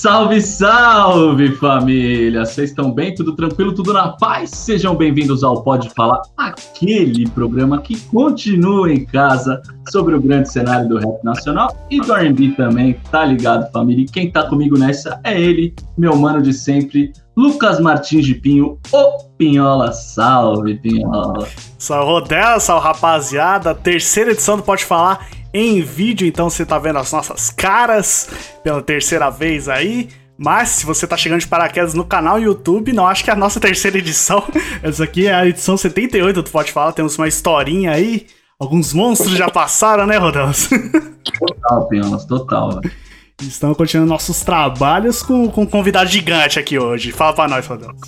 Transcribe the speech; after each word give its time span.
Salve, 0.00 0.40
salve 0.40 1.54
família! 1.56 2.46
Vocês 2.46 2.70
estão 2.70 2.90
bem? 2.90 3.14
Tudo 3.14 3.36
tranquilo? 3.36 3.74
Tudo 3.74 3.92
na 3.92 4.08
paz? 4.08 4.48
Sejam 4.48 4.96
bem-vindos 4.96 5.44
ao 5.44 5.62
Pode 5.62 5.90
Falar, 5.90 6.22
aquele 6.38 7.28
programa 7.28 7.82
que 7.82 8.00
continua 8.06 8.90
em 8.90 9.04
casa 9.04 9.60
sobre 9.90 10.14
o 10.14 10.22
grande 10.22 10.50
cenário 10.50 10.88
do 10.88 10.96
rap 10.96 11.22
nacional 11.22 11.76
e 11.90 12.00
do 12.00 12.14
R&B 12.14 12.52
também, 12.52 12.98
tá 13.10 13.26
ligado 13.26 13.70
família? 13.72 14.04
E 14.04 14.06
quem 14.06 14.30
tá 14.30 14.48
comigo 14.48 14.78
nessa 14.78 15.20
é 15.22 15.38
ele, 15.38 15.74
meu 15.98 16.16
mano 16.16 16.40
de 16.40 16.54
sempre, 16.54 17.12
Lucas 17.36 17.78
Martins 17.78 18.24
de 18.24 18.36
Pinho, 18.36 18.78
o 18.90 19.29
Pinhola. 19.40 19.90
Salve, 19.90 20.74
Pinhola! 20.74 21.48
Salve, 21.78 22.04
Rodel, 22.04 22.60
salve 22.60 22.86
rapaziada, 22.86 23.74
terceira 23.74 24.32
edição 24.32 24.58
do 24.58 24.62
Pode 24.62 24.84
Falar 24.84 25.28
em 25.50 25.80
vídeo, 25.80 26.28
então 26.28 26.50
você 26.50 26.66
tá 26.66 26.78
vendo 26.78 26.98
as 26.98 27.10
nossas 27.10 27.48
caras 27.48 28.28
pela 28.62 28.82
terceira 28.82 29.30
vez 29.30 29.66
aí. 29.66 30.10
Mas 30.36 30.68
se 30.68 30.84
você 30.84 31.06
tá 31.06 31.16
chegando 31.16 31.40
de 31.40 31.48
paraquedas 31.48 31.94
no 31.94 32.04
canal 32.04 32.38
YouTube, 32.38 32.92
não 32.92 33.06
acho 33.06 33.24
que 33.24 33.30
é 33.30 33.32
a 33.32 33.36
nossa 33.36 33.58
terceira 33.58 33.96
edição. 33.96 34.44
Essa 34.82 35.04
aqui 35.04 35.26
é 35.26 35.32
a 35.32 35.46
edição 35.46 35.74
78 35.74 36.42
do 36.42 36.50
Pode 36.50 36.70
Falar, 36.70 36.92
temos 36.92 37.16
uma 37.16 37.26
historinha 37.26 37.92
aí. 37.92 38.26
Alguns 38.58 38.92
monstros 38.92 39.38
já 39.38 39.48
passaram, 39.48 40.06
né, 40.06 40.18
Rodolfo? 40.18 40.68
Total, 41.38 41.88
Pinholas, 41.88 42.26
total. 42.26 42.80
Estamos 43.42 43.76
continuando 43.76 44.10
nossos 44.10 44.40
trabalhos 44.40 45.22
com, 45.22 45.48
com 45.48 45.62
um 45.62 45.66
convidado 45.66 46.10
gigante 46.10 46.58
aqui 46.58 46.78
hoje. 46.78 47.10
Fala 47.10 47.32
pra 47.32 47.48
nós, 47.48 47.66
Rodolfo. 47.66 47.98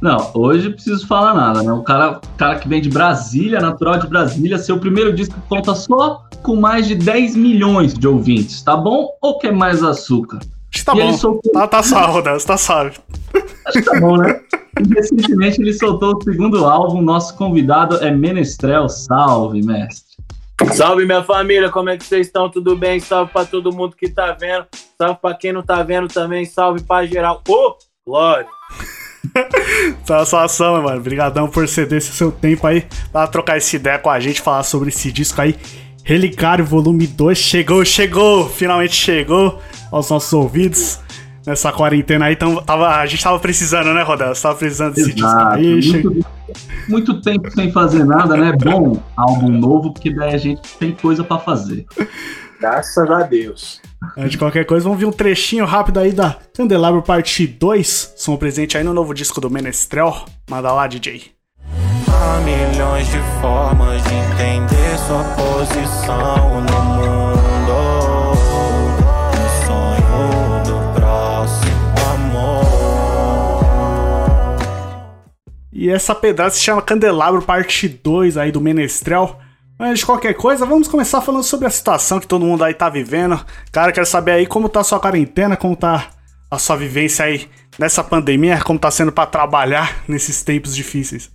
Não, 0.00 0.30
hoje 0.34 0.70
preciso 0.70 1.06
falar 1.06 1.32
nada, 1.32 1.62
né? 1.62 1.72
O 1.72 1.82
cara, 1.82 2.20
cara 2.36 2.58
que 2.58 2.68
vem 2.68 2.80
de 2.80 2.90
Brasília, 2.90 3.60
natural 3.60 3.98
de 3.98 4.06
Brasília, 4.08 4.58
seu 4.58 4.78
primeiro 4.78 5.14
disco 5.14 5.34
conta 5.48 5.74
só 5.74 6.24
com 6.42 6.56
mais 6.56 6.86
de 6.86 6.94
10 6.94 7.36
milhões 7.36 7.94
de 7.94 8.06
ouvintes, 8.06 8.62
tá 8.62 8.76
bom? 8.76 9.08
Ou 9.22 9.38
quer 9.38 9.52
mais 9.52 9.82
açúcar? 9.82 10.38
Acho 10.38 10.50
que 10.72 10.84
tá 10.84 10.92
e 10.94 11.00
bom. 11.00 11.12
Soltou... 11.14 11.52
Tá, 11.52 11.66
tá 11.68 11.82
salvo, 11.82 12.20
Deus, 12.20 12.44
tá 12.44 12.56
salvo. 12.56 13.00
Acho 13.66 13.78
que 13.78 13.82
tá 13.82 14.00
bom, 14.00 14.16
né? 14.16 14.40
E 14.80 14.92
recentemente 14.92 15.62
ele 15.62 15.72
soltou 15.72 16.16
o 16.16 16.22
segundo 16.22 16.66
álbum, 16.66 17.00
nosso 17.00 17.36
convidado 17.36 17.96
é 17.98 18.10
Menestrel. 18.10 18.88
Salve, 18.88 19.62
mestre. 19.62 20.14
Salve 20.72 21.04
minha 21.04 21.22
família, 21.22 21.70
como 21.70 21.90
é 21.90 21.96
que 21.96 22.04
vocês 22.04 22.26
estão? 22.26 22.48
Tudo 22.48 22.76
bem? 22.76 22.98
Salve 23.00 23.32
para 23.32 23.46
todo 23.46 23.74
mundo 23.74 23.94
que 23.96 24.08
tá 24.08 24.32
vendo. 24.32 24.66
Salve 24.96 25.18
para 25.20 25.34
quem 25.36 25.52
não 25.52 25.62
tá 25.62 25.82
vendo 25.82 26.08
também. 26.08 26.44
Salve 26.44 26.82
para 26.82 27.06
geral. 27.06 27.42
Ô, 27.48 27.52
oh, 27.52 27.76
glória! 28.06 28.46
Satisfação, 30.04 30.82
mano. 30.82 30.98
Obrigadão 30.98 31.48
por 31.48 31.68
ceder 31.68 31.98
esse 31.98 32.12
seu 32.12 32.32
tempo 32.32 32.66
aí 32.66 32.86
pra 33.12 33.26
trocar 33.26 33.56
essa 33.56 33.76
ideia 33.76 33.98
com 33.98 34.10
a 34.10 34.18
gente, 34.20 34.40
falar 34.40 34.62
sobre 34.62 34.88
esse 34.88 35.12
disco 35.12 35.40
aí 35.40 35.56
Relicário 36.04 36.64
Volume 36.64 37.06
2 37.06 37.36
chegou, 37.36 37.82
chegou, 37.82 38.46
finalmente 38.46 38.94
chegou 38.94 39.58
aos 39.90 40.10
nossos 40.10 40.32
ouvidos 40.34 41.00
nessa 41.46 41.72
quarentena 41.72 42.26
aí. 42.26 42.34
Então, 42.34 42.62
tava, 42.62 42.88
a 42.96 43.06
gente 43.06 43.24
tava 43.24 43.38
precisando, 43.40 43.92
né, 43.94 44.02
Rodel? 44.02 44.34
Você 44.34 44.42
tava 44.42 44.54
precisando 44.54 44.94
desse 44.94 45.14
disco 45.14 45.38
aí. 45.38 45.66
Muito, 45.66 46.26
muito, 46.88 47.20
tempo 47.20 47.50
sem 47.50 47.72
fazer 47.72 48.04
nada, 48.04 48.36
né? 48.36 48.52
Bom 48.52 49.02
álbum 49.16 49.50
novo, 49.50 49.92
porque 49.92 50.12
daí 50.12 50.34
a 50.34 50.38
gente 50.38 50.60
tem 50.78 50.92
coisa 50.92 51.24
para 51.24 51.38
fazer. 51.38 51.86
Graças 52.60 53.10
a 53.10 53.22
Deus. 53.22 53.80
De 54.28 54.38
qualquer 54.38 54.64
coisa, 54.64 54.84
vamos 54.84 54.98
ver 54.98 55.06
um 55.06 55.12
trechinho 55.12 55.64
rápido 55.64 55.98
aí 55.98 56.12
da 56.12 56.36
Candelabro 56.54 57.02
Parte 57.02 57.46
2. 57.46 58.14
Som 58.16 58.36
presente 58.36 58.76
aí 58.76 58.84
no 58.84 58.94
novo 58.94 59.14
disco 59.14 59.40
do 59.40 59.50
Menestrel. 59.50 60.24
Manda 60.48 60.72
lá, 60.72 60.86
DJ. 60.86 61.32
Há 62.08 62.40
milhões 62.40 63.06
de 63.08 63.18
formas 63.40 64.02
de 64.04 64.14
entender 64.14 64.98
sua 65.06 65.24
posição 65.34 66.60
no 66.60 66.82
mundo. 66.84 67.53
E 75.74 75.90
essa 75.90 76.14
pedaço 76.14 76.56
se 76.56 76.62
chama 76.62 76.80
Candelabro 76.80 77.42
Parte 77.42 77.88
2 77.88 78.36
aí 78.36 78.52
do 78.52 78.60
Menestrel. 78.60 79.40
Mas 79.76 79.98
de 79.98 80.06
qualquer 80.06 80.32
coisa, 80.34 80.64
vamos 80.64 80.86
começar 80.86 81.20
falando 81.20 81.42
sobre 81.42 81.66
a 81.66 81.70
situação 81.70 82.20
que 82.20 82.28
todo 82.28 82.44
mundo 82.44 82.62
aí 82.62 82.72
tá 82.72 82.88
vivendo. 82.88 83.44
Cara, 83.72 83.90
quero 83.90 84.06
saber 84.06 84.30
aí 84.30 84.46
como 84.46 84.68
tá 84.68 84.80
a 84.80 84.84
sua 84.84 85.00
quarentena, 85.00 85.56
como 85.56 85.74
tá 85.74 86.10
a 86.48 86.58
sua 86.60 86.76
vivência 86.76 87.24
aí 87.24 87.50
nessa 87.76 88.04
pandemia, 88.04 88.62
como 88.62 88.78
tá 88.78 88.88
sendo 88.88 89.10
para 89.10 89.26
trabalhar 89.26 90.04
nesses 90.06 90.44
tempos 90.44 90.76
difíceis. 90.76 91.28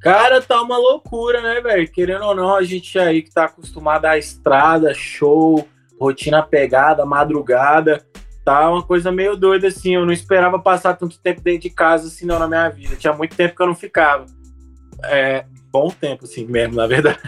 Cara, 0.00 0.40
tá 0.40 0.62
uma 0.62 0.78
loucura, 0.78 1.42
né, 1.42 1.60
velho? 1.60 1.90
Querendo 1.90 2.26
ou 2.26 2.34
não, 2.34 2.54
a 2.54 2.62
gente 2.62 2.96
aí 2.96 3.22
que 3.22 3.32
tá 3.32 3.46
acostumado 3.46 4.04
à 4.04 4.16
estrada, 4.16 4.94
show, 4.94 5.66
rotina 6.00 6.44
pegada, 6.44 7.04
madrugada, 7.04 8.06
tá 8.46 8.70
uma 8.70 8.82
coisa 8.82 9.10
meio 9.10 9.36
doida, 9.36 9.66
assim. 9.66 9.96
Eu 9.96 10.06
não 10.06 10.12
esperava 10.12 10.56
passar 10.56 10.94
tanto 10.94 11.18
tempo 11.18 11.40
dentro 11.40 11.62
de 11.62 11.70
casa, 11.70 12.06
assim, 12.06 12.24
não, 12.24 12.38
na 12.38 12.46
minha 12.46 12.68
vida. 12.68 12.94
Tinha 12.94 13.12
muito 13.12 13.34
tempo 13.34 13.56
que 13.56 13.60
eu 13.60 13.66
não 13.66 13.74
ficava. 13.74 14.24
É, 15.02 15.44
bom 15.72 15.90
tempo, 15.90 16.24
assim, 16.24 16.46
mesmo, 16.46 16.76
na 16.76 16.86
verdade. 16.86 17.18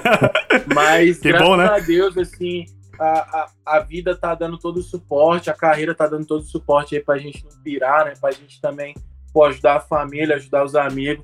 Mas, 0.74 1.18
que 1.18 1.28
graças 1.28 1.46
bom, 1.46 1.56
né? 1.58 1.66
a 1.66 1.78
Deus, 1.78 2.16
assim, 2.16 2.64
a, 2.98 3.06
a, 3.06 3.76
a, 3.76 3.80
vida 3.80 4.16
tá 4.16 4.34
dando 4.34 4.56
todo 4.56 4.78
o 4.78 4.82
suporte, 4.82 5.50
a 5.50 5.54
carreira 5.54 5.94
tá 5.94 6.06
dando 6.06 6.26
todo 6.26 6.40
o 6.40 6.46
suporte 6.46 6.96
aí 6.96 7.04
pra 7.04 7.18
gente 7.18 7.44
não 7.44 7.62
pirar, 7.62 8.06
né? 8.06 8.14
Pra 8.18 8.30
gente 8.30 8.58
também 8.58 8.94
pô, 9.34 9.44
ajudar 9.44 9.76
a 9.76 9.80
família, 9.80 10.36
ajudar 10.36 10.64
os 10.64 10.74
amigos. 10.74 11.22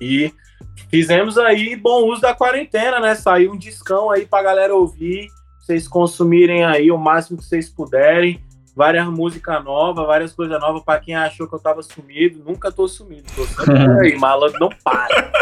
E 0.00 0.32
fizemos 0.90 1.38
aí 1.38 1.76
bom 1.76 2.10
uso 2.10 2.20
da 2.20 2.34
quarentena, 2.34 2.98
né? 2.98 3.14
Saiu 3.14 3.52
um 3.52 3.56
discão 3.56 4.10
aí 4.10 4.26
pra 4.26 4.42
galera 4.42 4.74
ouvir, 4.74 5.28
vocês 5.60 5.86
consumirem 5.86 6.64
aí 6.64 6.90
o 6.90 6.98
máximo 6.98 7.38
que 7.38 7.44
vocês 7.44 7.68
puderem. 7.68 8.44
Várias 8.76 9.06
músicas 9.06 9.64
novas, 9.64 10.06
várias 10.06 10.34
coisas 10.34 10.60
novas 10.60 10.82
para 10.84 11.00
quem 11.00 11.16
achou 11.16 11.48
que 11.48 11.54
eu 11.54 11.58
tava 11.58 11.82
sumido. 11.82 12.42
Nunca 12.44 12.70
tô 12.70 12.86
sumido, 12.86 13.24
tô 13.34 13.46
sempre 13.46 14.12
aí, 14.12 14.18
malandro 14.18 14.60
não 14.60 14.68
para. 14.84 15.32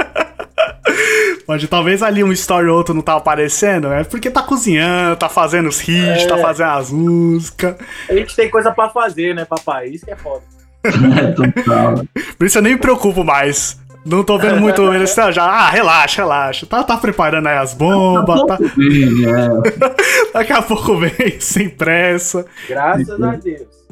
Pode, 1.44 1.66
talvez 1.66 2.00
ali 2.00 2.22
um 2.22 2.30
story 2.30 2.68
ou 2.68 2.76
outro 2.76 2.94
não 2.94 3.02
tá 3.02 3.16
aparecendo, 3.16 3.92
é 3.92 4.04
porque 4.04 4.30
tá 4.30 4.40
cozinhando, 4.40 5.16
tá 5.16 5.28
fazendo 5.28 5.68
os 5.68 5.80
hits, 5.80 6.26
tá 6.26 6.34
é. 6.34 6.36
tá 6.36 6.38
fazendo 6.38 6.70
as 6.70 6.90
músicas. 6.92 7.76
A 8.08 8.14
gente 8.14 8.36
tem 8.36 8.48
coisa 8.48 8.70
para 8.70 8.88
fazer, 8.88 9.34
né, 9.34 9.44
papai? 9.44 9.88
Isso 9.88 10.04
que 10.04 10.12
é 10.12 10.16
foda. 10.16 10.42
Por 12.38 12.46
isso 12.46 12.58
eu 12.58 12.62
nem 12.62 12.74
me 12.74 12.78
preocupo 12.78 13.24
mais. 13.24 13.80
Não 14.04 14.22
tô 14.22 14.38
vendo 14.38 14.60
muito 14.60 14.82
ele 14.92 15.04
assim, 15.04 15.32
já. 15.32 15.44
Ah, 15.44 15.70
relaxa, 15.70 16.22
relaxa. 16.22 16.66
Tá, 16.66 16.82
tá 16.82 16.96
preparando 16.96 17.46
aí 17.46 17.56
as 17.56 17.72
bombas. 17.72 18.42
Tá... 18.42 18.58
Vem, 18.76 19.24
é. 19.24 20.32
Daqui 20.32 20.52
a 20.52 20.62
pouco 20.62 20.96
vem, 20.98 21.12
sem 21.40 21.68
pressa. 21.68 22.44
Graças 22.68 23.22
a 23.22 23.36
Deus. 23.36 23.84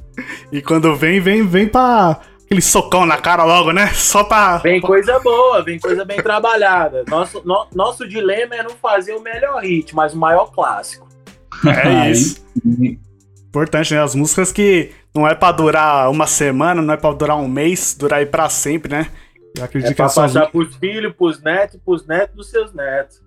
E 0.52 0.60
quando 0.60 0.94
vem, 0.94 1.20
vem, 1.20 1.46
vem 1.46 1.66
pra 1.66 2.20
aquele 2.44 2.60
socão 2.60 3.06
na 3.06 3.16
cara 3.16 3.44
logo, 3.44 3.72
né? 3.72 3.88
Só 3.94 4.22
pra. 4.22 4.58
Vem 4.58 4.80
coisa 4.80 5.18
boa, 5.20 5.62
vem 5.62 5.78
coisa 5.78 6.04
bem 6.04 6.22
trabalhada. 6.22 7.02
Nosso, 7.08 7.40
no, 7.44 7.66
nosso 7.74 8.06
dilema 8.06 8.54
é 8.56 8.62
não 8.62 8.72
fazer 8.72 9.14
o 9.14 9.22
melhor 9.22 9.62
hit, 9.62 9.94
mas 9.94 10.12
o 10.12 10.18
maior 10.18 10.52
clássico. 10.52 11.08
É 11.66 12.10
isso. 12.10 12.44
Importante, 13.48 13.94
né? 13.94 14.02
As 14.02 14.14
músicas 14.14 14.52
que 14.52 14.90
não 15.14 15.26
é 15.26 15.34
pra 15.34 15.52
durar 15.52 16.10
uma 16.10 16.26
semana, 16.26 16.82
não 16.82 16.92
é 16.92 16.96
pra 16.96 17.12
durar 17.12 17.36
um 17.36 17.48
mês, 17.48 17.94
durar 17.98 18.20
aí 18.20 18.26
pra 18.26 18.48
sempre, 18.48 18.92
né? 18.92 19.08
Eu 19.56 19.64
acredito 19.64 19.90
é 19.90 19.92
que 19.92 19.96
pra 19.96 20.06
passar 20.06 20.26
vida... 20.28 20.46
pros 20.48 20.74
filhos, 20.76 21.12
pros 21.14 21.42
netos, 21.42 21.80
pros 21.84 22.06
netos 22.06 22.36
dos 22.36 22.50
seus 22.50 22.72
netos. 22.72 23.20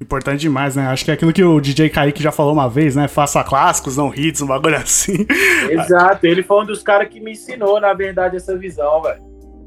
Importante 0.00 0.40
demais, 0.40 0.76
né? 0.76 0.86
Acho 0.88 1.04
que 1.04 1.10
é 1.10 1.14
aquilo 1.14 1.32
que 1.32 1.42
o 1.42 1.60
DJ 1.60 1.88
Kaique 1.88 2.22
já 2.22 2.30
falou 2.30 2.52
uma 2.52 2.68
vez, 2.68 2.94
né? 2.94 3.08
Faça 3.08 3.42
clássicos, 3.42 3.96
não 3.96 4.14
hits, 4.14 4.42
um 4.42 4.46
bagulho 4.46 4.76
assim. 4.78 5.26
Exato, 5.70 6.26
ele 6.26 6.42
foi 6.42 6.62
um 6.62 6.66
dos 6.66 6.82
caras 6.82 7.08
que 7.08 7.18
me 7.18 7.32
ensinou, 7.32 7.80
na 7.80 7.94
verdade, 7.94 8.36
essa 8.36 8.56
visão, 8.56 9.02
velho. 9.02 9.22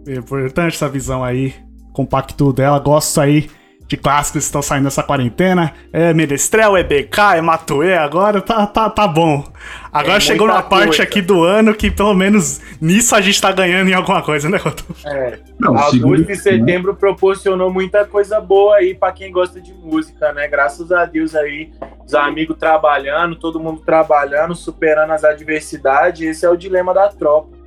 É 0.07 0.13
importante 0.13 0.75
essa 0.75 0.87
visão 0.87 1.23
aí, 1.23 1.53
compacto 1.93 2.53
dela. 2.53 2.79
Gosto 2.79 3.19
aí 3.19 3.49
de 3.89 3.97
clássicos 3.97 4.43
que 4.43 4.45
estão 4.45 4.61
saindo 4.61 4.83
nessa 4.83 5.01
quarentena. 5.01 5.73
É 5.91 6.13
Menestrel, 6.13 6.77
é 6.77 6.83
BK, 6.83 7.37
é 7.37 7.41
Matuê, 7.41 7.95
agora 7.95 8.39
tá, 8.39 8.65
tá, 8.67 8.87
tá 8.87 9.07
bom. 9.07 9.43
Agora 9.91 10.17
é 10.17 10.19
chegou 10.19 10.47
na 10.47 10.61
parte 10.61 11.01
aqui 11.01 11.23
do 11.23 11.43
ano 11.43 11.73
que 11.73 11.89
pelo 11.89 12.13
menos 12.13 12.61
nisso 12.79 13.15
a 13.15 13.21
gente 13.21 13.41
tá 13.41 13.51
ganhando 13.51 13.89
em 13.89 13.93
alguma 13.95 14.21
coisa, 14.21 14.47
né, 14.47 14.57
Rodolfo? 14.57 14.93
É. 15.07 15.39
Não, 15.59 15.75
Agosto 15.75 16.31
e 16.31 16.35
setembro 16.35 16.95
proporcionou 16.95 17.73
muita 17.73 18.05
coisa 18.05 18.39
boa 18.39 18.75
aí 18.75 18.93
para 18.93 19.11
quem 19.11 19.31
gosta 19.31 19.59
de 19.59 19.73
música, 19.73 20.31
né? 20.33 20.47
Graças 20.47 20.91
a 20.91 21.05
Deus 21.05 21.33
aí 21.33 21.71
os 22.05 22.13
amigos 22.13 22.57
trabalhando, 22.57 23.35
todo 23.35 23.59
mundo 23.59 23.81
trabalhando, 23.83 24.53
superando 24.53 25.11
as 25.11 25.23
adversidades. 25.23 26.21
Esse 26.21 26.45
é 26.45 26.49
o 26.49 26.55
dilema 26.55 26.93
da 26.93 27.09
tropa. 27.09 27.58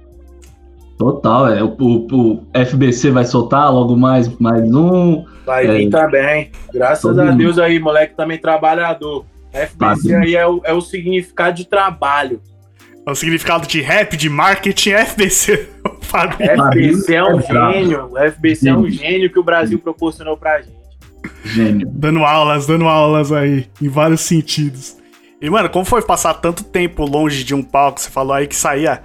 Total, 0.98 1.48
é. 1.52 1.62
O, 1.62 1.68
o, 1.80 2.06
o 2.34 2.46
FBC 2.66 3.10
vai 3.10 3.24
soltar 3.24 3.72
logo 3.72 3.96
mais, 3.96 4.28
mais 4.38 4.62
um. 4.72 5.24
Vai 5.44 5.66
É. 5.66 5.78
vir 5.78 5.90
também. 5.90 6.50
Graças 6.72 7.18
a. 7.18 7.30
Deus 7.32 7.58
aí, 7.58 7.78
moleque 7.80 8.14
também 8.16 8.38
trabalhador. 8.38 9.24
FBC 9.52 10.14
aí 10.14 10.36
é 10.36 10.46
o, 10.46 10.60
é 10.64 10.72
o 10.72 10.80
significado 10.80 11.56
de 11.56 11.66
trabalho. 11.66 12.40
É 13.06 13.10
o 13.10 13.14
significado 13.16 13.66
de 13.66 13.80
rap, 13.80 14.16
de 14.16 14.28
marketing, 14.28 14.90
FBC. 14.92 15.68
Fabinho. 16.02 16.50
FBC 16.70 17.14
é 17.14 17.24
um 17.24 17.40
é 17.40 17.42
brabo. 17.42 17.72
gênio. 17.72 18.10
O 18.12 18.30
FBC 18.30 18.68
é 18.68 18.76
um 18.76 18.88
gênio 18.88 19.30
que 19.30 19.38
o 19.38 19.42
Brasil 19.42 19.78
proporcionou 19.78 20.36
pra 20.36 20.60
gente. 20.62 20.76
Gênio. 21.44 21.88
Dando 21.92 22.20
aulas, 22.24 22.66
dando 22.66 22.86
aulas 22.86 23.32
aí, 23.32 23.66
em 23.80 23.88
vários 23.88 24.20
sentidos. 24.20 24.96
E, 25.40 25.50
mano, 25.50 25.68
como 25.68 25.84
foi 25.84 26.00
passar 26.02 26.34
tanto 26.34 26.62
tempo 26.62 27.04
longe 27.04 27.42
de 27.42 27.52
um 27.54 27.62
palco? 27.62 28.00
Você 28.00 28.08
falou 28.08 28.32
aí 28.32 28.46
que 28.46 28.54
saía 28.54 29.02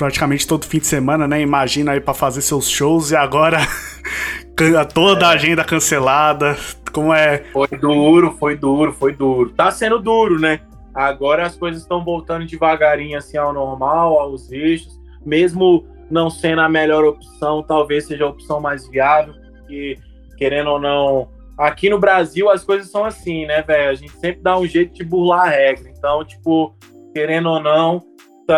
praticamente 0.00 0.46
todo 0.46 0.64
fim 0.64 0.78
de 0.78 0.86
semana, 0.86 1.28
né? 1.28 1.42
Imagina 1.42 1.92
aí 1.92 2.00
pra 2.00 2.14
fazer 2.14 2.40
seus 2.40 2.70
shows 2.70 3.10
e 3.10 3.16
agora 3.16 3.58
toda 4.94 5.26
a 5.26 5.32
agenda 5.32 5.62
cancelada. 5.62 6.56
Como 6.90 7.12
é. 7.12 7.44
Foi 7.52 7.68
duro, 7.68 8.34
foi 8.38 8.56
duro, 8.56 8.94
foi 8.94 9.12
duro. 9.12 9.50
Tá 9.50 9.70
sendo 9.70 9.98
duro, 9.98 10.40
né? 10.40 10.60
Agora 10.94 11.44
as 11.44 11.54
coisas 11.54 11.82
estão 11.82 12.02
voltando 12.02 12.46
devagarinho 12.46 13.18
assim 13.18 13.36
ao 13.36 13.52
normal, 13.52 14.18
aos 14.18 14.50
eixos. 14.50 14.98
Mesmo 15.22 15.86
não 16.10 16.30
sendo 16.30 16.62
a 16.62 16.68
melhor 16.68 17.04
opção, 17.04 17.62
talvez 17.62 18.06
seja 18.06 18.24
a 18.24 18.28
opção 18.28 18.58
mais 18.58 18.88
viável, 18.88 19.34
porque, 19.58 19.98
querendo 20.38 20.70
ou 20.70 20.80
não, 20.80 21.28
aqui 21.58 21.90
no 21.90 21.98
Brasil 21.98 22.48
as 22.48 22.64
coisas 22.64 22.90
são 22.90 23.04
assim, 23.04 23.44
né, 23.44 23.60
velho? 23.60 23.90
A 23.90 23.94
gente 23.94 24.12
sempre 24.12 24.40
dá 24.40 24.58
um 24.58 24.66
jeito 24.66 24.94
de 24.94 25.04
burlar 25.04 25.48
a 25.48 25.50
regra. 25.50 25.92
Então, 25.94 26.24
tipo, 26.24 26.74
querendo 27.12 27.50
ou 27.50 27.60
não, 27.60 28.02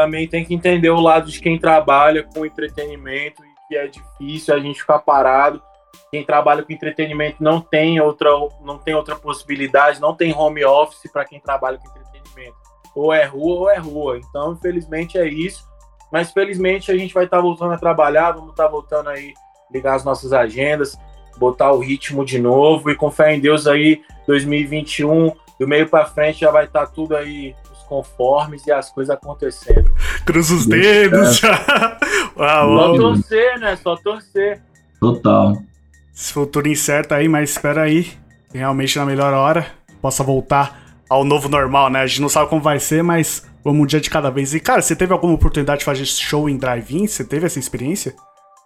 também 0.00 0.27
tem 0.27 0.44
que 0.44 0.55
entender 0.55 0.91
o 0.91 1.00
lado 1.00 1.31
de 1.31 1.41
quem 1.41 1.59
trabalha 1.59 2.23
com 2.23 2.47
entretenimento 2.47 3.44
e 3.44 3.69
que 3.69 3.77
é 3.77 3.87
difícil 3.87 4.55
a 4.55 4.59
gente 4.59 4.81
ficar 4.81 5.00
parado 5.00 5.62
quem 6.11 6.25
trabalha 6.25 6.62
com 6.62 6.73
entretenimento 6.73 7.43
não 7.43 7.61
tem 7.61 7.99
outra, 8.00 8.31
não 8.61 8.79
tem 8.79 8.94
outra 8.94 9.17
possibilidade, 9.17 10.00
não 10.00 10.15
tem 10.15 10.35
home 10.35 10.62
office 10.65 11.11
para 11.11 11.25
quem 11.25 11.41
trabalha 11.41 11.79
com 11.79 11.89
entretenimento. 11.89 12.56
Ou 12.94 13.12
é 13.12 13.25
rua 13.25 13.61
ou 13.61 13.71
é 13.71 13.79
rua. 13.79 14.19
Então, 14.19 14.53
infelizmente 14.53 15.17
é 15.17 15.27
isso. 15.27 15.67
Mas 16.12 16.31
felizmente 16.31 16.93
a 16.93 16.97
gente 16.97 17.15
vai 17.15 17.25
estar 17.25 17.41
voltando 17.41 17.73
a 17.73 17.79
trabalhar, 17.79 18.33
vamos 18.33 18.50
estar 18.50 18.69
voltando 18.69 19.09
aí 19.09 19.33
ligar 19.73 19.94
as 19.94 20.05
nossas 20.05 20.35
agendas, 20.35 20.99
botar 21.39 21.73
o 21.73 21.79
ritmo 21.79 22.27
de 22.27 22.39
novo 22.39 22.91
e 22.91 22.94
com 22.94 23.11
fé 23.11 23.35
em 23.35 23.41
Deus 23.41 23.67
aí 23.67 24.03
2021 24.27 25.33
do 25.59 25.67
meio 25.67 25.89
para 25.89 26.05
frente 26.05 26.41
já 26.41 26.50
vai 26.50 26.67
estar 26.67 26.89
tudo 26.89 27.17
aí 27.17 27.55
conformes 27.93 28.67
e 28.67 28.73
as 28.73 28.91
coisas 28.91 29.15
acontecendo. 29.15 29.93
Cruza 30.25 30.55
os 30.55 30.67
dedos 30.67 31.37
já. 31.37 31.99
Ah, 32.35 32.62
Só 32.65 32.97
torcer, 32.97 33.59
né? 33.61 33.77
Só 33.77 33.97
torcer. 33.97 34.62
Total. 34.99 35.59
esse 36.15 36.33
futuro 36.33 36.67
incerto 36.67 37.12
aí, 37.12 37.29
mas 37.29 37.50
espera 37.50 37.83
aí. 37.83 38.11
Realmente 38.55 38.99
na 38.99 39.05
melhor 39.05 39.35
hora. 39.35 39.67
Possa 40.00 40.25
voltar 40.25 40.97
ao 41.11 41.25
novo 41.25 41.50
normal, 41.50 41.91
né? 41.91 42.00
A 42.00 42.06
gente 42.06 42.23
não 42.23 42.31
sabe 42.31 42.49
como 42.49 42.62
vai 42.62 42.81
ser, 42.81 43.03
mas 43.03 43.47
vamos 43.62 43.83
um 43.83 43.87
dia 43.87 44.00
de 44.00 44.09
cada 44.09 44.31
vez. 44.31 44.55
E, 44.55 44.61
cara, 44.61 44.81
você 44.81 44.97
teve 44.97 45.12
alguma 45.12 45.35
oportunidade 45.35 45.81
de 45.81 45.85
fazer 45.85 46.06
show 46.06 46.49
em 46.49 46.56
drive-in? 46.56 47.06
Você 47.06 47.23
teve 47.23 47.44
essa 47.44 47.59
experiência? 47.59 48.15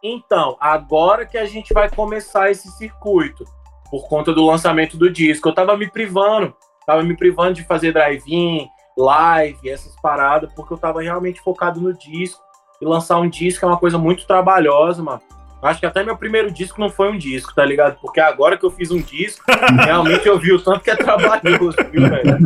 Então, 0.03 0.57
agora 0.61 1.27
que 1.27 1.37
a 1.37 1.45
gente 1.45 1.75
vai 1.75 1.91
começar 1.91 2.53
esse 2.53 2.71
circuito, 2.71 3.45
por 3.91 4.09
conta 4.09 4.33
do 4.33 4.47
lançamento 4.47 4.97
do 4.97 5.11
disco, 5.11 5.49
eu 5.49 5.55
tava 5.55 5.77
me 5.77 5.91
privando, 5.91 6.55
tava 6.87 7.03
me 7.03 7.17
privando 7.17 7.55
de 7.55 7.65
fazer 7.65 7.93
drive-in, 7.93 8.69
live, 8.97 9.69
essas 9.69 9.95
paradas, 10.01 10.53
porque 10.55 10.73
eu 10.73 10.79
tava 10.79 11.03
realmente 11.03 11.41
focado 11.41 11.81
no 11.81 11.93
disco. 11.93 12.41
E 12.81 12.85
lançar 12.85 13.19
um 13.19 13.29
disco 13.29 13.65
é 13.65 13.69
uma 13.69 13.79
coisa 13.79 13.99
muito 13.99 14.27
trabalhosa, 14.27 15.03
mano. 15.03 15.23
Acho 15.63 15.81
que 15.81 15.87
até 15.87 16.05
meu 16.05 16.17
primeiro 16.17 16.51
disco 16.51 16.81
não 16.81 16.91
foi 16.91 17.11
um 17.11 17.19
disco, 17.19 17.55
tá 17.55 17.65
ligado? 17.65 17.99
Porque 18.01 18.21
agora 18.21 18.57
que 18.57 18.65
eu 18.65 18.71
fiz 18.71 18.91
um 18.91 19.01
disco, 19.01 19.45
realmente 19.85 20.27
eu 20.27 20.39
vi 20.39 20.53
o 20.53 20.63
tanto 20.63 20.81
que 20.81 20.91
é 20.91 20.97
trabalhoso, 20.97 21.77
viu, 21.91 22.09
velho? 22.09 22.39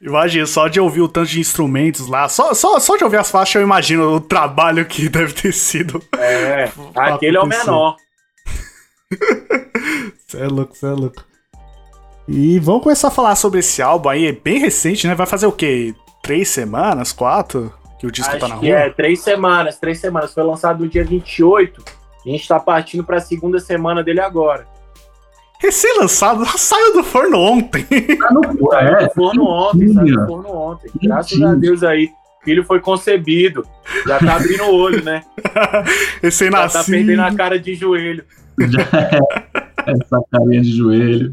Imagina, 0.00 0.46
só 0.46 0.68
de 0.68 0.78
ouvir 0.78 1.00
o 1.00 1.08
tanto 1.08 1.28
de 1.28 1.40
instrumentos 1.40 2.06
lá, 2.06 2.28
só, 2.28 2.54
só, 2.54 2.78
só 2.78 2.96
de 2.96 3.02
ouvir 3.02 3.16
as 3.16 3.30
faixas 3.30 3.56
eu 3.56 3.62
imagino 3.62 4.14
o 4.14 4.20
trabalho 4.20 4.86
que 4.86 5.08
deve 5.10 5.32
ter 5.32 5.52
sido. 5.52 6.00
É, 6.16 6.70
aquele 6.94 7.36
é 7.36 7.40
o 7.40 7.46
menor. 7.46 7.96
Você 10.26 10.38
é 10.38 10.48
louco, 10.48 10.74
você 10.74 10.86
é 10.86 10.90
louco. 10.90 11.24
E 12.28 12.58
vamos 12.58 12.82
começar 12.82 13.08
a 13.08 13.10
falar 13.10 13.36
sobre 13.36 13.60
esse 13.60 13.80
álbum 13.80 14.08
aí, 14.08 14.26
é 14.26 14.32
bem 14.32 14.58
recente, 14.58 15.06
né? 15.06 15.14
Vai 15.14 15.26
fazer 15.26 15.46
o 15.46 15.52
quê? 15.52 15.94
Três 16.22 16.48
semanas? 16.48 17.12
Quatro? 17.12 17.72
Que 17.98 18.06
o 18.06 18.10
disco 18.10 18.30
Acho 18.30 18.40
tá 18.40 18.48
na 18.48 18.56
rua? 18.56 18.68
é, 18.68 18.90
três 18.90 19.20
semanas, 19.20 19.78
três 19.78 19.98
semanas. 20.00 20.34
Foi 20.34 20.42
lançado 20.42 20.82
no 20.82 20.88
dia 20.88 21.04
28. 21.04 21.82
A 22.26 22.28
gente 22.28 22.46
tá 22.48 22.58
partindo 22.58 23.04
pra 23.04 23.20
segunda 23.20 23.58
semana 23.60 24.02
dele 24.02 24.20
agora. 24.20 24.66
Recém-lançado, 25.60 26.44
saiu 26.58 26.92
do 26.94 27.04
forno 27.04 27.38
ontem. 27.38 27.84
Tá 27.84 28.30
no 28.32 28.42
Saiu 28.70 28.96
é, 28.96 29.04
do 29.06 29.10
forno 29.14 29.44
ontem, 29.44 29.94
saiu 29.94 30.16
do 30.16 30.26
forno 30.26 30.48
ontem. 30.50 30.90
Graças 31.02 31.32
a 31.40 31.52
Mentira. 31.52 31.56
Deus 31.56 31.82
aí. 31.84 32.10
Filho 32.44 32.64
foi 32.64 32.80
concebido. 32.80 33.64
Já 34.06 34.18
tá 34.18 34.36
abrindo 34.36 34.64
o 34.64 34.74
olho, 34.74 35.02
né? 35.02 35.22
Já 35.42 35.52
tá 35.52 35.84
Recém-nascido. 36.22 36.84
perdendo 36.96 37.22
a 37.22 37.34
cara 37.34 37.58
de 37.58 37.74
joelho. 37.74 38.24
já 38.68 38.80
é 39.86 39.92
essa 39.92 40.20
carinha 40.30 40.60
de 40.60 40.76
joelho. 40.76 41.32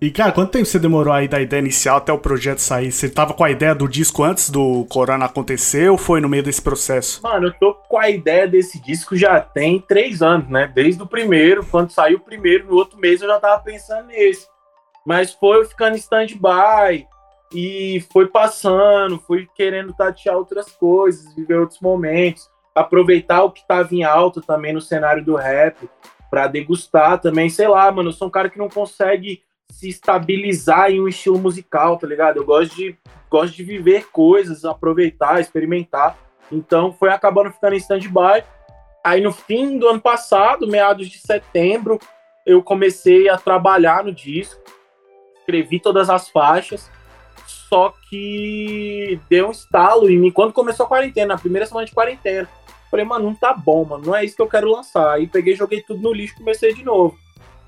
E, 0.00 0.12
cara, 0.12 0.30
quanto 0.30 0.52
tempo 0.52 0.64
você 0.64 0.78
demorou 0.78 1.12
aí 1.12 1.26
da 1.26 1.40
ideia 1.40 1.58
inicial 1.58 1.96
até 1.96 2.12
o 2.12 2.18
projeto 2.18 2.60
sair? 2.60 2.92
Você 2.92 3.10
tava 3.10 3.34
com 3.34 3.42
a 3.42 3.50
ideia 3.50 3.74
do 3.74 3.88
disco 3.88 4.22
antes 4.22 4.48
do 4.48 4.84
Corona 4.84 5.24
acontecer 5.24 5.90
ou 5.90 5.98
foi 5.98 6.20
no 6.20 6.28
meio 6.28 6.42
desse 6.42 6.62
processo? 6.62 7.20
Mano, 7.20 7.48
eu 7.48 7.52
tô 7.54 7.74
com 7.74 7.98
a 7.98 8.08
ideia 8.08 8.46
desse 8.46 8.80
disco 8.80 9.16
já 9.16 9.40
tem 9.40 9.80
três 9.80 10.22
anos, 10.22 10.48
né? 10.48 10.70
Desde 10.72 11.02
o 11.02 11.06
primeiro, 11.06 11.66
quando 11.66 11.90
saiu 11.90 12.18
o 12.18 12.20
primeiro, 12.20 12.68
no 12.68 12.76
outro 12.76 12.96
mês 12.96 13.20
eu 13.20 13.26
já 13.26 13.40
tava 13.40 13.60
pensando 13.60 14.06
nesse. 14.06 14.46
Mas 15.04 15.32
foi 15.32 15.64
ficando 15.64 15.96
em 15.96 15.98
stand-by 15.98 17.04
e 17.52 18.00
foi 18.12 18.28
passando, 18.28 19.18
fui 19.18 19.48
querendo 19.56 19.92
tatear 19.92 20.36
outras 20.36 20.70
coisas, 20.70 21.34
viver 21.34 21.58
outros 21.58 21.80
momentos, 21.80 22.48
aproveitar 22.72 23.42
o 23.42 23.50
que 23.50 23.66
tava 23.66 23.92
em 23.92 24.04
alta 24.04 24.40
também 24.40 24.72
no 24.72 24.80
cenário 24.80 25.24
do 25.24 25.34
rap, 25.34 25.90
pra 26.30 26.46
degustar 26.46 27.18
também, 27.18 27.48
sei 27.48 27.66
lá, 27.66 27.90
mano, 27.90 28.10
eu 28.10 28.12
sou 28.12 28.28
um 28.28 28.30
cara 28.30 28.48
que 28.48 28.58
não 28.58 28.68
consegue 28.68 29.42
se 29.70 29.88
estabilizar 29.88 30.90
em 30.90 31.00
um 31.00 31.08
estilo 31.08 31.38
musical, 31.38 31.98
tá 31.98 32.06
ligado? 32.06 32.38
Eu 32.38 32.44
gosto 32.44 32.74
de, 32.74 32.96
gosto 33.30 33.54
de 33.54 33.62
viver 33.62 34.08
coisas, 34.10 34.64
aproveitar, 34.64 35.40
experimentar. 35.40 36.18
Então 36.50 36.92
foi 36.92 37.10
acabando 37.10 37.52
ficando 37.52 37.74
em 37.74 37.78
stand-by. 37.78 38.44
Aí 39.04 39.20
no 39.20 39.32
fim 39.32 39.78
do 39.78 39.88
ano 39.88 40.00
passado, 40.00 40.66
meados 40.66 41.08
de 41.08 41.18
setembro, 41.18 41.98
eu 42.44 42.62
comecei 42.62 43.28
a 43.28 43.36
trabalhar 43.36 44.04
no 44.04 44.12
disco, 44.12 44.60
escrevi 45.38 45.78
todas 45.78 46.10
as 46.10 46.28
faixas, 46.28 46.90
só 47.46 47.94
que 48.08 49.20
deu 49.28 49.48
um 49.48 49.50
estalo 49.50 50.10
em 50.10 50.18
mim 50.18 50.30
quando 50.30 50.52
começou 50.52 50.86
a 50.86 50.88
quarentena, 50.88 51.34
na 51.34 51.40
primeira 51.40 51.66
semana 51.66 51.86
de 51.86 51.92
quarentena. 51.92 52.48
Falei, 52.90 53.04
mano, 53.04 53.26
não 53.26 53.34
tá 53.34 53.52
bom, 53.52 53.84
mano, 53.84 54.06
não 54.06 54.16
é 54.16 54.24
isso 54.24 54.34
que 54.34 54.40
eu 54.40 54.48
quero 54.48 54.70
lançar. 54.70 55.12
Aí 55.12 55.26
peguei, 55.26 55.54
joguei 55.54 55.82
tudo 55.82 56.00
no 56.00 56.12
lixo 56.12 56.34
e 56.34 56.38
comecei 56.38 56.72
de 56.72 56.82
novo. 56.82 57.18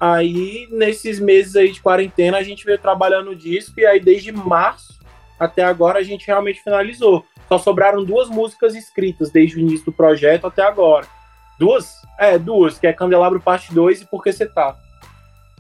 Aí, 0.01 0.67
nesses 0.73 1.21
meses 1.21 1.55
aí 1.57 1.71
de 1.71 1.81
quarentena, 1.83 2.39
a 2.39 2.43
gente 2.43 2.65
veio 2.65 2.79
trabalhando 2.79 3.27
no 3.27 3.37
disco 3.37 3.79
e 3.79 3.85
aí 3.85 4.01
desde 4.01 4.33
março 4.33 4.99
até 5.39 5.63
agora 5.63 5.99
a 5.99 6.03
gente 6.03 6.27
realmente 6.27 6.63
finalizou. 6.63 7.25
Só 7.49 7.59
sobraram 7.59 8.03
duas 8.05 8.29
músicas 8.29 8.75
escritas 8.75 9.31
desde 9.31 9.57
o 9.57 9.61
início 9.61 9.87
do 9.87 9.93
projeto 9.93 10.47
até 10.47 10.63
agora. 10.63 11.07
Duas? 11.59 11.93
É, 12.19 12.39
duas, 12.39 12.79
que 12.79 12.87
é 12.87 12.93
Candelabro 12.93 13.41
Parte 13.41 13.75
2 13.75 14.03
e 14.03 14.05
Por 14.07 14.23
Que 14.23 14.33
Você 14.33 14.47
Tá. 14.47 14.77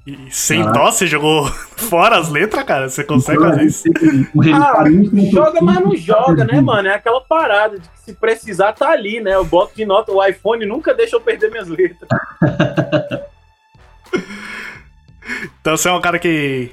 E 0.07 0.31
sem 0.31 0.63
Ah. 0.63 0.71
dó, 0.73 0.91
você 0.91 1.07
jogou 1.07 1.45
fora 1.77 2.17
as 2.17 2.31
letras, 2.31 2.65
cara? 2.65 2.89
Você 2.89 3.05
consegue 3.05 3.39
fazer 3.41 3.65
isso? 3.65 3.85
Ah, 4.55 4.85
joga, 5.31 5.61
mas 5.61 5.81
não 5.81 5.95
joga, 5.97 6.45
né, 6.45 6.61
mano? 6.61 6.89
É 6.89 6.95
aquela 6.95 7.21
parada 7.21 7.79
de 7.79 7.87
que 7.89 8.01
se 8.01 8.15
precisar 8.15 8.73
tá 8.73 8.91
ali, 8.91 9.21
né? 9.21 9.35
Eu 9.35 9.45
boto 9.45 9.75
de 9.77 9.85
nota, 9.85 10.11
o 10.13 10.25
iPhone 10.25 10.65
nunca 10.65 10.95
deixa 10.95 11.17
eu 11.17 11.21
perder 11.21 11.51
minhas 11.51 11.69
letras. 11.69 12.09
Então 15.61 15.77
você 15.77 15.89
é 15.89 15.93
um 15.93 16.01
cara 16.01 16.19
que 16.19 16.73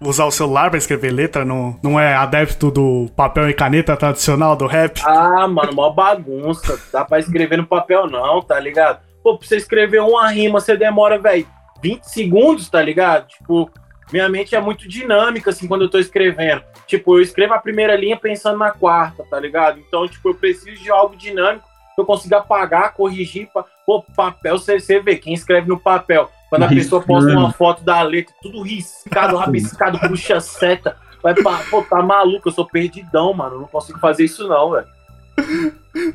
usar 0.00 0.24
o 0.24 0.30
celular 0.30 0.68
pra 0.68 0.78
escrever 0.78 1.10
letra, 1.10 1.44
não, 1.44 1.78
não 1.82 1.98
é 1.98 2.14
adepto 2.14 2.70
do 2.70 3.08
papel 3.16 3.48
e 3.48 3.54
caneta 3.54 3.96
tradicional 3.96 4.56
do 4.56 4.66
rap? 4.66 5.00
Ah, 5.04 5.48
mano, 5.48 5.72
mó 5.72 5.90
bagunça. 5.90 6.78
Dá 6.92 7.04
pra 7.04 7.18
escrever 7.18 7.56
no 7.56 7.66
papel, 7.66 8.06
não, 8.06 8.42
tá 8.42 8.58
ligado? 8.58 9.00
Pô, 9.22 9.38
pra 9.38 9.46
você 9.46 9.56
escrever 9.56 10.00
uma 10.00 10.28
rima, 10.28 10.60
você 10.60 10.76
demora, 10.76 11.18
velho, 11.18 11.46
20 11.82 12.04
segundos, 12.04 12.68
tá 12.68 12.82
ligado? 12.82 13.26
Tipo, 13.28 13.70
minha 14.12 14.28
mente 14.28 14.54
é 14.54 14.60
muito 14.60 14.88
dinâmica, 14.88 15.50
assim, 15.50 15.66
quando 15.66 15.82
eu 15.82 15.90
tô 15.90 15.98
escrevendo. 15.98 16.62
Tipo, 16.86 17.16
eu 17.16 17.22
escrevo 17.22 17.54
a 17.54 17.58
primeira 17.58 17.96
linha 17.96 18.16
pensando 18.16 18.58
na 18.58 18.70
quarta, 18.70 19.24
tá 19.28 19.40
ligado? 19.40 19.80
Então, 19.80 20.06
tipo, 20.06 20.28
eu 20.28 20.34
preciso 20.34 20.80
de 20.80 20.90
algo 20.90 21.16
dinâmico 21.16 21.66
que 21.94 22.00
eu 22.00 22.06
consiga 22.06 22.38
apagar, 22.38 22.92
corrigir. 22.92 23.48
Pa... 23.52 23.64
Pô, 23.84 24.02
papel, 24.14 24.58
você, 24.58 24.78
você 24.78 25.00
vê, 25.00 25.16
quem 25.16 25.32
escreve 25.32 25.68
no 25.68 25.78
papel 25.78 26.30
Quando 26.48 26.62
a 26.62 26.68
pessoa 26.68 27.02
posta 27.02 27.30
uma 27.32 27.52
foto 27.52 27.82
da 27.82 28.02
letra, 28.02 28.34
tudo 28.40 28.62
riscado, 28.62 29.36
rabiscado, 29.38 29.98
puxa 30.00 30.40
seta. 30.40 30.96
Vai 31.22 31.34
pra, 31.34 31.58
pô, 31.70 31.82
tá 31.82 32.02
maluco, 32.02 32.48
eu 32.48 32.52
sou 32.52 32.66
perdidão, 32.66 33.32
mano. 33.32 33.60
Não 33.60 33.66
consigo 33.66 33.98
fazer 33.98 34.24
isso, 34.24 34.46
não, 34.46 34.70
velho. 34.72 34.86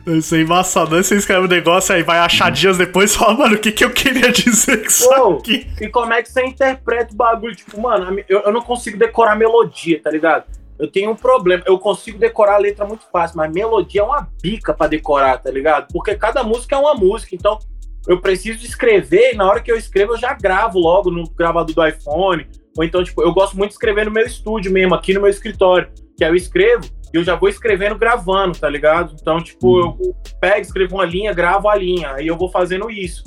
Isso 0.07 0.35
é 0.35 0.41
embaçado. 0.41 0.95
Aí 0.95 1.03
Você 1.03 1.15
escreve 1.15 1.45
um 1.45 1.49
negócio, 1.49 1.93
aí 1.93 2.03
vai 2.03 2.19
achar 2.19 2.51
dias 2.51 2.77
depois 2.77 3.13
e 3.13 3.17
fala, 3.17 3.33
mano, 3.33 3.55
o 3.55 3.59
que, 3.59 3.71
que 3.71 3.83
eu 3.83 3.91
queria 3.91 4.31
dizer 4.31 4.77
com 4.77 4.87
isso 4.87 5.13
aqui? 5.13 5.67
E 5.79 5.89
como 5.89 6.13
é 6.13 6.21
que 6.21 6.31
você 6.31 6.45
interpreta 6.45 7.13
o 7.13 7.17
bagulho? 7.17 7.55
Tipo, 7.55 7.81
mano, 7.81 8.23
eu, 8.27 8.39
eu 8.41 8.51
não 8.51 8.61
consigo 8.61 8.97
decorar 8.97 9.35
melodia, 9.35 10.01
tá 10.01 10.09
ligado? 10.09 10.45
Eu 10.77 10.87
tenho 10.87 11.11
um 11.11 11.15
problema. 11.15 11.63
Eu 11.65 11.77
consigo 11.77 12.17
decorar 12.17 12.55
a 12.55 12.59
letra 12.59 12.85
muito 12.85 13.05
fácil, 13.11 13.37
mas 13.37 13.51
melodia 13.51 14.01
é 14.01 14.03
uma 14.03 14.27
bica 14.41 14.73
pra 14.73 14.87
decorar, 14.87 15.37
tá 15.37 15.51
ligado? 15.51 15.87
Porque 15.91 16.15
cada 16.15 16.43
música 16.43 16.75
é 16.75 16.79
uma 16.79 16.95
música. 16.95 17.35
Então, 17.35 17.59
eu 18.07 18.19
preciso 18.19 18.65
escrever 18.65 19.33
e 19.33 19.37
na 19.37 19.47
hora 19.47 19.61
que 19.61 19.71
eu 19.71 19.77
escrevo, 19.77 20.13
eu 20.13 20.17
já 20.17 20.33
gravo 20.33 20.79
logo 20.79 21.11
no 21.11 21.23
gravador 21.29 21.75
do 21.75 21.87
iPhone. 21.87 22.47
Ou 22.77 22.83
então, 22.83 23.03
tipo, 23.03 23.21
eu 23.21 23.33
gosto 23.33 23.57
muito 23.57 23.69
de 23.69 23.75
escrever 23.75 24.05
no 24.05 24.11
meu 24.11 24.25
estúdio 24.25 24.71
mesmo, 24.71 24.95
aqui 24.95 25.13
no 25.13 25.21
meu 25.21 25.29
escritório. 25.29 25.89
Que 26.17 26.23
aí 26.23 26.31
eu 26.31 26.35
escrevo 26.35 26.85
e 27.13 27.17
eu 27.17 27.23
já 27.23 27.35
vou 27.35 27.49
escrevendo 27.49 27.97
gravando, 27.97 28.57
tá 28.57 28.69
ligado? 28.69 29.15
Então, 29.19 29.41
tipo, 29.41 29.79
eu 29.79 30.15
pego, 30.39 30.61
escrevo 30.61 30.95
uma 30.95 31.05
linha, 31.05 31.33
gravo 31.33 31.69
a 31.69 31.75
linha. 31.75 32.13
Aí 32.13 32.27
eu 32.27 32.37
vou 32.37 32.49
fazendo 32.49 32.89
isso. 32.89 33.23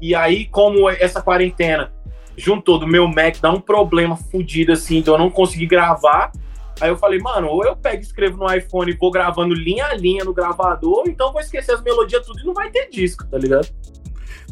E 0.00 0.14
aí, 0.14 0.46
como 0.46 0.88
essa 0.88 1.20
quarentena 1.20 1.92
juntou 2.36 2.78
do 2.78 2.86
meu 2.86 3.06
Mac, 3.06 3.36
dá 3.40 3.50
um 3.50 3.60
problema 3.60 4.16
fudido 4.16 4.72
assim, 4.72 5.00
de 5.00 5.08
eu 5.08 5.18
não 5.18 5.30
conseguir 5.30 5.66
gravar. 5.66 6.32
Aí 6.80 6.88
eu 6.88 6.96
falei, 6.96 7.20
mano, 7.20 7.48
ou 7.48 7.64
eu 7.64 7.76
pego 7.76 7.98
e 7.98 8.00
escrevo 8.04 8.36
no 8.36 8.52
iPhone 8.52 8.90
e 8.90 8.96
vou 8.96 9.10
gravando 9.10 9.54
linha 9.54 9.86
a 9.86 9.94
linha 9.94 10.24
no 10.24 10.34
gravador, 10.34 10.98
ou 10.98 11.04
então 11.06 11.32
vou 11.32 11.40
esquecer 11.40 11.72
as 11.72 11.82
melodias 11.82 12.26
tudo 12.26 12.40
e 12.40 12.44
não 12.44 12.52
vai 12.52 12.68
ter 12.70 12.88
disco, 12.90 13.24
tá 13.28 13.38
ligado? 13.38 13.68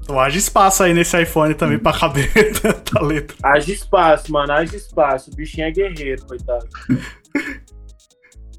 Então 0.03 0.19
haja 0.19 0.37
espaço 0.37 0.83
aí 0.83 0.93
nesse 0.93 1.21
iPhone 1.21 1.55
também 1.55 1.79
pra 1.79 1.93
caber 1.93 2.31
tanta 2.61 3.03
letra. 3.03 3.37
Haja 3.43 3.73
espaço, 3.73 4.33
mano, 4.33 4.53
haja 4.53 4.77
espaço. 4.77 5.31
O 5.31 5.37
bichinho 5.37 5.67
é 5.67 5.71
guerreiro, 5.71 6.27
coitado. 6.27 6.67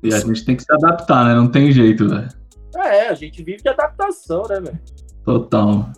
E 0.01 0.13
a 0.13 0.19
gente 0.19 0.45
tem 0.45 0.55
que 0.55 0.63
se 0.63 0.71
adaptar, 0.71 1.25
né? 1.25 1.33
Não 1.33 1.47
tem 1.47 1.71
jeito, 1.71 2.07
velho. 2.07 2.27
É, 2.75 3.09
a 3.09 3.13
gente 3.13 3.43
vive 3.43 3.62
de 3.62 3.69
adaptação, 3.69 4.43
né, 4.50 4.59
velho? 4.59 4.79
Total. 5.23 5.89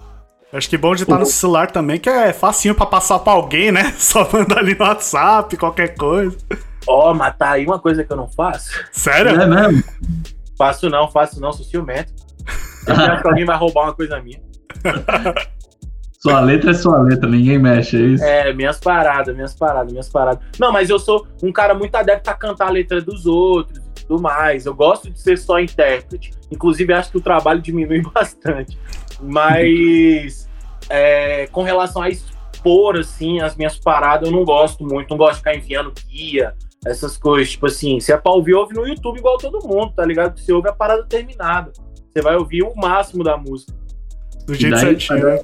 Acho 0.53 0.69
que 0.69 0.77
bom 0.77 0.95
de 0.95 1.03
estar 1.03 1.17
no 1.17 1.25
celular 1.25 1.71
também, 1.71 1.99
que 1.99 2.09
é 2.09 2.31
facinho 2.31 2.75
pra 2.75 2.85
passar 2.85 3.19
pra 3.19 3.33
alguém, 3.33 3.71
né? 3.71 3.93
Só 3.97 4.29
mandar 4.31 4.59
ali 4.59 4.75
no 4.75 4.85
WhatsApp, 4.85 5.57
qualquer 5.57 5.95
coisa. 5.95 6.37
Ó, 6.87 7.13
mas 7.13 7.35
tá 7.35 7.51
aí 7.51 7.65
uma 7.65 7.79
coisa 7.79 8.03
que 8.03 8.11
eu 8.13 8.17
não 8.17 8.29
faço. 8.29 8.69
Sério? 8.91 9.41
É 9.41 9.45
mesmo? 9.47 9.83
Faço 10.57 10.89
não, 10.89 11.09
faço 11.09 11.41
não, 11.41 11.51
sou 11.51 11.65
ciumento. 11.65 12.13
Eu 12.87 12.93
acho 12.93 13.21
que 13.21 13.27
alguém 13.27 13.45
vai 13.45 13.57
roubar 13.57 13.85
uma 13.85 13.93
coisa 13.93 14.21
minha. 14.21 14.39
Sua 16.25 16.39
letra 16.39 16.71
é 16.71 16.73
sua 16.73 16.99
letra, 17.03 17.29
ninguém 17.29 17.59
mexe, 17.59 17.95
é 17.97 17.99
isso? 17.99 18.23
É, 18.23 18.51
minhas 18.51 18.79
paradas, 18.79 19.35
minhas 19.35 19.53
paradas, 19.53 19.91
minhas 19.91 20.09
paradas. 20.09 20.43
Não, 20.57 20.71
mas 20.71 20.89
eu 20.89 20.97
sou 20.97 21.27
um 21.43 21.51
cara 21.51 21.75
muito 21.75 21.93
adepto 21.93 22.31
a 22.31 22.33
cantar 22.33 22.69
a 22.69 22.71
letra 22.71 22.99
dos 22.99 23.27
outros 23.27 23.77
e 23.77 24.05
tudo 24.07 24.23
mais. 24.23 24.65
Eu 24.65 24.73
gosto 24.73 25.07
de 25.07 25.21
ser 25.21 25.37
só 25.37 25.59
intérprete. 25.59 26.31
Inclusive, 26.51 26.91
acho 26.93 27.11
que 27.11 27.17
o 27.19 27.21
trabalho 27.21 27.61
diminui 27.61 28.01
bastante. 28.11 28.75
Mas 29.21 30.49
é, 30.89 31.45
com 31.51 31.61
relação 31.61 32.01
a 32.01 32.09
expor, 32.09 32.97
assim, 32.97 33.39
as 33.41 33.55
minhas 33.55 33.77
paradas, 33.77 34.27
eu 34.27 34.35
não 34.35 34.43
gosto 34.43 34.83
muito. 34.83 35.11
Não 35.11 35.17
gosto 35.17 35.33
de 35.33 35.37
ficar 35.37 35.55
enviando 35.55 35.93
guia, 36.09 36.55
essas 36.87 37.17
coisas. 37.17 37.51
Tipo 37.51 37.67
assim, 37.67 37.99
se 37.99 38.11
é 38.11 38.17
pra 38.17 38.31
ouvir, 38.31 38.55
ouve 38.55 38.73
no 38.73 38.87
YouTube 38.87 39.19
igual 39.19 39.37
todo 39.37 39.67
mundo, 39.67 39.93
tá 39.95 40.03
ligado? 40.03 40.39
Você 40.39 40.51
ouve 40.51 40.69
a 40.69 40.73
parada 40.73 41.05
terminada. 41.05 41.71
Você 42.11 42.19
vai 42.19 42.35
ouvir 42.35 42.63
o 42.63 42.73
máximo 42.75 43.23
da 43.23 43.37
música. 43.37 43.84
Do 44.45 44.53
jeito 44.53 44.73
daí, 44.73 44.81
certinho. 44.81 45.19
pra, 45.21 45.39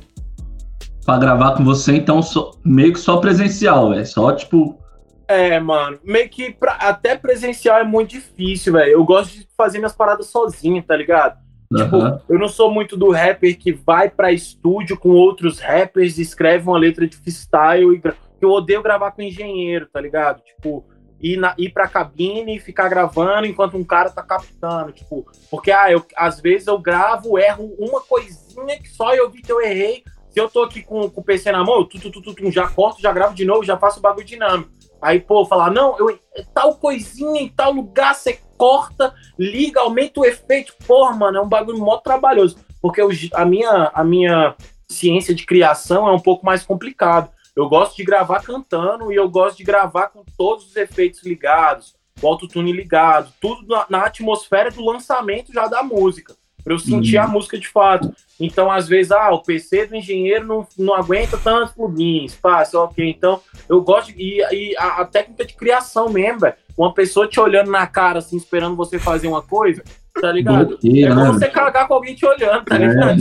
pra 1.06 1.18
gravar 1.18 1.56
com 1.56 1.64
você, 1.64 1.96
então, 1.96 2.22
só- 2.22 2.52
meio 2.64 2.94
que 2.94 3.00
só 3.00 3.18
presencial, 3.18 3.90
velho. 3.90 4.06
Só, 4.06 4.32
tipo, 4.34 4.80
É, 5.28 5.60
mano, 5.60 5.98
meio 6.04 6.28
que 6.30 6.52
pra- 6.52 6.74
até 6.74 7.16
presencial 7.16 7.80
é 7.80 7.84
muito 7.84 8.10
difícil, 8.12 8.74
velho. 8.74 8.92
Eu 8.92 9.04
gosto 9.06 9.32
de 9.34 9.48
fazer 9.58 9.78
minhas 9.78 9.94
paradas 9.96 10.28
sozinho, 10.28 10.84
tá 10.84 10.96
ligado? 10.96 11.40
Tipo, 11.74 11.96
aham. 11.96 12.22
eu 12.28 12.38
não 12.38 12.50
sou 12.50 12.70
muito 12.70 12.98
do 12.98 13.12
rapper 13.12 13.58
que 13.58 13.72
vai 13.72 14.10
pra 14.10 14.32
estúdio 14.34 14.98
com 15.00 15.10
outros 15.12 15.58
rappers 15.60 16.18
e 16.18 16.22
escreve 16.22 16.68
uma 16.68 16.78
letra 16.78 17.08
de 17.08 17.16
freestyle. 17.16 17.96
E. 17.96 18.02
Eu 18.42 18.50
odeio 18.50 18.84
gravar 18.84 19.12
com 19.12 19.22
engenheiro, 19.22 19.88
tá 19.92 20.02
ligado? 20.02 20.42
Tipo, 20.44 20.84
ir, 21.22 21.38
na... 21.38 21.54
ir 21.58 21.70
pra 21.70 21.88
cabine 21.88 22.58
e 22.58 22.60
ficar 22.60 22.90
gravando 22.90 23.46
enquanto 23.48 23.78
um 23.78 23.84
cara 23.84 24.10
tá 24.10 24.24
captando. 24.24 24.92
Tipo, 24.92 25.26
porque 25.50 25.72
ah, 25.72 25.92
eu, 25.92 26.06
às 26.16 26.40
vezes 26.40 26.68
eu 26.68 26.78
gravo, 26.80 27.38
erro 27.38 27.74
uma 27.78 28.02
coisinha 28.02 28.80
que 28.80 28.90
só 28.90 29.14
eu 29.14 29.30
vi 29.30 29.42
que 29.42 29.52
eu 29.52 29.62
errei. 29.62 30.04
Se 30.30 30.40
eu 30.40 30.50
tô 30.50 30.64
aqui 30.64 30.82
com, 30.82 31.10
com 31.10 31.22
o 31.22 31.24
PC 31.24 31.52
na 31.52 31.64
mão, 31.64 31.80
eu 31.80 31.86
tu, 31.86 32.00
tu, 32.00 32.10
tu, 32.22 32.34
tu, 32.34 32.52
já 32.52 32.68
corto, 32.70 33.02
já 33.02 33.12
gravo 33.12 33.36
de 33.36 33.44
novo, 33.44 33.66
já 33.66 33.78
faço 33.78 34.00
o 34.00 34.02
bagulho 34.02 34.26
dinâmico. 34.26 34.72
Aí, 35.02 35.20
pô, 35.20 35.46
falar, 35.46 35.72
não, 35.72 35.98
eu, 35.98 36.18
tal 36.54 36.76
coisinha 36.76 37.42
em 37.42 37.50
tal 37.50 37.72
lugar, 37.74 38.14
você 38.14 38.40
corta, 38.56 39.14
liga, 39.38 39.82
aumenta 39.82 40.20
o 40.20 40.26
efeito. 40.26 40.74
Porra, 40.86 41.14
mano, 41.16 41.40
é 41.40 41.42
um 41.42 41.50
bagulho 41.50 41.80
mó 41.80 41.98
trabalhoso. 41.98 42.58
Porque 42.82 43.02
eu- 43.02 43.10
a, 43.34 43.44
minha, 43.44 43.92
a 43.94 44.04
minha 44.04 44.56
ciência 44.88 45.34
de 45.34 45.46
criação 45.46 46.08
é 46.08 46.12
um 46.12 46.20
pouco 46.20 46.46
mais 46.46 46.64
complicado. 46.64 47.32
Eu 47.56 47.68
gosto 47.68 47.96
de 47.98 48.04
gravar 48.04 48.42
cantando 48.42 49.12
e 49.12 49.16
eu 49.16 49.30
gosto 49.30 49.58
de 49.58 49.64
gravar 49.64 50.08
com 50.08 50.24
todos 50.38 50.66
os 50.68 50.76
efeitos 50.76 51.24
ligados, 51.24 51.94
o 52.22 52.28
autotune 52.28 52.72
ligado, 52.72 53.32
tudo 53.42 53.66
na, 53.68 53.86
na 53.90 54.02
atmosfera 54.06 54.72
do 54.72 54.84
lançamento 54.86 55.52
já 55.54 55.68
da 55.68 55.84
música. 55.84 56.36
Pra 56.64 56.74
eu 56.76 56.80
sentir 56.80 57.18
Uhum. 57.18 57.24
a 57.24 57.28
música 57.28 57.58
de 57.58 57.68
fato. 57.68 58.14
Então, 58.40 58.72
às 58.72 58.88
vezes, 58.88 59.12
ah, 59.12 59.32
o 59.32 59.42
PC 59.42 59.88
do 59.88 59.96
engenheiro 59.96 60.46
não, 60.46 60.68
não 60.78 60.94
aguenta 60.94 61.36
tantos 61.36 61.74
plugins, 61.74 62.36
passa, 62.36 62.80
ok. 62.80 63.10
Então, 63.10 63.42
eu 63.68 63.82
gosto. 63.82 64.14
de- 64.14 64.22
E, 64.22 64.40
e 64.72 64.78
a, 64.78 65.02
a 65.02 65.06
técnica 65.06 65.44
de 65.44 65.56
criação 65.56 66.08
mesmo, 66.10 66.42
velho. 66.42 66.54
Uma 66.78 66.94
pessoa 66.94 67.28
te 67.28 67.40
olhando 67.40 67.72
na 67.72 67.88
cara, 67.88 68.20
assim, 68.20 68.38
esperando 68.38 68.76
você 68.76 69.00
fazer 69.00 69.28
uma 69.28 69.42
coisa, 69.42 69.84
tá 70.22 70.32
ligado? 70.32 70.78
É 70.84 70.88
né, 70.88 71.10
como 71.16 71.34
você 71.34 71.40
velho? 71.40 71.52
cagar 71.52 71.88
com 71.88 71.96
alguém 71.96 72.14
te 72.14 72.26
olhando, 72.28 72.64
tá 72.64 72.76
É, 72.76 72.78
ligado? 72.78 73.10
É 73.10 73.18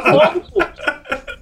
fogo, 0.00 0.40
pô. 0.50 0.58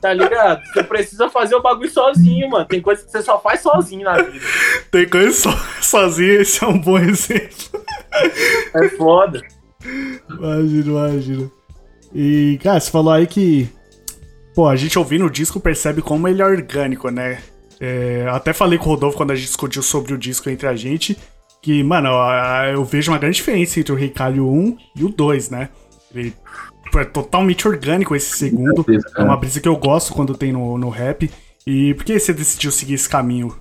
Tá 0.01 0.15
ligado? 0.15 0.63
Você 0.73 0.83
precisa 0.83 1.29
fazer 1.29 1.55
o 1.55 1.63
bagulho 1.63 1.91
sozinho, 1.91 2.49
mano. 2.49 2.65
Tem 2.65 2.81
coisa 2.81 3.05
que 3.05 3.11
você 3.11 3.23
só 3.23 3.39
faz 3.39 3.61
sozinho 3.61 4.05
na 4.05 4.15
vida. 4.23 4.45
Tem 4.91 5.07
coisa 5.07 5.33
so, 5.33 5.51
sozinho, 5.83 6.41
esse 6.41 6.65
é 6.65 6.67
um 6.67 6.79
bom 6.79 6.99
exemplo. 6.99 7.85
É 8.75 8.89
foda. 8.91 9.43
Imagina, 10.29 10.87
imagina. 10.87 11.51
E, 12.15 12.59
cara, 12.63 12.81
você 12.81 12.91
falou 12.91 13.13
aí 13.13 13.27
que. 13.27 13.69
Pô, 14.55 14.67
a 14.67 14.75
gente 14.75 14.99
ouvindo 14.99 15.27
o 15.27 15.31
disco 15.31 15.61
percebe 15.61 16.03
como 16.03 16.27
ele 16.27 16.43
é 16.43 16.47
orgânico, 16.47 17.09
né? 17.11 17.43
É, 17.79 18.27
até 18.31 18.53
falei 18.53 18.79
com 18.79 18.87
o 18.87 18.89
Rodolfo 18.89 19.17
quando 19.17 19.31
a 19.31 19.35
gente 19.35 19.47
discutiu 19.47 19.83
sobre 19.83 20.13
o 20.13 20.19
disco 20.19 20.49
entre 20.51 20.67
a 20.67 20.75
gente. 20.75 21.17
Que, 21.63 21.83
mano, 21.83 22.09
eu, 22.09 22.75
eu 22.75 22.85
vejo 22.85 23.13
uma 23.13 23.19
grande 23.19 23.37
diferença 23.37 23.79
entre 23.79 23.93
o 23.93 23.97
Reicalho 23.97 24.49
1 24.49 24.77
e 24.97 25.05
o 25.05 25.09
2, 25.09 25.51
né? 25.51 25.69
Ele 26.13 26.35
é 26.99 27.05
totalmente 27.05 27.69
orgânico 27.69 28.17
esse 28.17 28.37
segundo. 28.37 28.85
certeza, 28.85 29.13
É 29.17 29.23
uma 29.23 29.37
brisa 29.37 29.61
que 29.61 29.69
eu 29.69 29.77
gosto 29.77 30.13
quando 30.13 30.37
tem 30.37 30.53
no, 30.53 30.79
no 30.79 30.89
rap. 30.89 31.31
E 31.67 31.95
por 31.95 32.05
que 32.05 32.19
você 32.19 32.33
decidiu 32.33 32.73
seguir 32.73 32.95
esse 32.95 33.09
caminho? 33.09 33.61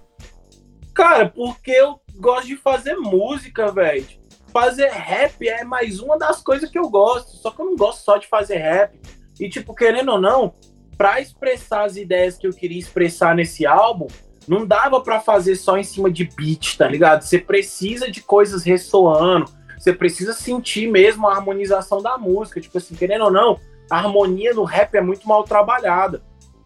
Cara, 0.94 1.30
porque 1.30 1.72
eu 1.72 2.00
gosto 2.16 2.48
de 2.48 2.58
fazer 2.58 2.96
música, 2.96 3.72
velho. 3.72 4.06
Fazer 4.52 4.90
rap 4.90 5.48
é 5.48 5.64
mais 5.64 6.00
uma 6.00 6.18
das 6.18 6.42
coisas 6.42 6.70
que 6.70 6.80
eu 6.80 6.90
gosto. 6.90 7.38
Só 7.38 7.52
que 7.52 7.62
eu 7.62 7.66
não 7.66 7.76
gosto 7.76 8.04
só 8.04 8.18
de 8.18 8.28
fazer 8.28 8.58
rap. 8.58 9.00
E, 9.40 9.48
tipo, 9.48 9.74
querendo 9.74 10.12
ou 10.12 10.22
não, 10.22 10.54
pra 10.98 11.22
expressar 11.22 11.86
as 11.86 11.96
ideias 11.96 12.38
que 12.38 12.46
eu 12.46 12.52
queria 12.52 12.80
expressar 12.80 13.34
nesse 13.34 13.66
álbum, 13.66 14.08
não 14.48 14.66
dava 14.66 15.00
pra 15.00 15.20
fazer 15.20 15.56
só 15.56 15.78
em 15.78 15.84
cima 15.84 16.12
de 16.12 16.26
beat, 16.26 16.76
tá 16.78 16.88
ligado? 16.88 17.22
Você 17.22 17.38
precisa 17.38 18.12
de 18.12 18.22
coisas 18.22 18.64
ressoando. 18.64 19.59
Você 19.80 19.94
precisa 19.94 20.34
sentir 20.34 20.92
mesmo 20.92 21.28
a 21.28 21.34
harmonização 21.34 22.02
da 22.02 22.18
música. 22.18 22.60
Tipo 22.60 22.78
assim, 22.78 22.96
querendo 22.96 23.26
ou 23.26 23.32
não, 23.32 23.60
a 23.90 23.98
harmonia 23.98 24.54
no 24.54 24.66
rap 24.66 24.94
é 24.96 25.02
muito 25.02 25.28
mal 25.28 25.44
trabalhada 25.44 26.22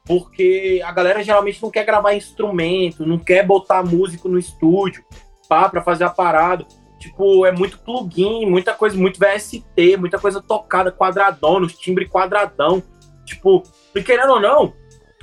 porque 0.06 0.82
a 0.84 0.92
galera 0.92 1.24
geralmente 1.24 1.62
não 1.62 1.72
quer 1.72 1.86
gravar 1.86 2.14
instrumento, 2.14 3.06
não 3.06 3.18
quer 3.18 3.46
botar 3.46 3.84
músico 3.84 4.28
no 4.28 4.38
estúdio 4.38 5.04
pá, 5.48 5.70
pra 5.70 5.82
fazer 5.82 6.04
a 6.04 6.10
parada. 6.10 6.66
Tipo, 7.00 7.46
é 7.46 7.52
muito 7.52 7.80
plugin, 7.80 8.46
muita 8.46 8.74
coisa, 8.74 8.98
muito 8.98 9.20
VST, 9.20 9.98
muita 9.98 10.18
coisa 10.18 10.42
tocada, 10.42 10.92
quadradona, 10.92 11.66
os 11.66 11.78
timbres 11.78 12.10
quadradão. 12.10 12.82
Tipo, 13.26 13.64
e 13.96 14.02
querendo 14.02 14.34
ou 14.34 14.40
não, 14.40 14.74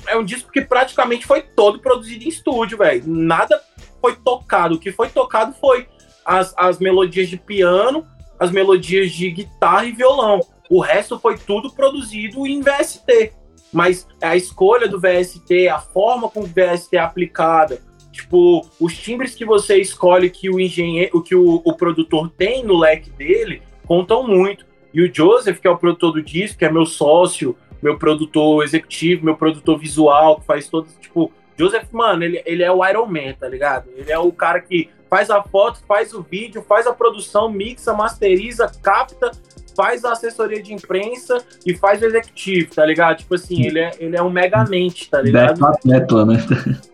é 0.07 0.17
um 0.17 0.25
disco 0.25 0.51
que 0.51 0.63
praticamente 0.63 1.27
foi 1.27 1.43
todo 1.43 1.81
produzido 1.81 2.25
em 2.25 2.29
estúdio, 2.29 2.79
velho. 2.79 3.03
Nada 3.07 3.61
foi 4.01 4.17
tocado. 4.17 4.75
O 4.75 4.79
que 4.79 4.93
foi 4.93 5.09
tocado 5.09 5.55
foi 5.55 5.87
as, 6.25 6.55
as 6.57 6.79
melodias 6.79 7.29
de 7.29 7.37
piano, 7.37 8.07
as 8.39 8.51
melodias 8.51 9.13
de 9.13 9.31
guitarra 9.31 9.85
e 9.85 9.93
violão. 9.93 10.41
O 10.69 10.81
resto 10.81 11.19
foi 11.19 11.37
tudo 11.37 11.73
produzido 11.73 12.47
em 12.47 12.61
VST 12.61 13.33
mas 13.73 14.07
a 14.21 14.37
escolha 14.37 14.89
do 14.89 14.99
VST, 14.99 15.69
a 15.69 15.79
forma 15.79 16.29
como 16.29 16.47
o 16.47 16.49
VST 16.49 16.97
é 16.97 17.01
aplicada, 17.01 17.81
tipo, 18.11 18.67
os 18.81 18.97
timbres 18.97 19.35
que 19.35 19.45
você 19.45 19.77
escolhe 19.77 20.29
que 20.29 20.51
o 20.51 20.59
engenheiro, 20.59 21.23
que 21.23 21.35
o, 21.35 21.63
o 21.65 21.77
produtor 21.77 22.31
tem 22.37 22.65
no 22.65 22.77
leque 22.77 23.11
dele, 23.11 23.63
contam 23.87 24.27
muito. 24.27 24.67
E 24.93 25.01
o 25.03 25.15
Joseph, 25.15 25.61
que 25.61 25.69
é 25.69 25.71
o 25.71 25.79
produtor 25.79 26.13
do 26.13 26.23
disco, 26.23 26.59
que 26.59 26.65
é 26.65 26.71
meu 26.71 26.87
sócio 26.87 27.57
meu 27.83 27.97
produtor 27.97 28.63
executivo, 28.63 29.25
meu 29.25 29.35
produtor 29.35 29.79
visual, 29.79 30.39
que 30.39 30.45
faz 30.45 30.69
todo, 30.69 30.87
tipo, 31.01 31.33
Joseph, 31.57 31.91
mano, 31.91 32.23
ele, 32.25 32.43
ele 32.45 32.63
é 32.63 32.71
o 32.71 32.87
Iron 32.87 33.07
Man, 33.07 33.33
tá 33.41 33.49
ligado? 33.49 33.89
Ele 33.97 34.13
é 34.13 34.19
o 34.19 34.31
cara 34.31 34.61
que 34.61 34.91
faz 35.11 35.29
a 35.29 35.43
foto, 35.43 35.81
faz 35.89 36.15
o 36.15 36.23
vídeo, 36.23 36.63
faz 36.63 36.87
a 36.87 36.93
produção, 36.93 37.51
mixa, 37.51 37.93
masteriza, 37.93 38.71
capta, 38.81 39.33
faz 39.77 40.05
a 40.05 40.13
assessoria 40.13 40.63
de 40.63 40.73
imprensa 40.73 41.45
e 41.67 41.75
faz 41.77 42.01
o 42.01 42.07
executivo, 42.07 42.73
tá 42.73 42.87
ligado? 42.87 43.19
Tipo 43.19 43.35
assim, 43.35 43.67
ele 43.67 43.81
é, 43.81 43.91
ele 43.99 44.17
é 44.17 44.23
um 44.23 44.31
megamente, 44.31 45.11
tá 45.11 45.21
ligado? 45.21 45.67
Atleta, 45.67 46.25
né? 46.25 46.37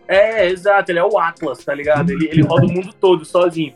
É, 0.07 0.47
exato, 0.47 0.91
ele 0.91 0.99
é 0.99 1.03
o 1.03 1.19
Atlas, 1.19 1.63
tá 1.63 1.75
ligado? 1.75 2.09
Ele, 2.09 2.27
ele 2.27 2.41
roda 2.41 2.65
o 2.65 2.71
mundo 2.71 2.93
todo 2.99 3.23
sozinho. 3.23 3.73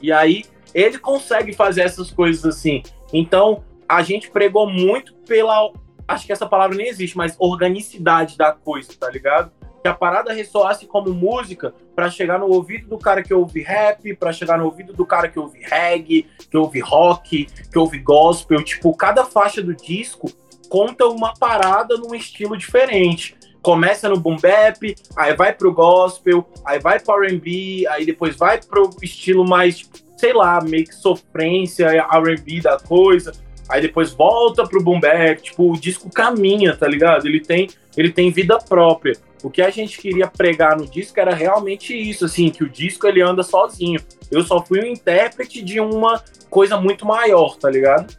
E 0.00 0.10
aí, 0.10 0.44
ele 0.74 0.98
consegue 0.98 1.52
fazer 1.52 1.82
essas 1.82 2.10
coisas 2.10 2.44
assim. 2.44 2.82
Então, 3.12 3.62
a 3.88 4.02
gente 4.02 4.30
pregou 4.30 4.68
muito 4.68 5.14
pela. 5.26 5.70
Acho 6.08 6.26
que 6.26 6.32
essa 6.32 6.46
palavra 6.46 6.76
nem 6.76 6.88
existe, 6.88 7.16
mas 7.16 7.36
organicidade 7.38 8.36
da 8.36 8.50
coisa, 8.52 8.90
tá 8.98 9.08
ligado? 9.10 9.52
Que 9.82 9.88
a 9.88 9.94
parada 9.94 10.32
ressoasse 10.32 10.86
como 10.86 11.12
música 11.12 11.74
para 11.94 12.08
chegar 12.08 12.38
no 12.38 12.46
ouvido 12.46 12.88
do 12.88 12.98
cara 12.98 13.22
que 13.22 13.34
ouve 13.34 13.62
rap, 13.62 14.14
para 14.14 14.32
chegar 14.32 14.56
no 14.56 14.64
ouvido 14.64 14.92
do 14.92 15.04
cara 15.04 15.28
que 15.28 15.38
ouve 15.38 15.60
reggae, 15.60 16.26
que 16.48 16.56
ouve 16.56 16.78
rock, 16.78 17.46
que 17.46 17.78
ouve 17.78 17.98
gospel. 17.98 18.62
Tipo, 18.62 18.94
cada 18.94 19.24
faixa 19.24 19.60
do 19.60 19.74
disco 19.74 20.30
conta 20.68 21.06
uma 21.06 21.34
parada 21.34 21.96
num 21.96 22.14
estilo 22.14 22.56
diferente. 22.56 23.36
Começa 23.60 24.08
no 24.08 24.18
boom 24.18 24.36
bap, 24.36 24.96
aí 25.16 25.34
vai 25.34 25.52
pro 25.52 25.72
gospel, 25.72 26.48
aí 26.64 26.78
vai 26.78 26.98
pro 27.00 27.22
R&B, 27.22 27.86
aí 27.88 28.06
depois 28.06 28.36
vai 28.36 28.60
pro 28.60 28.88
estilo 29.02 29.46
mais, 29.46 29.88
sei 30.16 30.32
lá, 30.32 30.60
meio 30.60 30.84
que 30.84 30.94
sofrência, 30.94 31.88
R&B 31.88 32.60
da 32.60 32.78
coisa. 32.78 33.32
Aí 33.68 33.80
depois 33.80 34.12
volta 34.12 34.66
pro 34.66 34.82
boom 34.82 35.00
bap, 35.00 35.40
tipo, 35.40 35.72
o 35.72 35.78
disco 35.78 36.10
caminha, 36.10 36.76
tá 36.76 36.86
ligado? 36.86 37.26
Ele 37.26 37.40
tem, 37.40 37.68
ele 37.96 38.12
tem 38.12 38.30
vida 38.30 38.58
própria. 38.58 39.16
O 39.42 39.50
que 39.50 39.60
a 39.60 39.70
gente 39.70 39.98
queria 39.98 40.26
pregar 40.26 40.76
no 40.76 40.86
disco 40.86 41.18
era 41.18 41.34
realmente 41.34 41.94
isso, 41.94 42.24
assim, 42.24 42.48
que 42.50 42.62
o 42.62 42.68
disco 42.68 43.06
ele 43.06 43.20
anda 43.20 43.42
sozinho. 43.42 44.00
Eu 44.30 44.42
só 44.44 44.64
fui 44.64 44.80
um 44.80 44.86
intérprete 44.86 45.62
de 45.62 45.80
uma 45.80 46.22
coisa 46.48 46.80
muito 46.80 47.04
maior, 47.04 47.56
tá 47.56 47.68
ligado? 47.68 48.14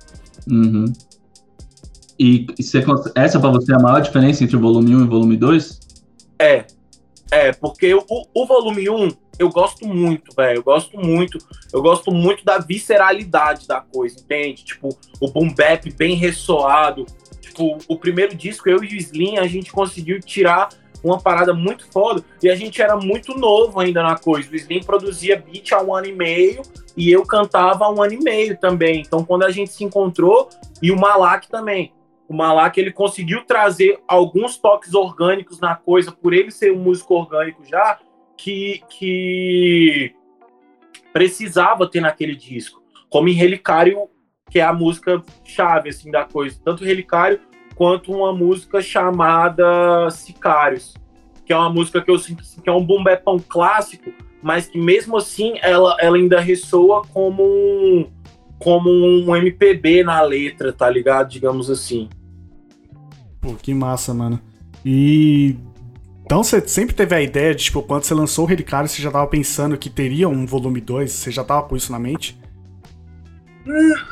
Uhum. 0.50 0.92
E 2.20 2.46
você, 2.58 2.84
essa 3.16 3.40
para 3.40 3.50
você 3.50 3.72
é 3.72 3.76
a 3.76 3.80
maior 3.80 4.02
diferença 4.02 4.44
entre 4.44 4.56
o 4.56 4.60
volume 4.60 4.96
1 4.96 5.00
e 5.00 5.04
o 5.04 5.10
volume 5.10 5.38
2? 5.38 5.80
É. 6.38 6.66
É, 7.32 7.52
porque 7.52 7.94
o, 7.94 8.04
o 8.34 8.46
volume 8.46 8.90
1 8.90 9.10
eu 9.40 9.50
gosto 9.50 9.88
muito, 9.88 10.36
velho. 10.36 10.60
Eu 10.60 10.64
gosto 10.64 10.98
muito. 11.00 11.38
Eu 11.72 11.82
gosto 11.82 12.12
muito 12.12 12.46
da 12.46 12.60
visceralidade 12.60 13.68
da 13.68 13.82
coisa, 13.82 14.20
entende? 14.20 14.64
Tipo, 14.64 14.90
o 15.20 15.32
boom 15.32 15.54
bap 15.54 15.92
bem 15.92 16.16
ressoado. 16.16 17.06
Tipo, 17.42 17.78
o 17.88 17.98
primeiro 17.98 18.36
disco, 18.36 18.70
eu 18.70 18.84
e 18.84 18.88
o 18.88 18.98
Slim, 18.98 19.38
a 19.38 19.48
gente 19.48 19.72
conseguiu 19.72 20.20
tirar 20.20 20.70
uma 21.04 21.20
parada 21.20 21.54
muito 21.54 21.86
foda. 21.92 22.24
E 22.42 22.50
a 22.50 22.56
gente 22.56 22.82
era 22.82 22.96
muito 22.96 23.38
novo 23.38 23.80
ainda 23.80 24.02
na 24.02 24.18
coisa. 24.18 24.50
O 24.52 24.56
Slim 24.56 24.84
produzia 24.84 25.38
beat 25.38 25.72
há 25.74 25.82
um 25.82 25.94
ano 25.94 26.08
e 26.08 26.14
meio 26.14 26.62
e 26.96 27.12
eu 27.12 27.26
cantava 27.26 27.86
há 27.86 27.92
um 27.92 28.02
ano 28.02 28.14
e 28.14 28.24
meio 28.24 28.58
também. 28.58 29.02
Então, 29.02 29.26
quando 29.26 29.44
a 29.44 29.52
gente 29.52 29.72
se 29.72 29.84
encontrou, 29.84 30.50
e 30.82 30.92
o 30.92 31.00
Malak 31.00 31.50
também. 31.50 31.94
O 32.28 32.34
Malak 32.34 32.80
ele 32.80 32.92
conseguiu 32.92 33.44
trazer 33.46 34.00
alguns 34.08 34.58
toques 34.58 34.94
orgânicos 34.94 35.60
na 35.60 35.76
coisa, 35.76 36.12
por 36.12 36.34
ele 36.34 36.52
ser 36.52 36.72
um 36.72 36.80
músico 36.80 37.16
orgânico 37.16 37.64
já, 37.66 38.00
que, 38.38 38.82
que 38.90 40.16
precisava 41.12 41.90
ter 41.90 42.02
naquele 42.02 42.36
disco. 42.36 42.82
Como 43.10 43.28
em 43.28 43.34
Relicário, 43.34 44.10
que 44.50 44.60
é 44.60 44.64
a 44.64 44.74
música 44.74 45.22
chave 45.44 45.90
assim, 45.90 46.10
da 46.10 46.26
coisa. 46.26 46.60
Tanto 46.64 46.84
Relicário 46.84 47.40
quanto 47.76 48.12
uma 48.12 48.34
música 48.34 48.82
chamada 48.82 50.10
Sicários, 50.10 50.94
que 51.46 51.54
é 51.54 51.58
uma 51.58 51.70
música 51.70 52.02
que 52.02 52.10
eu 52.10 52.18
sinto 52.18 52.42
assim, 52.42 52.62
que 52.62 52.70
é 52.70 52.74
um 52.74 52.84
boom 52.84 53.04
bapão 53.04 53.40
clássico, 53.40 54.12
mas 54.42 54.68
que 54.68 54.78
mesmo 54.78 55.18
assim 55.18 55.56
ela, 55.62 55.96
ela 56.00 56.18
ainda 56.18 56.40
ressoa 56.40 57.04
como 57.14 57.44
um, 57.44 58.08
como 58.60 58.90
um 58.90 59.36
MPB 59.36 60.04
na 60.04 60.22
letra, 60.22 60.72
tá 60.72 60.90
ligado? 60.90 61.30
Digamos 61.30 61.70
assim. 61.70 62.10
Pô, 63.42 63.54
que 63.56 63.74
massa, 63.74 64.14
mano. 64.14 64.40
E 64.86 65.56
então 66.26 66.44
você 66.44 66.66
sempre 66.68 66.96
teve 66.96 67.14
a 67.14 67.22
ideia 67.22 67.54
de, 67.54 67.66
tipo, 67.66 67.82
quando 67.84 68.04
você 68.04 68.14
lançou 68.14 68.46
o 68.46 68.48
Relicário, 68.48 68.88
você 68.88 69.02
já 69.02 69.12
tava 69.12 69.28
pensando 69.28 69.78
que 69.78 69.90
teria 69.90 70.30
um 70.30 70.46
volume 70.46 70.80
2? 70.80 71.12
Você 71.12 71.32
já 71.32 71.44
tava 71.44 71.64
com 71.68 71.76
isso 71.76 71.92
na 71.92 72.00
mente? 72.00 72.40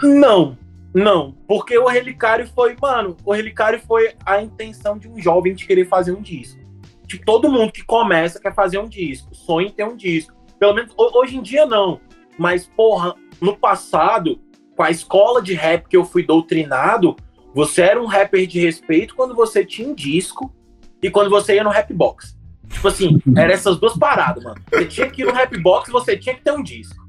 Não, 0.04 0.58
não, 0.94 1.34
porque 1.48 1.78
o 1.78 1.88
Relicário 1.88 2.48
foi, 2.48 2.76
mano, 2.80 3.16
o 3.24 3.32
Relicário 3.32 3.80
foi 3.80 4.14
a 4.26 4.42
intenção 4.42 4.98
de 4.98 5.08
um 5.08 5.18
jovem 5.20 5.56
de 5.56 5.66
querer 5.66 5.88
fazer 5.88 6.12
um 6.12 6.22
disco. 6.22 6.60
Tipo, 7.08 7.26
todo 7.26 7.52
mundo 7.52 7.72
que 7.72 7.84
começa 7.84 8.40
quer 8.40 8.54
fazer 8.54 8.78
um 8.78 8.88
disco, 8.88 9.34
sonha 9.34 9.68
em 9.68 9.72
ter 9.72 9.86
um 9.86 9.96
disco. 9.96 10.34
Pelo 10.60 10.74
menos 10.74 10.94
hoje 10.98 11.38
em 11.38 11.42
dia 11.42 11.66
não. 11.66 12.00
Mas, 12.38 12.66
porra, 12.66 13.16
no 13.40 13.56
passado, 13.56 14.40
com 14.76 14.84
a 14.84 14.92
escola 14.92 15.42
de 15.42 15.54
rap 15.54 15.88
que 15.88 15.96
eu 15.96 16.04
fui 16.04 16.24
doutrinado, 16.24 17.16
você 17.54 17.82
era 17.82 18.02
um 18.02 18.06
rapper 18.06 18.46
de 18.46 18.60
respeito 18.60 19.16
quando 19.16 19.36
você 19.36 19.66
tinha 19.66 19.88
um 19.88 19.96
disco 19.96 20.54
e 21.02 21.10
quando 21.10 21.30
você 21.30 21.56
ia 21.56 21.64
no 21.64 21.70
rap 21.70 21.94
box. 21.94 22.38
Tipo 22.70 22.88
assim, 22.88 23.20
eram 23.36 23.54
essas 23.54 23.78
duas 23.80 23.98
paradas, 23.98 24.44
mano. 24.44 24.62
Você 24.72 24.86
tinha 24.86 25.10
que 25.10 25.22
ir 25.22 25.26
no 25.26 25.34
rap 25.34 25.58
box 25.58 25.90
e 25.90 25.92
você 25.92 26.18
tinha 26.18 26.36
que 26.36 26.44
ter 26.44 26.52
um 26.52 26.64
disco 26.64 27.02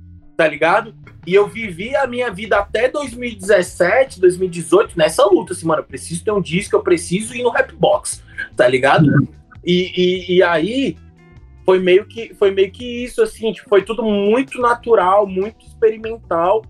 tá 0.43 0.49
ligado? 0.49 0.95
E 1.27 1.35
eu 1.35 1.47
vivi 1.47 1.95
a 1.95 2.07
minha 2.07 2.31
vida 2.31 2.59
até 2.59 2.89
2017, 2.89 4.21
2018 4.21 4.99
nessa 4.99 5.25
luta, 5.25 5.53
assim, 5.53 5.67
mano, 5.67 5.81
eu 5.81 5.87
preciso 5.87 6.25
ter 6.25 6.33
um 6.33 6.41
disco, 6.41 6.75
eu 6.75 6.83
preciso 6.83 7.35
ir 7.35 7.43
no 7.43 7.51
rap 7.51 7.73
box, 7.77 8.23
tá 8.57 8.67
ligado? 8.67 9.09
E, 9.65 9.93
e, 9.97 10.37
e, 10.37 10.43
aí 10.43 10.97
foi 11.65 11.79
meio 11.79 12.05
que 12.07 12.35
foi 12.35 12.51
meio 12.51 12.73
que 12.73 13.05
isso, 13.05 13.23
assim, 13.23 13.53
tipo, 13.53 13.69
foi 13.69 13.83
tudo 13.83 14.03
muito 14.03 14.61
natural, 14.61 15.25
muito 15.25 15.65
experimental 15.65 16.65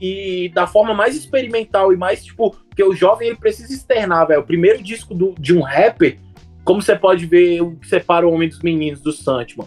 e 0.00 0.50
da 0.54 0.68
forma 0.68 0.94
mais 0.94 1.16
experimental 1.16 1.92
e 1.92 1.96
mais, 1.96 2.24
tipo, 2.24 2.54
que 2.76 2.84
o 2.84 2.94
jovem 2.94 3.28
ele 3.28 3.36
precisa 3.36 3.72
externar, 3.72 4.28
velho. 4.28 4.40
O 4.40 4.46
primeiro 4.46 4.80
disco 4.82 5.14
do, 5.14 5.34
de 5.38 5.56
um 5.56 5.62
rapper, 5.62 6.18
como 6.64 6.80
você 6.80 6.94
pode 6.94 7.26
ver 7.26 7.60
o 7.60 7.74
que 7.74 7.88
separa 7.88 8.28
o 8.28 8.32
homem 8.32 8.48
dos 8.48 8.60
meninos 8.62 9.00
do 9.00 9.10
Sandman 9.10 9.66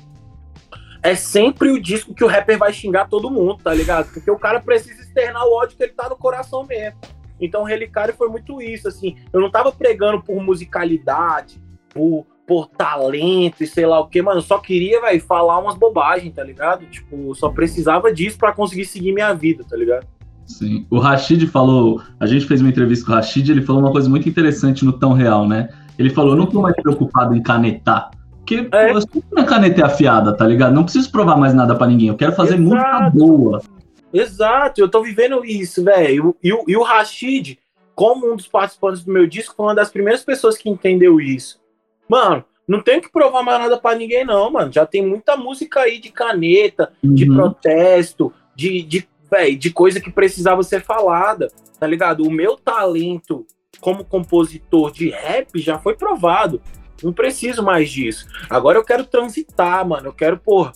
é 1.02 1.16
sempre 1.16 1.70
o 1.70 1.82
disco 1.82 2.14
que 2.14 2.24
o 2.24 2.28
rapper 2.28 2.58
vai 2.58 2.74
xingar 2.74 3.08
todo 3.08 3.32
mundo, 3.32 3.60
tá 3.64 3.74
ligado? 3.74 4.12
Porque 4.14 4.30
o 4.30 4.38
cara 4.38 4.60
precisa 4.60 5.02
externar 5.02 5.46
o 5.46 5.54
ódio 5.54 5.78
que 5.78 5.84
ele 5.84 5.94
tá 5.94 6.10
no 6.10 6.16
coração 6.16 6.66
mesmo. 6.66 6.98
Então, 7.40 7.64
Relicário 7.64 8.14
foi 8.14 8.28
muito 8.28 8.62
isso, 8.62 8.88
assim. 8.88 9.16
Eu 9.32 9.40
não 9.40 9.50
tava 9.50 9.72
pregando 9.72 10.22
por 10.22 10.42
musicalidade, 10.44 11.62
por, 11.94 12.26
por 12.46 12.68
talento 12.68 13.64
e 13.64 13.68
sei 13.68 13.86
lá 13.86 14.00
o 14.00 14.08
que, 14.08 14.22
mano. 14.22 14.40
Eu 14.40 14.44
só 14.44 14.58
queria, 14.60 15.00
velho, 15.02 15.22
falar 15.22 15.58
umas 15.60 15.76
bobagens, 15.76 16.34
tá 16.34 16.44
ligado? 16.44 16.86
Tipo, 16.88 17.34
só 17.34 17.50
precisava 17.50 18.14
disso 18.14 18.38
para 18.38 18.52
conseguir 18.52 18.86
seguir 18.86 19.14
minha 19.14 19.34
vida, 19.34 19.64
tá 19.64 19.78
ligado? 19.78 20.06
Sim. 20.46 20.86
O 20.90 21.00
Rashid 21.00 21.46
falou, 21.48 22.02
a 22.20 22.26
gente 22.26 22.46
fez 22.46 22.60
uma 22.60 22.70
entrevista 22.70 23.06
com 23.06 23.12
o 23.12 23.16
Rashid, 23.16 23.50
ele 23.50 23.62
falou 23.62 23.82
uma 23.82 23.92
coisa 23.92 24.10
muito 24.10 24.28
interessante 24.28 24.84
no 24.84 24.92
Tão 24.92 25.14
Real, 25.14 25.48
né? 25.48 25.70
Ele 25.98 26.10
falou: 26.10 26.32
eu 26.32 26.38
não 26.38 26.48
tô 26.48 26.62
mais 26.62 26.76
preocupado 26.76 27.36
em 27.36 27.42
canetar. 27.42 28.12
Porque 28.50 28.76
é. 28.76 28.94
pô, 28.94 29.00
minha 29.32 29.46
caneta 29.46 29.82
é 29.82 29.86
afiada, 29.86 30.36
tá 30.36 30.46
ligado? 30.48 30.74
Não 30.74 30.84
preciso 30.84 31.12
provar 31.12 31.38
mais 31.38 31.54
nada 31.54 31.76
para 31.76 31.86
ninguém. 31.86 32.08
Eu 32.08 32.18
quero 32.18 32.34
fazer 32.34 32.56
Exato. 32.56 32.64
música 32.64 33.10
boa. 33.12 33.62
Exato, 34.12 34.82
eu 34.82 34.90
tô 34.90 35.04
vivendo 35.04 35.46
isso, 35.46 35.84
velho. 35.84 36.36
E, 36.44 36.50
e, 36.68 36.76
o 36.76 36.82
Rashid, 36.82 37.60
como 37.94 38.32
um 38.32 38.36
dos 38.36 38.48
participantes 38.48 39.04
do 39.04 39.14
meu 39.14 39.28
disco, 39.28 39.54
foi 39.56 39.68
uma 39.68 39.76
das 39.76 39.92
primeiras 39.92 40.24
pessoas 40.24 40.58
que 40.58 40.68
entendeu 40.68 41.22
isso. 41.22 41.60
Mano, 42.08 42.44
não 42.68 42.82
tem 42.82 43.00
que 43.00 43.12
provar 43.12 43.44
mais 43.44 43.60
nada 43.60 43.78
para 43.78 43.96
ninguém, 43.96 44.26
não, 44.26 44.50
mano. 44.50 44.72
Já 44.72 44.84
tem 44.84 45.06
muita 45.06 45.38
música 45.38 45.82
aí 45.82 46.00
de 46.00 46.10
caneta, 46.10 46.92
uhum. 47.04 47.14
de 47.14 47.28
protesto, 47.28 48.34
de, 48.56 48.82
de, 48.82 49.08
véio, 49.30 49.60
de 49.60 49.70
coisa 49.70 50.02
que 50.02 50.10
precisava 50.10 50.64
ser 50.64 50.82
falada, 50.82 51.52
tá 51.80 51.86
ligado? 51.86 52.24
O 52.24 52.32
meu 52.32 52.58
talento 52.58 53.46
como 53.80 54.04
compositor 54.04 54.92
de 54.92 55.10
rap 55.10 55.60
já 55.60 55.78
foi 55.78 55.96
provado. 55.96 56.60
Não 57.04 57.14
preciso 57.14 57.64
mais 57.64 57.90
disso. 57.90 58.28
Agora 58.50 58.78
eu 58.78 58.84
quero 58.84 59.06
transitar, 59.06 59.88
mano. 59.88 60.08
Eu 60.08 60.14
quero, 60.14 60.38
pô, 60.38 60.72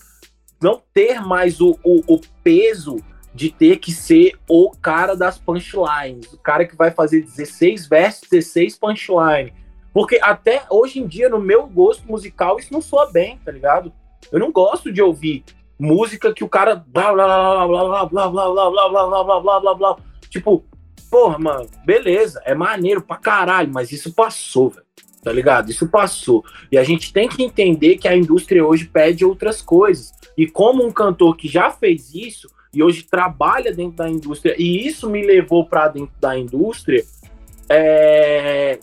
não 0.62 0.82
ter 0.94 1.22
mais 1.22 1.60
o, 1.60 1.78
o, 1.84 2.02
o 2.08 2.22
peso 2.44 2.98
de 3.34 3.50
ter 3.50 3.78
que 3.78 3.92
ser 3.92 4.38
o 4.48 4.72
cara 4.72 5.16
das 5.16 5.38
punchlines. 5.38 6.32
O 6.32 6.38
cara 6.38 6.66
que 6.66 6.76
vai 6.76 6.92
fazer 6.92 7.22
16 7.22 7.88
versos, 7.88 8.30
16 8.30 8.78
punchlines. 8.78 9.54
Porque 9.94 10.20
até 10.22 10.64
hoje 10.70 11.00
em 11.00 11.08
dia, 11.08 11.30
no 11.30 11.40
meu 11.40 11.68
gosto 11.68 12.08
musical, 12.08 12.60
isso 12.60 12.74
não 12.74 12.82
soa 12.82 13.12
bem, 13.12 13.40
tá 13.44 13.52
ligado? 13.52 13.92
Eu 14.32 14.40
não 14.40 14.52
gosto 14.52 14.92
de 14.92 15.02
ouvir 15.02 15.44
música 15.78 16.34
que 16.34 16.44
o 16.44 16.50
cara 16.50 16.76
blá 16.76 17.12
blá 17.12 17.26
blá 17.26 17.68
blá 17.68 18.08
blá 18.08 18.30
blá 18.30 18.30
blá 18.30 18.50
blá 18.52 18.90
blá 18.90 18.90
blá 18.90 19.24
blá 19.24 19.40
blá 19.42 19.60
blá 19.60 19.76
blá 19.76 19.98
tipo, 20.30 20.64
porra, 21.12 21.38
mano, 21.38 21.70
beleza, 21.86 22.42
é 22.46 22.56
maneiro 22.56 23.02
pra 23.02 23.18
caralho, 23.18 23.72
mas 23.72 23.92
isso 23.92 24.14
passou, 24.14 24.70
velho 24.70 24.83
tá 25.24 25.32
ligado? 25.32 25.72
Isso 25.72 25.88
passou. 25.88 26.44
E 26.72 26.78
a 26.78 26.84
gente 26.84 27.14
tem 27.14 27.28
que 27.30 27.42
entender 27.42 27.98
que 27.98 28.08
a 28.08 28.16
indústria 28.16 28.66
hoje 28.66 28.86
pede 28.86 29.24
outras 29.24 29.62
coisas. 29.62 30.14
E 30.38 30.48
como 30.48 30.86
um 30.86 30.92
cantor 30.92 31.38
que 31.38 31.48
já 31.48 31.72
fez 31.72 32.14
isso 32.14 32.50
e 32.74 32.84
hoje 32.84 33.04
trabalha 33.04 33.72
dentro 33.74 33.98
da 33.98 34.10
indústria, 34.10 34.56
e 34.58 34.86
isso 34.86 35.10
me 35.10 35.26
levou 35.26 35.66
para 35.66 35.88
dentro 35.88 36.14
da 36.20 36.38
indústria, 36.38 37.04
é... 37.70 38.80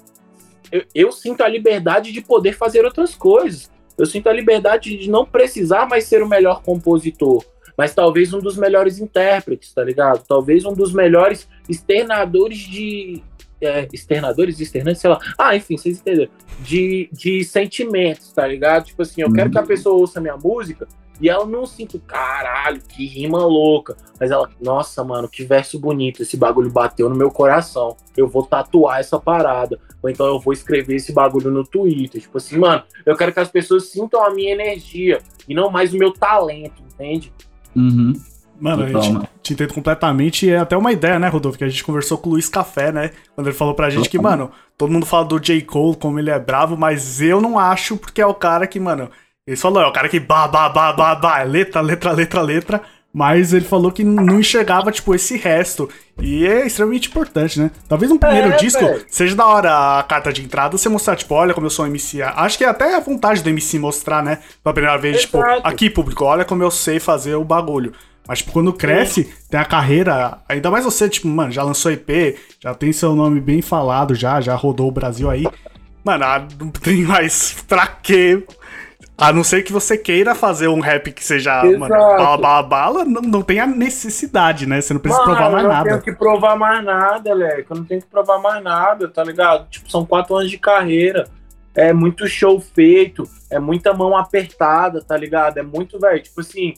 eu, 0.73 0.85
eu 0.95 1.13
sinto 1.13 1.43
a 1.43 1.49
liberdade 1.49 2.13
de 2.13 2.21
poder 2.21 2.53
fazer 2.55 2.85
outras 2.85 3.15
coisas. 3.15 3.71
Eu 3.99 4.07
sinto 4.07 4.29
a 4.29 4.33
liberdade 4.33 4.97
de 4.97 5.11
não 5.11 5.27
precisar 5.27 5.87
mais 5.87 6.05
ser 6.05 6.23
o 6.23 6.29
melhor 6.29 6.63
compositor, 6.63 7.45
mas 7.77 7.95
talvez 7.95 8.33
um 8.33 8.39
dos 8.39 8.57
melhores 8.57 8.99
intérpretes, 8.99 9.75
tá 9.75 9.85
ligado? 9.85 10.25
Talvez 10.27 10.65
um 10.65 10.73
dos 10.73 10.93
melhores 10.93 11.47
externadores 11.69 12.59
de. 12.59 13.23
É, 13.61 13.87
externadores, 13.93 14.59
externantes, 14.61 15.01
sei 15.01 15.11
lá. 15.11 15.19
Ah, 15.37 15.55
enfim, 15.55 15.77
vocês 15.77 15.99
entenderam. 15.99 16.31
De, 16.61 17.09
de 17.13 17.45
sentimentos, 17.45 18.33
tá 18.33 18.47
ligado? 18.47 18.87
Tipo 18.87 19.03
assim, 19.03 19.23
eu 19.23 19.33
quero 19.33 19.51
que 19.51 19.59
a 19.59 19.63
pessoa 19.63 19.97
ouça 19.97 20.21
minha 20.21 20.37
música 20.37 20.87
e 21.21 21.29
ela 21.29 21.45
não 21.45 21.67
sinta, 21.67 22.01
caralho, 22.07 22.81
que 22.81 23.05
rima 23.07 23.45
louca. 23.45 23.95
Mas 24.19 24.31
ela, 24.31 24.49
nossa, 24.61 25.05
mano, 25.05 25.29
que 25.29 25.45
verso 25.45 25.79
bonito. 25.79 26.23
Esse 26.23 26.37
bagulho 26.37 26.71
bateu 26.71 27.11
no 27.11 27.15
meu 27.15 27.31
coração. 27.31 27.95
Eu 28.17 28.27
vou 28.27 28.43
tatuar 28.43 29.01
essa 29.01 29.21
parada. 29.21 29.79
Ou 30.03 30.09
então 30.09 30.27
eu 30.27 30.41
vou 30.41 30.55
escrever 30.55 30.97
esse 30.97 31.13
bagulho 31.13 31.51
no 31.51 31.63
Twitter. 31.63 32.23
Tipo 32.23 32.39
assim, 32.39 32.57
mano, 32.57 32.83
eu 33.05 33.15
quero 33.17 33.35
que 33.35 33.41
as 33.41 33.51
pessoas 33.51 33.91
sintam 33.91 34.25
a 34.25 34.31
minha 34.31 34.51
energia 34.51 35.21
e 35.47 35.55
não 35.55 35.71
mais 35.71 35.93
o 35.93 35.99
meu 35.99 36.11
talento, 36.11 36.83
entende? 36.83 37.31
Uhum. 37.77 38.15
Mano, 38.61 38.87
Total, 38.87 39.01
a 39.01 39.05
gente 39.05 39.29
te 39.43 39.53
entendo 39.55 39.73
completamente. 39.75 40.47
E 40.47 40.51
é 40.51 40.59
até 40.59 40.77
uma 40.77 40.93
ideia, 40.93 41.19
né, 41.19 41.29
Rodolfo? 41.29 41.59
Que 41.59 41.65
a 41.65 41.69
gente 41.69 41.83
conversou 41.83 42.19
com 42.19 42.29
o 42.29 42.33
Luiz 42.33 42.49
Café, 42.49 42.93
né? 42.93 43.11
Quando 43.35 43.47
ele 43.47 43.57
falou 43.57 43.75
pra 43.75 43.91
gente 43.91 44.09
que, 44.09 44.19
mano, 44.19 44.51
todo 44.77 44.93
mundo 44.93 45.07
fala 45.07 45.25
do 45.25 45.41
J. 45.41 45.63
Cole, 45.63 45.97
como 45.97 46.19
ele 46.19 46.31
é 46.31 46.39
bravo, 46.39 46.77
mas 46.77 47.21
eu 47.21 47.41
não 47.41 47.59
acho, 47.59 47.97
porque 47.97 48.21
é 48.21 48.27
o 48.27 48.35
cara 48.35 48.67
que, 48.67 48.79
mano. 48.79 49.11
Ele 49.47 49.57
falou, 49.57 49.83
é 49.83 49.87
o 49.87 49.93
cara 49.93 50.09
que 50.09 50.21
ba, 50.21 50.47
ba, 50.47 50.69
ba, 50.69 50.93
ba, 50.93 51.15
ba, 51.15 51.43
letra, 51.43 51.81
letra, 51.81 52.13
letra, 52.13 52.43
letra. 52.43 52.83
Mas 53.13 53.53
ele 53.53 53.65
falou 53.65 53.91
que 53.91 54.05
não 54.05 54.39
enxergava, 54.39 54.93
tipo, 54.93 55.13
esse 55.13 55.37
resto. 55.37 55.89
E 56.21 56.47
é 56.47 56.65
extremamente 56.65 57.09
importante, 57.09 57.59
né? 57.59 57.71
Talvez 57.89 58.13
um 58.13 58.17
primeiro 58.17 58.51
É, 58.53 58.57
disco 58.57 58.85
seja 59.09 59.35
da 59.35 59.47
hora 59.47 59.99
a 59.99 60.03
carta 60.05 60.33
de 60.33 60.45
entrada, 60.45 60.79
você 60.79 60.89
mostrar, 60.89 61.17
tipo, 61.17 61.35
olha 61.35 61.53
como 61.53 61.67
eu 61.67 61.71
sou 61.71 61.85
um 61.85 61.89
MC. 61.89 62.23
Acho 62.23 62.57
que 62.57 62.65
é 62.65 62.69
até 62.69 62.95
a 62.95 63.01
vontade 63.01 63.43
do 63.43 63.49
MC 63.49 63.81
mostrar, 63.81 64.23
né? 64.23 64.39
Pela 64.63 64.73
primeira 64.73 64.97
vez, 64.97 65.23
tipo, 65.23 65.39
Exato. 65.39 65.63
aqui, 65.65 65.91
público, 65.91 66.25
olha 66.25 66.45
como 66.45 66.63
eu 66.63 66.71
sei 66.71 67.01
fazer 67.01 67.35
o 67.35 67.43
bagulho. 67.43 67.93
Mas, 68.27 68.39
tipo, 68.39 68.53
quando 68.53 68.73
cresce, 68.73 69.25
tem 69.49 69.59
a 69.59 69.65
carreira. 69.65 70.39
Ainda 70.49 70.71
mais 70.71 70.85
você, 70.85 71.09
tipo, 71.09 71.27
mano, 71.27 71.51
já 71.51 71.63
lançou 71.63 71.91
EP, 71.91 72.37
já 72.61 72.75
tem 72.75 72.93
seu 72.93 73.15
nome 73.15 73.41
bem 73.41 73.61
falado, 73.61 74.15
já, 74.15 74.41
já 74.41 74.55
rodou 74.55 74.89
o 74.89 74.93
Brasil 74.93 75.29
aí. 75.29 75.45
Mano, 76.05 76.25
ah, 76.25 76.47
não 76.59 76.71
tem 76.71 77.03
mais 77.03 77.63
pra 77.67 77.87
quê? 77.87 78.43
A 79.21 79.35
não 79.35 79.45
ser 79.45 79.63
que 79.63 79.71
você 79.71 79.99
queira 79.99 80.35
fazer 80.35 80.69
um 80.69 80.81
rap 80.81 81.13
que 81.13 81.23
seja, 81.23 81.63
mano, 81.63 81.95
Exato. 81.95 82.17
bala, 82.17 82.39
bala, 82.39 82.63
bala, 82.63 83.05
não, 83.05 83.21
não 83.21 83.43
tem 83.43 83.61
a 83.61 83.67
necessidade, 83.67 84.67
né? 84.67 84.81
Você 84.81 84.95
não 84.95 85.01
precisa 85.01 85.23
Mano, 85.23 85.37
provar 85.37 85.51
mais 85.51 85.63
eu 85.63 85.69
não 85.69 85.77
nada. 85.77 85.91
tenho 85.91 86.03
que 86.03 86.13
provar 86.15 86.57
mais 86.57 86.85
nada, 86.85 87.35
Leque. 87.35 87.67
Eu 87.71 87.77
não 87.77 87.85
tenho 87.85 88.01
que 88.01 88.07
provar 88.09 88.39
mais 88.39 88.65
nada, 88.65 89.09
tá 89.09 89.23
ligado? 89.23 89.69
Tipo, 89.69 89.91
são 89.91 90.07
quatro 90.07 90.37
anos 90.37 90.51
de 90.51 90.57
carreira. 90.57 91.29
É 91.75 91.93
muito 91.93 92.27
show 92.27 92.59
feito, 92.59 93.25
é 93.51 93.59
muita 93.59 93.93
mão 93.93 94.17
apertada, 94.17 95.03
tá 95.03 95.19
ligado? 95.19 95.59
É 95.59 95.63
muito, 95.63 96.01
velho, 96.01 96.23
tipo 96.23 96.41
assim. 96.41 96.73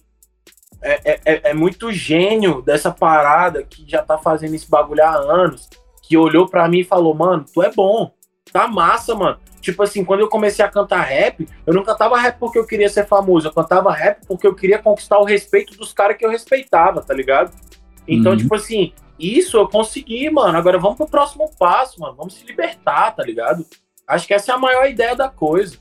É, 0.82 1.12
é, 1.12 1.20
é- 1.24 1.50
é 1.50 1.54
muito 1.54 1.92
gênio 1.92 2.60
dessa 2.60 2.90
parada 2.90 3.62
que 3.62 3.84
já 3.88 4.02
tá 4.02 4.18
fazendo 4.18 4.54
esse 4.54 4.68
bagulho 4.68 5.04
há 5.04 5.14
anos, 5.14 5.68
que 6.02 6.16
olhou 6.16 6.48
pra 6.48 6.68
mim 6.68 6.80
e 6.80 6.84
falou, 6.84 7.14
mano, 7.14 7.44
tu 7.54 7.62
é 7.62 7.70
bom, 7.70 8.10
tá 8.52 8.66
massa, 8.66 9.14
mano. 9.14 9.38
Tipo 9.60 9.84
assim, 9.84 10.04
quando 10.04 10.20
eu 10.20 10.28
comecei 10.28 10.64
a 10.64 10.68
cantar 10.68 11.02
rap, 11.02 11.48
eu 11.64 11.72
não 11.72 11.84
cantava 11.84 12.18
rap 12.18 12.36
porque 12.38 12.58
eu 12.58 12.66
queria 12.66 12.88
ser 12.88 13.06
famoso, 13.06 13.46
eu 13.46 13.52
cantava 13.52 13.92
rap 13.92 14.26
porque 14.26 14.44
eu 14.46 14.54
queria 14.56 14.80
conquistar 14.80 15.18
o 15.18 15.24
respeito 15.24 15.76
dos 15.76 15.92
caras 15.92 16.16
que 16.16 16.26
eu 16.26 16.30
respeitava, 16.30 17.00
tá 17.00 17.14
ligado? 17.14 17.52
Então, 18.08 18.32
Uhum. 18.32 18.38
tipo 18.38 18.54
assim, 18.56 18.92
isso 19.16 19.56
eu 19.56 19.68
consegui, 19.68 20.28
mano. 20.30 20.58
Agora 20.58 20.78
vamos 20.80 20.96
pro 20.96 21.06
próximo 21.06 21.48
passo, 21.56 22.00
mano. 22.00 22.16
Vamos 22.16 22.34
se 22.34 22.44
libertar, 22.44 23.12
tá 23.14 23.22
ligado? 23.22 23.64
Acho 24.08 24.26
que 24.26 24.34
essa 24.34 24.50
é 24.50 24.54
a 24.56 24.58
maior 24.58 24.86
ideia 24.90 25.14
da 25.14 25.28
coisa. 25.28 25.76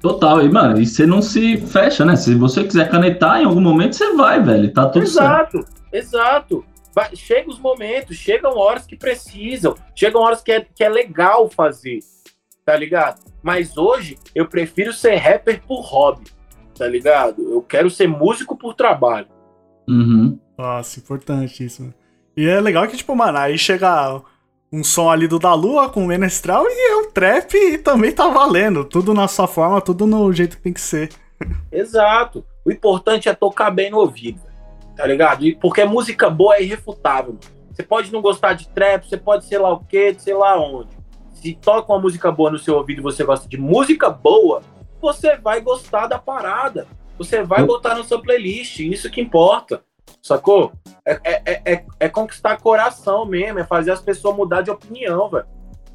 Total. 0.00 0.44
E, 0.44 0.48
mano, 0.48 0.80
e 0.80 0.86
você 0.86 1.06
não 1.06 1.22
se 1.22 1.56
fecha, 1.58 2.04
né? 2.04 2.16
Se 2.16 2.34
você 2.34 2.64
quiser 2.64 2.90
canetar, 2.90 3.40
em 3.40 3.44
algum 3.44 3.60
momento 3.60 3.96
você 3.96 4.12
vai, 4.14 4.42
velho. 4.42 4.72
Tá 4.72 4.88
tudo 4.88 5.06
certo. 5.06 5.58
exato, 5.58 5.66
exato. 5.92 6.64
Chega 7.14 7.50
os 7.50 7.58
momentos, 7.58 8.16
chegam 8.16 8.56
horas 8.56 8.86
que 8.86 8.96
precisam, 8.96 9.74
chegam 9.94 10.22
horas 10.22 10.40
que 10.42 10.50
é, 10.50 10.66
que 10.74 10.82
é 10.82 10.88
legal 10.88 11.48
fazer, 11.50 11.98
tá 12.64 12.74
ligado? 12.74 13.20
Mas 13.42 13.76
hoje 13.76 14.16
eu 14.34 14.46
prefiro 14.46 14.92
ser 14.94 15.16
rapper 15.16 15.60
por 15.66 15.82
hobby, 15.82 16.24
tá 16.74 16.86
ligado? 16.86 17.42
Eu 17.42 17.60
quero 17.60 17.90
ser 17.90 18.08
músico 18.08 18.56
por 18.56 18.72
trabalho. 18.74 19.28
Uhum. 19.86 20.38
Nossa, 20.56 20.98
importante 20.98 21.64
isso. 21.64 21.82
mano. 21.82 21.94
E 22.36 22.46
é 22.46 22.60
legal 22.60 22.86
que, 22.88 22.96
tipo, 22.96 23.14
mano, 23.14 23.38
aí 23.38 23.58
chega 23.58 24.22
um 24.76 24.84
som 24.84 25.10
ali 25.10 25.26
do 25.26 25.38
da 25.38 25.54
Lua 25.54 25.88
com 25.88 26.04
o 26.04 26.06
Menestral 26.06 26.64
e 26.68 26.90
é 26.90 26.96
o 26.96 27.10
trap 27.10 27.54
e 27.54 27.78
também 27.78 28.12
tá 28.12 28.28
valendo. 28.28 28.84
Tudo 28.84 29.14
na 29.14 29.26
sua 29.26 29.48
forma, 29.48 29.80
tudo 29.80 30.06
no 30.06 30.30
jeito 30.32 30.56
que 30.56 30.62
tem 30.62 30.72
que 30.72 30.80
ser. 30.80 31.10
Exato. 31.72 32.44
O 32.64 32.70
importante 32.70 33.28
é 33.28 33.34
tocar 33.34 33.70
bem 33.70 33.90
no 33.90 33.98
ouvido, 33.98 34.40
tá 34.94 35.06
ligado? 35.06 35.46
E 35.46 35.54
porque 35.54 35.84
música 35.84 36.28
boa 36.28 36.56
é 36.56 36.62
irrefutável. 36.62 37.38
Você 37.72 37.82
pode 37.82 38.12
não 38.12 38.20
gostar 38.20 38.52
de 38.52 38.68
trap, 38.68 39.08
você 39.08 39.16
pode 39.16 39.46
sei 39.46 39.58
lá 39.58 39.72
o 39.72 39.80
quê, 39.84 40.14
sei 40.18 40.34
lá 40.34 40.60
onde. 40.60 40.90
Se 41.32 41.54
toca 41.54 41.92
uma 41.92 42.00
música 42.00 42.30
boa 42.30 42.50
no 42.50 42.58
seu 42.58 42.74
ouvido 42.74 43.00
e 43.00 43.02
você 43.02 43.24
gosta 43.24 43.48
de 43.48 43.56
música 43.56 44.10
boa, 44.10 44.62
você 45.00 45.36
vai 45.36 45.60
gostar 45.60 46.06
da 46.06 46.18
parada. 46.18 46.86
Você 47.16 47.42
vai 47.42 47.64
botar 47.64 47.94
na 47.94 48.04
sua 48.04 48.20
playlist, 48.20 48.80
isso 48.80 49.10
que 49.10 49.22
importa. 49.22 49.82
Sacou? 50.20 50.72
É, 51.06 51.20
é, 51.22 51.62
é, 51.64 51.84
é- 52.00 52.08
conquistar 52.08 52.56
coração 52.56 53.24
mesmo, 53.24 53.60
é 53.60 53.64
fazer 53.64 53.92
as 53.92 54.02
pessoas 54.02 54.36
mudar 54.36 54.62
de 54.62 54.72
opinião, 54.72 55.30
velho. 55.30 55.46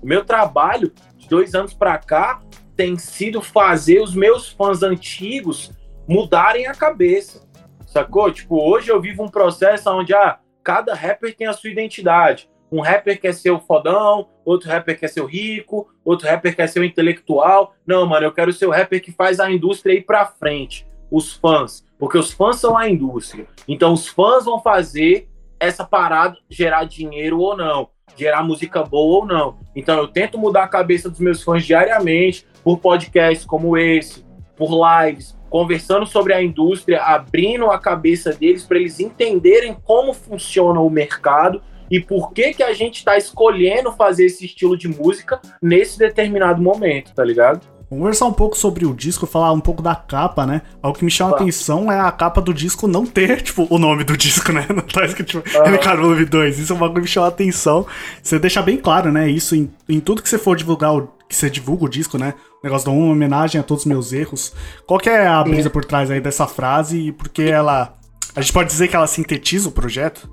O 0.02 0.08
meu 0.08 0.24
trabalho, 0.24 0.94
de 1.18 1.28
dois 1.28 1.54
anos 1.54 1.74
pra 1.74 1.98
cá, 1.98 2.42
tem 2.78 2.98
sido 2.98 3.42
fazer 3.42 4.02
os 4.02 4.16
meus 4.16 4.50
fãs 4.50 4.82
antigos 4.82 5.72
mudarem 6.08 6.66
a 6.66 6.74
cabeça. 6.74 7.46
Sacou? 7.86 8.32
Tipo, 8.32 8.58
hoje 8.58 8.90
eu 8.90 9.02
vivo 9.02 9.22
um 9.22 9.28
processo 9.28 9.92
onde 9.92 10.14
ah, 10.14 10.40
cada 10.64 10.94
rapper 10.94 11.36
tem 11.36 11.46
a 11.46 11.54
sua 11.54 11.70
identidade. 11.70 12.50
Um 12.72 12.80
rapper 12.80 13.20
quer 13.20 13.34
ser 13.34 13.52
o 13.52 13.60
fodão, 13.60 14.30
outro 14.46 14.70
rapper 14.70 14.98
quer 14.98 15.10
ser 15.10 15.20
o 15.20 15.26
rico, 15.26 15.94
outro 16.06 16.26
rapper 16.26 16.56
quer 16.56 16.68
ser 16.68 16.80
o 16.80 16.86
intelectual. 16.86 17.76
Não, 17.86 18.08
mano, 18.08 18.26
eu 18.26 18.32
quero 18.32 18.54
ser 18.54 18.66
o 18.66 18.72
rapper 18.72 19.02
que 19.02 19.12
faz 19.12 19.42
a 19.42 19.52
indústria 19.52 19.94
ir 19.94 20.04
pra 20.04 20.26
frente. 20.26 20.88
Os 21.12 21.34
fãs. 21.34 21.84
Porque 22.00 22.18
os 22.18 22.32
fãs 22.32 22.56
são 22.56 22.78
a 22.78 22.90
indústria. 22.90 23.46
Então 23.68 23.94
os 23.94 24.08
fãs 24.08 24.46
vão 24.46 24.60
fazer 24.60 25.30
essa 25.60 25.86
parada 25.86 26.38
gerar 26.50 26.86
dinheiro 26.86 27.40
ou 27.40 27.56
não, 27.56 27.90
gerar 28.18 28.42
música 28.44 28.82
boa 28.84 29.20
ou 29.20 29.26
não. 29.26 29.60
Então 29.76 29.98
eu 29.98 30.08
tento 30.08 30.38
mudar 30.38 30.64
a 30.64 30.68
cabeça 30.68 31.10
dos 31.10 31.20
meus 31.20 31.44
fãs 31.44 31.64
diariamente 31.64 32.48
por 32.64 32.80
podcasts 32.80 33.46
como 33.46 33.78
esse, 33.78 34.26
por 34.56 34.72
lives, 34.72 35.38
conversando 35.50 36.06
sobre 36.06 36.34
a 36.34 36.42
indústria, 36.42 37.04
abrindo 37.04 37.66
a 37.66 37.78
cabeça 37.78 38.34
deles 38.34 38.64
para 38.64 38.80
eles 38.80 39.00
entenderem 39.00 39.76
como 39.84 40.14
funciona 40.14 40.80
o 40.80 40.90
mercado 40.90 41.62
e 41.92 42.00
por 42.00 42.32
que 42.32 42.54
que 42.54 42.64
a 42.64 42.74
gente 42.74 42.96
está 42.96 43.18
escolhendo 43.18 43.92
fazer 43.92 44.26
esse 44.26 44.46
estilo 44.46 44.78
de 44.78 44.88
música 44.88 45.42
nesse 45.62 46.00
determinado 46.00 46.62
momento, 46.62 47.14
tá 47.14 47.24
ligado? 47.24 47.68
Vamos 47.92 48.04
conversar 48.04 48.26
um 48.28 48.32
pouco 48.34 48.58
sobre 48.58 48.86
o 48.86 48.94
disco, 48.94 49.28
falar 49.28 49.52
um 49.52 49.60
pouco 49.60 49.82
da 49.82 49.94
capa, 49.94 50.46
né? 50.46 50.62
Algo 50.82 50.98
que 50.98 51.04
me 51.04 51.12
chama 51.12 51.32
a 51.32 51.36
atenção 51.36 51.92
é 51.92 52.00
a 52.00 52.10
capa 52.10 52.40
do 52.42 52.54
disco 52.54 52.88
não 52.88 53.06
ter, 53.06 53.42
tipo, 53.44 53.68
o 53.70 53.78
nome 53.78 54.06
do 54.06 54.16
disco, 54.16 54.54
né? 54.54 54.66
Não 54.70 54.82
tá 54.82 55.04
escrito, 55.04 55.42
tipo, 55.42 55.58
Aham. 55.60 55.72
MK 55.74 55.88
Volume 55.98 56.24
2. 56.26 56.60
Isso 56.60 56.72
é 56.72 56.76
um 56.78 56.80
bagulho 56.80 56.96
que 56.96 57.02
me 57.02 57.08
chama 57.10 57.26
a 57.28 57.30
atenção. 57.30 57.86
Você 58.24 58.40
deixa 58.40 58.62
bem 58.62 58.78
claro, 58.78 59.12
né? 59.12 59.30
Isso 59.30 59.58
em, 59.58 59.70
em 59.90 60.00
tudo 60.00 60.22
que 60.24 60.30
você 60.30 60.38
for 60.38 60.56
divulgar, 60.56 60.96
o- 60.96 61.10
que 61.28 61.36
você 61.36 61.50
divulga 61.50 61.84
o 61.84 61.90
disco, 61.90 62.18
né? 62.18 62.34
O 62.62 62.66
negócio 62.66 62.86
da 62.86 62.94
uma 62.94 63.12
homenagem 63.12 63.60
a 63.60 63.64
todos 63.64 63.84
os 63.84 63.88
meus 63.88 64.14
erros. 64.14 64.54
Qual 64.88 64.98
que 64.98 65.10
é 65.10 65.28
a 65.28 65.44
brisa 65.44 65.70
por 65.70 65.84
trás 65.84 66.10
aí 66.10 66.22
dessa 66.22 66.48
frase 66.48 66.98
e 67.08 67.12
por 67.12 67.28
que 67.28 67.42
ela... 67.44 67.98
A 68.34 68.40
gente 68.40 68.54
pode 68.54 68.70
dizer 68.70 68.88
que 68.88 68.96
ela 68.96 69.08
sintetiza 69.08 69.68
o 69.68 69.72
projeto? 69.74 70.30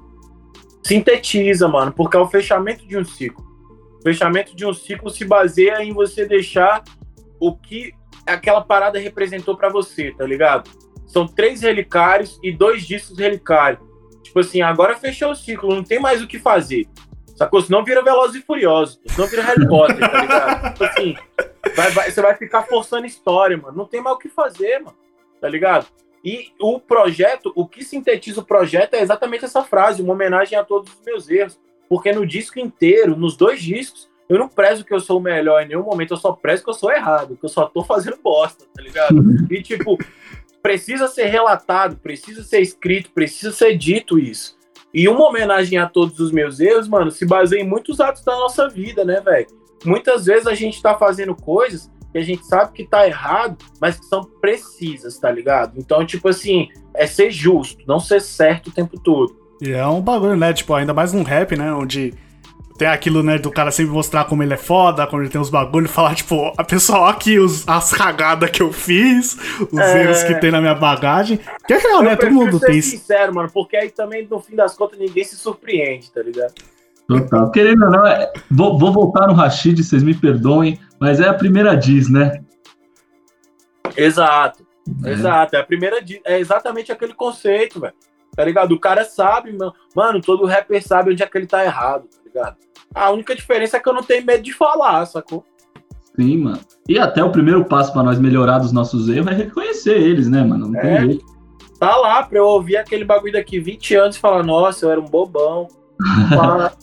Sintetiza, 0.86 1.66
mano, 1.66 1.90
porque 1.92 2.16
é 2.16 2.20
o 2.20 2.28
fechamento 2.28 2.86
de 2.86 2.96
um 2.96 3.04
ciclo. 3.04 3.44
O 3.98 4.02
fechamento 4.04 4.54
de 4.54 4.64
um 4.64 4.72
ciclo 4.72 5.10
se 5.10 5.24
baseia 5.24 5.82
em 5.82 5.92
você 5.92 6.24
deixar 6.24 6.84
o 7.40 7.56
que 7.56 7.92
aquela 8.26 8.60
parada 8.60 8.98
representou 8.98 9.56
pra 9.56 9.68
você, 9.68 10.12
tá 10.12 10.24
ligado? 10.24 10.68
São 11.06 11.26
três 11.26 11.62
relicários 11.62 12.38
e 12.42 12.52
dois 12.52 12.86
discos 12.86 13.18
relicários. 13.18 13.80
Tipo 14.22 14.40
assim, 14.40 14.60
agora 14.60 14.96
fechou 14.96 15.30
o 15.30 15.34
ciclo, 15.36 15.74
não 15.74 15.82
tem 15.82 15.98
mais 15.98 16.22
o 16.22 16.26
que 16.26 16.38
fazer. 16.38 16.86
Sacou? 17.36 17.62
Senão 17.62 17.84
vira 17.84 18.02
Velozes 18.02 18.42
e 18.42 18.44
Furiosos, 18.44 19.00
senão 19.06 19.28
vira 19.28 19.42
Harry 19.42 19.66
Potter, 19.66 19.98
tá 19.98 20.20
ligado? 20.20 20.72
Tipo 20.74 20.84
assim, 20.84 21.16
vai- 21.76 21.90
vai- 21.92 22.10
você 22.10 22.20
vai 22.20 22.34
ficar 22.36 22.62
forçando 22.64 23.06
história, 23.06 23.56
mano. 23.56 23.76
Não 23.76 23.86
tem 23.86 24.02
mais 24.02 24.16
o 24.16 24.18
que 24.18 24.28
fazer, 24.28 24.80
mano. 24.80 24.96
Tá 25.40 25.48
ligado? 25.48 25.86
E 26.24 26.48
o 26.60 26.80
projeto, 26.80 27.52
o 27.54 27.66
que 27.66 27.84
sintetiza 27.84 28.40
o 28.40 28.44
projeto 28.44 28.94
é 28.94 29.00
exatamente 29.00 29.44
essa 29.44 29.62
frase, 29.62 30.02
uma 30.02 30.12
homenagem 30.12 30.58
a 30.58 30.64
todos 30.64 30.92
os 30.92 31.00
meus 31.06 31.30
erros. 31.30 31.58
Porque 31.88 32.10
no 32.12 32.26
disco 32.26 32.58
inteiro, 32.58 33.16
nos 33.16 33.36
dois 33.36 33.62
discos, 33.62 34.10
eu 34.28 34.38
não 34.38 34.48
prezo 34.48 34.84
que 34.84 34.92
eu 34.92 35.00
sou 35.00 35.18
o 35.18 35.22
melhor 35.22 35.62
em 35.62 35.68
nenhum 35.68 35.82
momento, 35.82 36.12
eu 36.12 36.16
só 36.16 36.32
prezo 36.32 36.64
que 36.64 36.70
eu 36.70 36.74
sou 36.74 36.92
errado, 36.92 37.36
que 37.36 37.44
eu 37.44 37.48
só 37.48 37.66
tô 37.66 37.82
fazendo 37.82 38.18
bosta, 38.22 38.64
tá 38.74 38.82
ligado? 38.82 39.16
E 39.50 39.62
tipo, 39.62 39.98
precisa 40.62 41.08
ser 41.08 41.26
relatado, 41.26 41.96
precisa 41.96 42.42
ser 42.42 42.60
escrito, 42.60 43.10
precisa 43.10 43.52
ser 43.52 43.76
dito 43.76 44.18
isso. 44.18 44.56
E 44.92 45.08
uma 45.08 45.26
homenagem 45.26 45.78
a 45.78 45.86
todos 45.86 46.18
os 46.20 46.32
meus 46.32 46.60
erros, 46.60 46.88
mano, 46.88 47.10
se 47.10 47.26
baseia 47.26 47.60
em 47.60 47.68
muitos 47.68 48.00
atos 48.00 48.24
da 48.24 48.32
nossa 48.32 48.68
vida, 48.68 49.04
né, 49.04 49.20
velho? 49.20 49.46
muitas 49.84 50.26
vezes 50.26 50.46
a 50.46 50.54
gente 50.54 50.82
tá 50.82 50.96
fazendo 50.96 51.34
coisas 51.34 51.90
que 52.10 52.18
a 52.18 52.22
gente 52.22 52.44
sabe 52.46 52.72
que 52.72 52.84
tá 52.84 53.06
errado, 53.06 53.58
mas 53.80 53.98
que 53.98 54.06
são 54.06 54.24
precisas, 54.24 55.18
tá 55.18 55.30
ligado? 55.30 55.74
Então, 55.76 56.04
tipo 56.06 56.28
assim, 56.28 56.68
é 56.94 57.06
ser 57.06 57.30
justo, 57.30 57.84
não 57.86 58.00
ser 58.00 58.20
certo 58.20 58.68
o 58.68 58.72
tempo 58.72 58.98
todo. 58.98 59.36
E 59.60 59.70
é 59.72 59.86
um 59.86 60.00
bagulho, 60.00 60.36
né? 60.36 60.52
Tipo, 60.52 60.74
ainda 60.74 60.94
mais 60.94 61.12
num 61.12 61.22
rap, 61.22 61.54
né? 61.56 61.72
Onde 61.72 62.14
tem 62.78 62.86
aquilo, 62.86 63.24
né, 63.24 63.38
do 63.38 63.50
cara 63.50 63.72
sempre 63.72 63.92
mostrar 63.92 64.24
como 64.24 64.40
ele 64.40 64.54
é 64.54 64.56
foda, 64.56 65.04
quando 65.08 65.22
ele 65.22 65.30
tem 65.30 65.40
os 65.40 65.50
bagulhos, 65.50 65.90
falar, 65.90 66.14
tipo, 66.14 66.52
a 66.56 66.62
pessoa, 66.62 67.10
aqui 67.10 67.36
os, 67.36 67.68
as 67.68 67.92
cagadas 67.92 68.48
que 68.50 68.62
eu 68.62 68.72
fiz, 68.72 69.36
os 69.72 69.78
é... 69.80 70.04
erros 70.04 70.22
que 70.22 70.36
tem 70.36 70.52
na 70.52 70.60
minha 70.60 70.76
bagagem. 70.76 71.40
Que 71.66 71.74
é 71.74 71.78
real, 71.78 71.98
eu 71.98 72.02
né? 72.04 72.16
Todo 72.16 72.30
mundo 72.30 72.60
tem 72.60 72.78
isso. 72.78 72.92
sincero, 72.92 73.34
mano, 73.34 73.50
porque 73.52 73.76
aí 73.76 73.90
também, 73.90 74.26
no 74.30 74.38
fim 74.38 74.54
das 74.54 74.76
contas, 74.76 74.96
ninguém 74.96 75.24
se 75.24 75.36
surpreende, 75.36 76.08
tá 76.12 76.22
ligado? 76.22 76.54
Total. 77.08 77.50
Querendo 77.50 77.84
ou 77.84 77.90
não, 77.90 78.06
é... 78.06 78.32
vou, 78.48 78.78
vou 78.78 78.92
voltar 78.92 79.26
no 79.26 79.34
Rashid, 79.34 79.82
vocês 79.82 80.04
me 80.04 80.14
perdoem, 80.14 80.78
mas 81.00 81.18
é 81.18 81.28
a 81.28 81.34
primeira 81.34 81.74
diz, 81.74 82.08
né? 82.08 82.40
Exato. 83.96 84.64
É. 85.04 85.10
Exato. 85.10 85.56
É 85.56 85.58
a 85.58 85.64
primeira 85.64 86.00
diz. 86.00 86.20
É 86.24 86.38
exatamente 86.38 86.92
aquele 86.92 87.14
conceito, 87.14 87.80
velho. 87.80 87.94
Tá 88.36 88.44
ligado? 88.44 88.72
O 88.72 88.78
cara 88.78 89.04
sabe, 89.04 89.56
mano, 89.96 90.20
todo 90.20 90.46
rapper 90.46 90.80
sabe 90.80 91.10
onde 91.10 91.24
é 91.24 91.26
que 91.26 91.36
ele 91.36 91.46
tá 91.46 91.64
errado, 91.64 92.04
tá 92.04 92.20
ligado? 92.24 92.56
A 92.94 93.10
única 93.10 93.34
diferença 93.34 93.76
é 93.76 93.80
que 93.80 93.88
eu 93.88 93.92
não 93.94 94.02
tenho 94.02 94.24
medo 94.24 94.42
de 94.42 94.52
falar, 94.52 95.04
sacou? 95.06 95.44
Sim, 96.16 96.38
mano. 96.38 96.60
E 96.88 96.98
até 96.98 97.22
o 97.22 97.30
primeiro 97.30 97.64
passo 97.64 97.92
para 97.92 98.02
nós 98.02 98.18
melhorar 98.18 98.58
dos 98.58 98.72
nossos 98.72 99.08
erros 99.08 99.28
é 99.28 99.34
reconhecer 99.34 100.00
eles, 100.00 100.28
né, 100.28 100.42
mano? 100.42 100.68
Não 100.68 100.80
tem 100.80 100.90
é. 100.90 101.00
jeito. 101.00 101.24
Tá 101.78 101.96
lá 101.96 102.22
pra 102.24 102.38
eu 102.38 102.44
ouvir 102.44 102.76
aquele 102.76 103.04
bagulho 103.04 103.34
daqui 103.34 103.60
20 103.60 103.94
anos 103.94 104.16
e 104.16 104.20
falar, 104.20 104.42
nossa, 104.42 104.84
eu 104.84 104.90
era 104.90 105.00
um 105.00 105.04
bobão. 105.04 105.68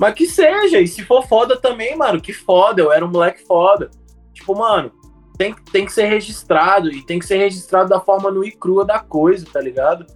Mas 0.00 0.14
que 0.14 0.26
seja, 0.26 0.80
e 0.80 0.86
se 0.86 1.04
for 1.04 1.26
foda 1.26 1.60
também, 1.60 1.96
mano, 1.96 2.20
que 2.20 2.32
foda, 2.32 2.80
eu 2.80 2.92
era 2.92 3.04
um 3.04 3.10
moleque 3.10 3.44
foda. 3.44 3.90
Tipo, 4.32 4.56
mano, 4.56 4.92
tem, 5.36 5.54
tem 5.72 5.84
que 5.84 5.92
ser 5.92 6.06
registrado, 6.06 6.90
e 6.90 7.02
tem 7.02 7.18
que 7.18 7.26
ser 7.26 7.36
registrado 7.36 7.88
da 7.88 8.00
forma 8.00 8.30
nua 8.30 8.46
e 8.46 8.52
crua 8.52 8.84
da 8.84 9.00
coisa, 9.00 9.44
tá 9.52 9.60
ligado? 9.60 10.06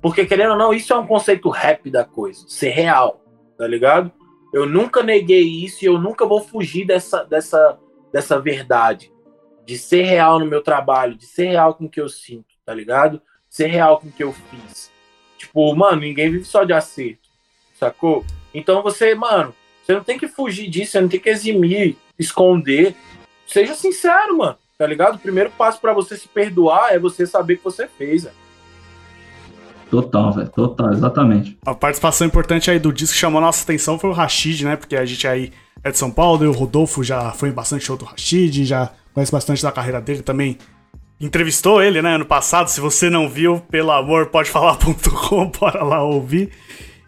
Porque, 0.00 0.26
querendo 0.26 0.52
ou 0.52 0.58
não, 0.58 0.72
isso 0.72 0.92
é 0.92 0.96
um 0.96 1.06
conceito 1.06 1.48
rap 1.50 1.90
da 1.90 2.04
coisa, 2.04 2.44
ser 2.48 2.70
real, 2.70 3.20
tá 3.58 3.66
ligado? 3.66 4.10
Eu 4.56 4.64
nunca 4.64 5.02
neguei 5.02 5.42
isso 5.42 5.84
e 5.84 5.86
eu 5.86 5.98
nunca 5.98 6.24
vou 6.24 6.40
fugir 6.40 6.86
dessa, 6.86 7.22
dessa, 7.24 7.78
dessa 8.10 8.40
verdade. 8.40 9.12
De 9.66 9.76
ser 9.76 10.04
real 10.04 10.38
no 10.38 10.46
meu 10.46 10.62
trabalho, 10.62 11.14
de 11.14 11.26
ser 11.26 11.48
real 11.48 11.74
com 11.74 11.84
o 11.84 11.90
que 11.90 12.00
eu 12.00 12.08
sinto, 12.08 12.54
tá 12.64 12.72
ligado? 12.72 13.20
Ser 13.50 13.66
real 13.66 14.00
com 14.00 14.08
o 14.08 14.10
que 14.10 14.24
eu 14.24 14.32
fiz. 14.32 14.90
Tipo, 15.36 15.76
mano, 15.76 16.00
ninguém 16.00 16.30
vive 16.30 16.46
só 16.46 16.64
de 16.64 16.72
acerto, 16.72 17.28
sacou? 17.74 18.24
Então 18.54 18.82
você, 18.82 19.14
mano, 19.14 19.54
você 19.84 19.92
não 19.92 20.02
tem 20.02 20.18
que 20.18 20.26
fugir 20.26 20.70
disso, 20.70 20.92
você 20.92 21.00
não 21.02 21.08
tem 21.08 21.20
que 21.20 21.28
eximir, 21.28 21.94
esconder. 22.18 22.96
Seja 23.46 23.74
sincero, 23.74 24.38
mano, 24.38 24.56
tá 24.78 24.86
ligado? 24.86 25.16
O 25.16 25.20
primeiro 25.20 25.50
passo 25.50 25.78
para 25.82 25.92
você 25.92 26.16
se 26.16 26.28
perdoar 26.28 26.94
é 26.94 26.98
você 26.98 27.26
saber 27.26 27.58
que 27.58 27.64
você 27.64 27.86
fez, 27.86 28.24
velho. 28.24 28.45
Total, 29.90 30.32
velho. 30.32 30.48
Total, 30.48 30.92
exatamente. 30.92 31.56
A 31.64 31.74
participação 31.74 32.26
importante 32.26 32.70
aí 32.70 32.78
do 32.78 32.92
disco 32.92 33.14
que 33.14 33.20
chamou 33.20 33.38
a 33.38 33.46
nossa 33.46 33.62
atenção 33.62 33.98
foi 33.98 34.10
o 34.10 34.12
Rashid, 34.12 34.64
né? 34.64 34.76
Porque 34.76 34.96
a 34.96 35.04
gente 35.04 35.26
aí 35.26 35.52
é 35.82 35.90
de 35.90 35.98
São 35.98 36.10
Paulo, 36.10 36.44
e 36.44 36.48
o 36.48 36.52
Rodolfo 36.52 37.04
já 37.04 37.30
foi 37.32 37.50
bastante 37.50 37.84
show 37.84 37.96
do 37.96 38.04
Rashid, 38.04 38.64
já 38.64 38.90
conhece 39.14 39.30
bastante 39.30 39.62
da 39.62 39.70
carreira 39.70 40.00
dele 40.00 40.22
também. 40.22 40.58
Entrevistou 41.20 41.82
ele, 41.82 42.02
né, 42.02 42.16
ano 42.16 42.26
passado. 42.26 42.68
Se 42.68 42.80
você 42.80 43.08
não 43.08 43.28
viu, 43.28 43.60
pelo 43.70 43.90
amor, 43.92 44.26
pode 44.26 44.50
falar.com, 44.50 45.46
bora 45.58 45.82
lá 45.82 46.02
ouvir. 46.02 46.50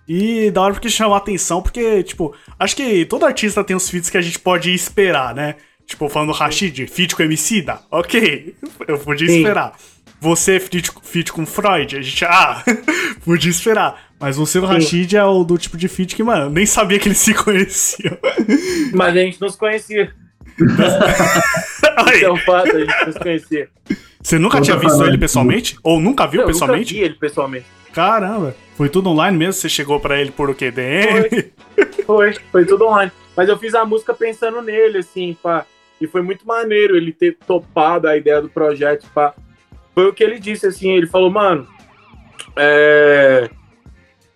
E 0.09 0.51
da 0.51 0.63
hora 0.63 0.73
porque 0.73 0.89
chamou 0.89 1.15
a 1.15 1.19
atenção, 1.19 1.61
porque, 1.61 2.03
tipo, 2.03 2.35
acho 2.59 2.75
que 2.75 3.05
todo 3.05 3.27
artista 3.27 3.63
tem 3.63 3.77
os 3.77 3.91
feats 3.91 4.09
que 4.09 4.17
a 4.17 4.23
gente 4.23 4.39
pode 4.39 4.73
esperar, 4.73 5.35
né? 5.35 5.57
Tipo, 5.85 6.09
falando 6.09 6.29
do 6.29 6.35
Rashid, 6.35 6.87
feat 6.87 7.15
com 7.15 7.23
Emicida, 7.23 7.81
ok, 7.91 8.55
eu 8.89 8.99
podia 8.99 9.29
Sim. 9.29 9.39
esperar. 9.39 9.73
Você 10.21 10.59
feat, 10.59 10.91
feat 11.03 11.33
com 11.33 11.47
Freud, 11.47 11.97
a 11.97 12.03
gente, 12.03 12.25
ah, 12.25 12.65
podia 13.25 13.51
esperar. 13.51 14.09
Mas 14.19 14.37
você 14.37 14.59
e 14.59 14.61
o 14.61 14.65
Rashid 14.65 15.17
é 15.17 15.25
o 15.25 15.45
do 15.45 15.57
tipo 15.57 15.77
de 15.77 15.87
feat 15.87 16.17
que, 16.17 16.25
mano, 16.25 16.51
nem 16.51 16.67
sabia 16.67 16.99
que 16.99 17.07
eles 17.07 17.19
se 17.19 17.33
conheciam. 17.35 18.19
Mas 18.93 19.17
a 19.17 19.21
gente 19.21 19.41
não 19.41 19.49
se 19.49 19.57
conhecia. 19.57 20.13
Isso 20.59 22.25
é 22.25 22.33
um 22.33 22.37
fato, 22.39 22.77
a 22.77 22.81
gente 22.81 23.07
não 23.07 23.13
se 23.13 23.19
conhecia. 23.21 23.69
Você 24.21 24.39
nunca 24.41 24.61
tinha 24.61 24.77
visto 24.77 25.05
ele 25.05 25.17
pessoalmente? 25.17 25.79
Ou 25.85 26.01
nunca 26.01 26.27
viu 26.27 26.41
eu 26.41 26.47
pessoalmente? 26.49 26.95
Nunca 26.95 27.01
vi 27.01 27.11
ele 27.11 27.15
pessoalmente. 27.15 27.67
Caramba, 27.93 28.57
foi 28.77 28.89
tudo 28.89 29.11
online 29.11 29.37
mesmo? 29.37 29.53
Você 29.53 29.69
chegou 29.69 30.01
pra 30.01 30.21
ele 30.21 30.33
por 30.33 30.51
o 30.51 30.55
quê? 30.55 30.73
DM? 30.73 31.29
Foi, 31.31 31.93
foi, 32.05 32.37
foi 32.51 32.65
tudo 32.65 32.87
online. 32.87 33.13
Mas 33.37 33.49
eu 33.49 33.57
fiz 33.57 33.73
a 33.73 33.85
música 33.85 34.13
pensando 34.13 34.61
nele, 34.61 34.99
assim, 34.99 35.37
pá. 35.41 35.65
E 36.01 36.09
foi 36.09 36.23
muito 36.23 36.45
maneiro 36.45 36.97
ele 36.97 37.13
ter 37.13 37.37
topado 37.47 38.09
a 38.09 38.17
ideia 38.17 38.43
do 38.43 38.49
projeto, 38.49 39.07
pá 39.15 39.33
foi 39.99 40.07
o 40.07 40.13
que 40.13 40.23
ele 40.23 40.39
disse, 40.39 40.65
assim, 40.65 40.93
ele 40.93 41.09
falou, 41.09 41.29
mano, 41.29 41.67
é, 42.55 43.51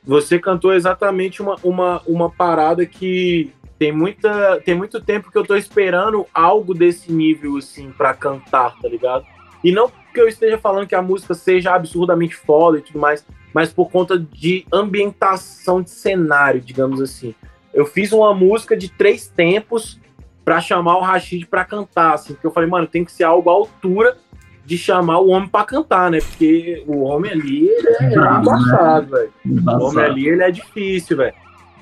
você 0.03 0.37
cantou 0.37 0.75
exatamente 0.75 1.40
uma, 1.40 1.55
uma, 1.62 2.03
uma 2.05 2.29
parada 2.29 2.85
que 2.85 3.53
tem, 3.79 3.92
muita, 3.92 4.61
tem 4.64 4.75
muito 4.75 5.01
tempo 5.01 5.31
que 5.31 5.38
eu 5.38 5.46
tô 5.46 5.55
esperando 5.55 6.27
algo 6.35 6.75
desse 6.75 7.12
nível, 7.12 7.59
assim, 7.59 7.92
para 7.92 8.12
cantar, 8.12 8.77
tá 8.81 8.88
ligado? 8.88 9.25
E 9.62 9.70
não 9.70 9.88
que 10.12 10.20
eu 10.20 10.27
esteja 10.27 10.59
falando 10.59 10.88
que 10.88 10.96
a 10.96 11.01
música 11.01 11.33
seja 11.33 11.72
absurdamente 11.77 12.35
foda 12.35 12.79
e 12.79 12.83
tudo 12.83 12.98
mais, 12.98 13.25
mas 13.55 13.72
por 13.72 13.88
conta 13.88 14.18
de 14.18 14.66
ambientação 14.72 15.81
de 15.81 15.90
cenário, 15.90 16.61
digamos 16.61 17.01
assim. 17.01 17.37
Eu 17.72 17.87
fiz 17.87 18.11
uma 18.11 18.35
música 18.35 18.77
de 18.77 18.90
três 18.90 19.29
tempos 19.29 20.01
para 20.44 20.61
chamar 20.61 20.96
o 20.96 21.03
Rashid 21.03 21.46
para 21.46 21.64
cantar, 21.64 22.14
assim, 22.14 22.35
porque 22.35 22.48
eu 22.48 22.53
falei, 22.53 22.68
mano, 22.68 22.88
tem 22.88 23.05
que 23.05 23.12
ser 23.12 23.22
algo 23.22 23.48
à 23.48 23.53
altura 23.53 24.18
de 24.64 24.79
chamar 24.79 25.18
o 25.18 25.29
homem 25.29 25.48
para 25.48 25.64
cantar, 25.64 26.11
né? 26.11 26.18
Porque 26.20 26.83
o 26.87 27.03
homem 27.03 27.33
ali, 27.33 27.68
ele 27.68 27.88
é, 28.01 28.14
embaçado, 28.14 29.11
velho. 29.11 29.33
O 29.44 29.85
homem 29.85 30.05
ali, 30.05 30.29
ele 30.29 30.42
é 30.42 30.51
difícil, 30.51 31.16
velho. 31.16 31.35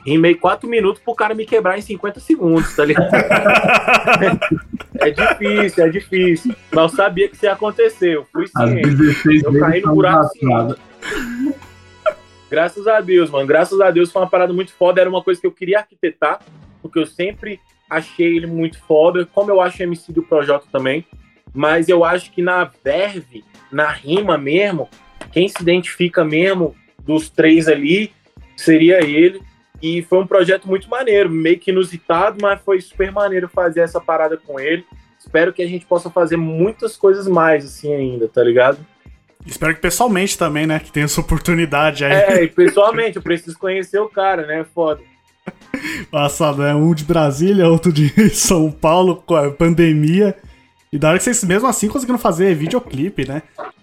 Rimei 0.04 0.34
quatro 0.34 0.68
minutos 0.68 1.02
pro 1.02 1.14
cara 1.14 1.34
me 1.34 1.44
quebrar 1.44 1.78
em 1.78 1.82
50 1.82 2.20
segundos, 2.20 2.74
tá 2.74 2.86
ligado? 2.86 3.10
é 4.98 5.10
difícil, 5.10 5.84
é 5.84 5.88
difícil. 5.90 6.56
Mas 6.72 6.90
eu 6.90 6.96
sabia 6.96 7.28
que 7.28 7.36
isso 7.36 7.44
ia 7.44 7.52
acontecer. 7.52 8.16
Eu 8.16 8.26
fui 8.32 8.46
sim. 8.46 9.42
Eu 9.44 9.60
caí 9.60 9.82
no 9.82 9.94
buraco 9.94 10.30
sim. 10.30 10.74
Graças 12.50 12.88
a 12.88 13.00
Deus, 13.00 13.28
mano. 13.28 13.46
Graças 13.46 13.78
a 13.78 13.90
Deus 13.90 14.10
foi 14.10 14.22
uma 14.22 14.28
parada 14.28 14.54
muito 14.54 14.72
foda. 14.72 15.02
Era 15.02 15.10
uma 15.10 15.22
coisa 15.22 15.38
que 15.38 15.46
eu 15.46 15.52
queria 15.52 15.80
arquitetar, 15.80 16.40
porque 16.80 16.98
eu 16.98 17.06
sempre 17.06 17.60
achei 17.88 18.36
ele 18.36 18.46
muito 18.46 18.80
foda. 18.80 19.26
Como 19.26 19.50
eu 19.50 19.60
acho 19.60 19.82
MC 19.82 20.12
do 20.12 20.22
Projota 20.22 20.66
também 20.72 21.04
mas 21.54 21.88
eu 21.88 22.04
acho 22.04 22.30
que 22.30 22.42
na 22.42 22.70
verve, 22.84 23.44
na 23.70 23.90
rima 23.90 24.38
mesmo, 24.38 24.88
quem 25.32 25.48
se 25.48 25.60
identifica 25.60 26.24
mesmo 26.24 26.74
dos 26.98 27.30
três 27.30 27.68
ali 27.68 28.12
seria 28.56 29.04
ele. 29.04 29.40
E 29.82 30.02
foi 30.02 30.18
um 30.18 30.26
projeto 30.26 30.68
muito 30.68 30.90
maneiro, 30.90 31.30
meio 31.30 31.58
que 31.58 31.70
inusitado, 31.70 32.36
mas 32.40 32.60
foi 32.60 32.80
super 32.80 33.10
maneiro 33.10 33.48
fazer 33.48 33.80
essa 33.80 34.00
parada 34.00 34.36
com 34.36 34.60
ele. 34.60 34.84
Espero 35.18 35.52
que 35.52 35.62
a 35.62 35.66
gente 35.66 35.86
possa 35.86 36.10
fazer 36.10 36.36
muitas 36.36 36.96
coisas 36.96 37.26
mais 37.26 37.64
assim 37.64 37.92
ainda, 37.94 38.28
tá 38.28 38.42
ligado? 38.42 38.78
Espero 39.46 39.74
que 39.74 39.80
pessoalmente 39.80 40.36
também, 40.36 40.66
né? 40.66 40.78
Que 40.78 40.92
tenha 40.92 41.04
essa 41.04 41.20
oportunidade 41.20 42.04
aí. 42.04 42.12
É, 42.12 42.46
pessoalmente, 42.46 43.16
eu 43.16 43.22
preciso 43.22 43.58
conhecer 43.58 43.98
o 43.98 44.08
cara, 44.08 44.46
né? 44.46 44.66
Foda. 44.74 45.00
Passado, 46.10 46.58
né? 46.58 46.74
Um 46.74 46.94
de 46.94 47.04
Brasília, 47.04 47.68
outro 47.68 47.90
de 47.90 48.10
São 48.34 48.70
Paulo, 48.70 49.16
com 49.16 49.34
a 49.34 49.50
pandemia. 49.50 50.36
E 50.92 50.98
da 50.98 51.08
hora 51.08 51.18
que 51.18 51.24
vocês 51.24 51.44
mesmo 51.44 51.68
assim 51.68 51.88
conseguiram 51.88 52.18
fazer 52.18 52.52
videoclipe, 52.56 53.26
né? 53.26 53.42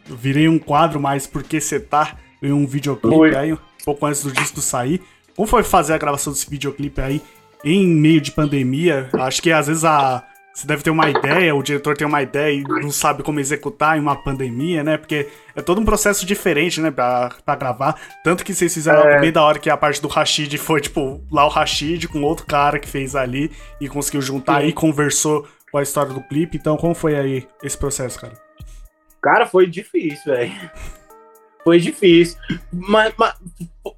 Eu 0.09 0.15
virei 0.17 0.49
um 0.49 0.59
quadro 0.59 0.99
mais 0.99 1.25
porque 1.25 1.61
você 1.61 1.79
tá 1.79 2.17
em 2.41 2.51
um 2.51 2.67
videoclipe 2.67 3.33
aí, 3.33 3.53
um 3.53 3.57
pouco 3.85 4.05
antes 4.05 4.23
do 4.23 4.31
disco 4.31 4.59
sair. 4.59 5.01
Como 5.33 5.47
foi 5.47 5.63
fazer 5.63 5.93
a 5.93 5.97
gravação 5.97 6.33
desse 6.33 6.49
videoclipe 6.49 6.99
aí 6.99 7.21
em 7.63 7.87
meio 7.87 8.19
de 8.19 8.31
pandemia? 8.31 9.09
Acho 9.13 9.41
que 9.41 9.51
às 9.51 9.67
vezes 9.67 9.85
a. 9.85 10.23
Você 10.53 10.65
deve 10.65 10.81
ter 10.81 10.89
uma 10.89 11.07
ideia, 11.07 11.55
o 11.55 11.61
diretor 11.61 11.95
tem 11.95 12.07
uma 12.07 12.19
ideia 12.19 12.51
e 12.51 12.63
não 12.63 12.89
sabe 12.89 13.21
como 13.21 13.39
executar 13.39 13.95
em 13.95 14.01
uma 14.01 14.15
pandemia, 14.15 14.83
né? 14.83 14.97
Porque 14.97 15.29
é 15.55 15.61
todo 15.61 15.79
um 15.79 15.85
processo 15.85 16.25
diferente, 16.25 16.81
né, 16.81 16.89
pra, 16.89 17.29
pra 17.45 17.55
gravar. 17.55 17.95
Tanto 18.23 18.43
que 18.43 18.55
vocês 18.55 18.73
fizeram 18.73 19.01
é. 19.01 19.21
bem 19.21 19.31
da 19.31 19.43
hora 19.43 19.59
que 19.59 19.69
a 19.69 19.77
parte 19.77 20.01
do 20.01 20.07
Rashid 20.07 20.57
foi, 20.57 20.81
tipo, 20.81 21.21
lá 21.31 21.45
o 21.45 21.49
Rashid 21.49 22.07
com 22.07 22.23
outro 22.23 22.47
cara 22.47 22.79
que 22.79 22.89
fez 22.89 23.15
ali 23.15 23.51
e 23.79 23.87
conseguiu 23.87 24.19
juntar 24.19 24.61
Sim. 24.61 24.69
e 24.69 24.73
conversou 24.73 25.47
com 25.77 25.79
a 25.79 25.83
história 25.83 26.11
do 26.11 26.21
clipe. 26.21 26.57
Então, 26.57 26.75
como 26.75 26.95
foi 26.95 27.15
aí 27.15 27.47
esse 27.61 27.77
processo, 27.77 28.19
cara? 28.19 28.33
Cara, 29.21 29.45
foi 29.45 29.67
difícil, 29.67 30.33
velho. 30.33 30.51
Foi 31.63 31.79
difícil. 31.79 32.39
Mas, 32.73 33.13
mas, 33.15 33.35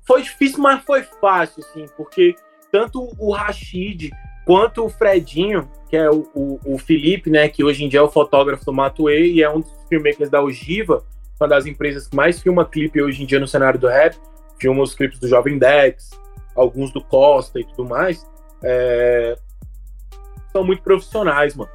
foi 0.05 0.23
difícil, 0.23 0.59
mas 0.59 0.83
foi 0.83 1.03
fácil, 1.03 1.63
assim, 1.63 1.85
porque 1.95 2.35
tanto 2.71 3.15
o 3.17 3.31
Rashid 3.31 4.11
quanto 4.45 4.83
o 4.83 4.89
Fredinho, 4.89 5.69
que 5.89 5.95
é 5.95 6.09
o, 6.09 6.27
o, 6.33 6.59
o, 6.65 6.77
Felipe, 6.77 7.29
né, 7.29 7.47
que 7.47 7.63
hoje 7.63 7.83
em 7.83 7.89
dia 7.89 7.99
é 7.99 8.03
o 8.03 8.09
fotógrafo 8.09 8.65
do 8.65 8.73
Matuei 8.73 9.33
e 9.33 9.43
é 9.43 9.49
um 9.49 9.61
dos 9.61 9.71
filmmakers 9.87 10.29
da 10.29 10.41
Ogiva, 10.41 11.05
uma 11.39 11.47
das 11.47 11.65
empresas 11.65 12.07
que 12.07 12.15
mais 12.15 12.41
filma 12.41 12.65
clipe 12.65 13.01
hoje 13.01 13.23
em 13.23 13.25
dia 13.25 13.39
no 13.39 13.47
cenário 13.47 13.79
do 13.79 13.87
rap, 13.87 14.17
filma 14.59 14.81
os 14.83 14.93
clipes 14.93 15.19
do 15.19 15.27
Jovem 15.27 15.57
Dex, 15.57 16.09
alguns 16.55 16.91
do 16.91 17.01
Costa 17.01 17.59
e 17.59 17.63
tudo 17.63 17.87
mais. 17.87 18.27
É, 18.63 19.37
são 20.51 20.63
muito 20.63 20.81
profissionais, 20.81 21.55
mano. 21.55 21.71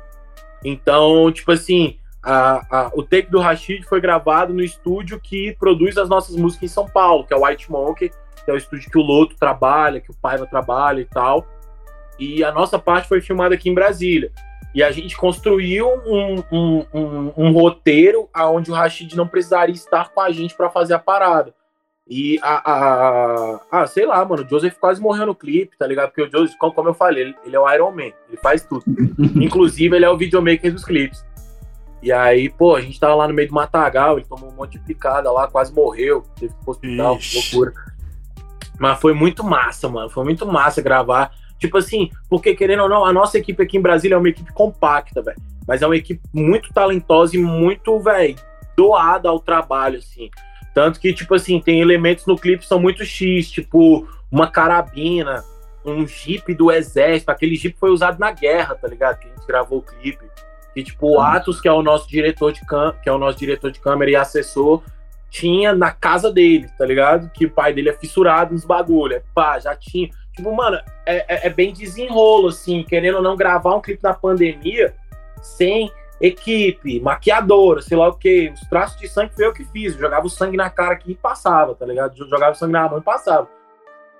Então, 0.64 1.30
tipo 1.30 1.52
assim, 1.52 1.98
a, 2.22 2.64
a, 2.70 2.90
o 2.94 3.02
take 3.02 3.30
do 3.30 3.38
Rashid 3.38 3.84
foi 3.84 4.00
gravado 4.00 4.54
no 4.54 4.62
estúdio 4.62 5.20
que 5.20 5.54
produz 5.58 5.98
as 5.98 6.08
nossas 6.08 6.34
músicas 6.37 6.70
em 6.70 6.72
São 6.72 6.88
Paulo, 6.88 7.26
que 7.26 7.34
é 7.34 7.37
o 7.37 7.44
White 7.44 7.70
Monkey, 7.70 8.10
que 8.44 8.50
é 8.50 8.54
o 8.54 8.56
estúdio 8.56 8.90
que 8.90 8.98
o 8.98 9.02
Loto 9.02 9.37
trabalha, 9.37 10.00
que 10.00 10.10
o 10.10 10.14
Paiva 10.14 10.46
trabalha 10.46 11.00
e 11.00 11.04
tal. 11.04 11.46
E 12.18 12.42
a 12.42 12.52
nossa 12.52 12.78
parte 12.78 13.08
foi 13.08 13.20
filmada 13.20 13.54
aqui 13.54 13.68
em 13.68 13.74
Brasília. 13.74 14.32
E 14.74 14.82
a 14.82 14.90
gente 14.90 15.16
construiu 15.16 15.88
um, 16.04 16.42
um, 16.50 16.87
um, 16.92 17.32
um 17.37 17.52
roteiro 17.52 18.28
onde 18.37 18.70
o 18.70 18.74
Rashid 18.74 19.14
não 19.14 19.28
precisaria 19.28 19.74
estar 19.74 20.10
com 20.10 20.20
a 20.20 20.30
gente 20.30 20.54
para 20.56 20.68
fazer 20.68 20.94
a 20.94 20.98
parada. 20.98 21.54
E 22.06 22.38
a, 22.42 22.70
a, 22.70 23.60
a, 23.70 23.86
sei 23.86 24.04
lá, 24.04 24.22
mano, 24.24 24.44
o 24.44 24.48
Joseph 24.48 24.76
quase 24.78 25.00
morreu 25.00 25.26
no 25.26 25.34
clipe, 25.34 25.76
tá 25.78 25.86
ligado? 25.86 26.10
Porque 26.10 26.22
o 26.22 26.30
Joseph, 26.30 26.56
como 26.58 26.88
eu 26.88 26.94
falei, 26.94 27.24
ele, 27.24 27.36
ele 27.44 27.56
é 27.56 27.60
o 27.60 27.70
Iron 27.72 27.92
Man, 27.92 28.12
ele 28.28 28.36
faz 28.42 28.62
tudo. 28.62 28.84
Inclusive, 29.36 29.96
ele 29.96 30.04
é 30.04 30.10
o 30.10 30.16
videomaker 30.16 30.72
dos 30.72 30.84
clipes. 30.84 31.24
E 32.02 32.12
aí, 32.12 32.50
pô, 32.50 32.76
a 32.76 32.82
gente 32.82 33.00
tava 33.00 33.14
lá 33.14 33.26
no 33.26 33.32
meio 33.32 33.48
do 33.48 33.54
matagal, 33.54 34.18
ele 34.18 34.26
tomou 34.26 34.50
um 34.50 34.54
monte 34.54 34.72
de 34.72 34.80
picada 34.80 35.32
lá, 35.32 35.48
quase 35.48 35.72
morreu, 35.72 36.22
teve 36.38 36.52
que 36.52 36.60
ir 36.60 36.64
pro 36.64 36.72
hospital, 36.72 37.18
loucura. 37.34 37.72
Mas 38.78 39.00
foi 39.00 39.14
muito 39.14 39.42
massa, 39.42 39.88
mano, 39.88 40.10
foi 40.10 40.24
muito 40.24 40.46
massa 40.46 40.82
gravar 40.82 41.30
Tipo 41.64 41.78
assim, 41.78 42.10
porque 42.28 42.54
querendo 42.54 42.82
ou 42.82 42.88
não, 42.88 43.04
a 43.06 43.12
nossa 43.12 43.38
equipe 43.38 43.62
aqui 43.62 43.78
em 43.78 43.80
Brasília 43.80 44.16
é 44.16 44.18
uma 44.18 44.28
equipe 44.28 44.52
compacta, 44.52 45.22
velho. 45.22 45.40
Mas 45.66 45.80
é 45.80 45.86
uma 45.86 45.96
equipe 45.96 46.20
muito 46.32 46.72
talentosa 46.74 47.36
e 47.36 47.38
muito, 47.38 47.98
velho, 48.00 48.36
doada 48.76 49.30
ao 49.30 49.40
trabalho, 49.40 49.98
assim. 49.98 50.28
Tanto 50.74 50.98
que, 50.98 51.14
tipo 51.14 51.34
assim, 51.34 51.60
tem 51.60 51.80
elementos 51.80 52.26
no 52.26 52.37
clipe 52.37 52.62
que 52.62 52.66
são 52.66 52.80
muito 52.80 53.04
X, 53.04 53.48
tipo 53.50 54.08
uma 54.30 54.50
carabina, 54.50 55.44
um 55.84 56.06
jeep 56.06 56.52
do 56.54 56.72
exército. 56.72 57.30
Aquele 57.30 57.54
jeep 57.54 57.78
foi 57.78 57.90
usado 57.90 58.18
na 58.18 58.32
guerra, 58.32 58.74
tá 58.74 58.88
ligado? 58.88 59.18
Que 59.20 59.28
a 59.28 59.30
gente 59.30 59.46
gravou 59.46 59.78
o 59.78 59.82
clipe. 59.82 60.24
E, 60.74 60.82
tipo, 60.82 61.08
o 61.08 61.20
Atos, 61.20 61.60
que 61.60 61.68
é 61.68 61.72
o 61.72 61.82
nosso 61.82 62.08
diretor 62.08 62.52
de 62.52 62.60
cam 62.66 62.92
que 63.00 63.08
é 63.08 63.12
o 63.12 63.18
nosso 63.18 63.38
diretor 63.38 63.70
de 63.70 63.78
câmera 63.78 64.10
e 64.10 64.16
assessor, 64.16 64.82
tinha 65.30 65.72
na 65.72 65.92
casa 65.92 66.32
dele, 66.32 66.68
tá 66.76 66.84
ligado? 66.84 67.30
Que 67.30 67.46
o 67.46 67.50
pai 67.50 67.72
dele 67.72 67.90
é 67.90 67.92
fissurado 67.92 68.52
nos 68.52 68.64
bagulho. 68.64 69.14
É, 69.14 69.22
pá, 69.32 69.58
já 69.60 69.76
tinha. 69.76 70.08
Tipo, 70.34 70.54
mano, 70.54 70.76
é, 71.06 71.16
é, 71.28 71.46
é, 71.46 71.50
bem 71.50 71.72
desenrolo, 71.72 72.48
assim, 72.48 72.82
querendo 72.82 73.16
ou 73.16 73.22
não 73.22 73.37
gravar 73.37 73.76
um 73.76 73.80
clipe 73.80 74.02
na 74.02 74.14
pandemia 74.14 74.94
sem 75.40 75.92
equipe, 76.20 77.00
maquiadora, 77.00 77.83
sei 77.83 77.96
lá 77.96 78.09
o 78.09 78.16
que. 78.16 78.50
Os 78.50 78.61
traços 78.68 78.98
de 79.00 79.09
sangue 79.09 79.35
foi 79.35 79.46
eu 79.46 79.53
que 79.53 79.64
fiz. 79.64 79.94
Eu 79.94 80.00
jogava 80.00 80.27
o 80.27 80.31
sangue 80.31 80.57
na 80.57 80.70
cara 80.70 80.94
aqui 80.94 81.12
e 81.12 81.16
passava, 81.16 81.74
tá 81.74 81.85
ligado? 81.87 82.16
Jogava 82.16 82.53
o 82.53 82.55
sangue 82.55 82.72
na 82.72 82.88
mão 82.88 82.98
e 82.98 83.03
passava. 83.03 83.48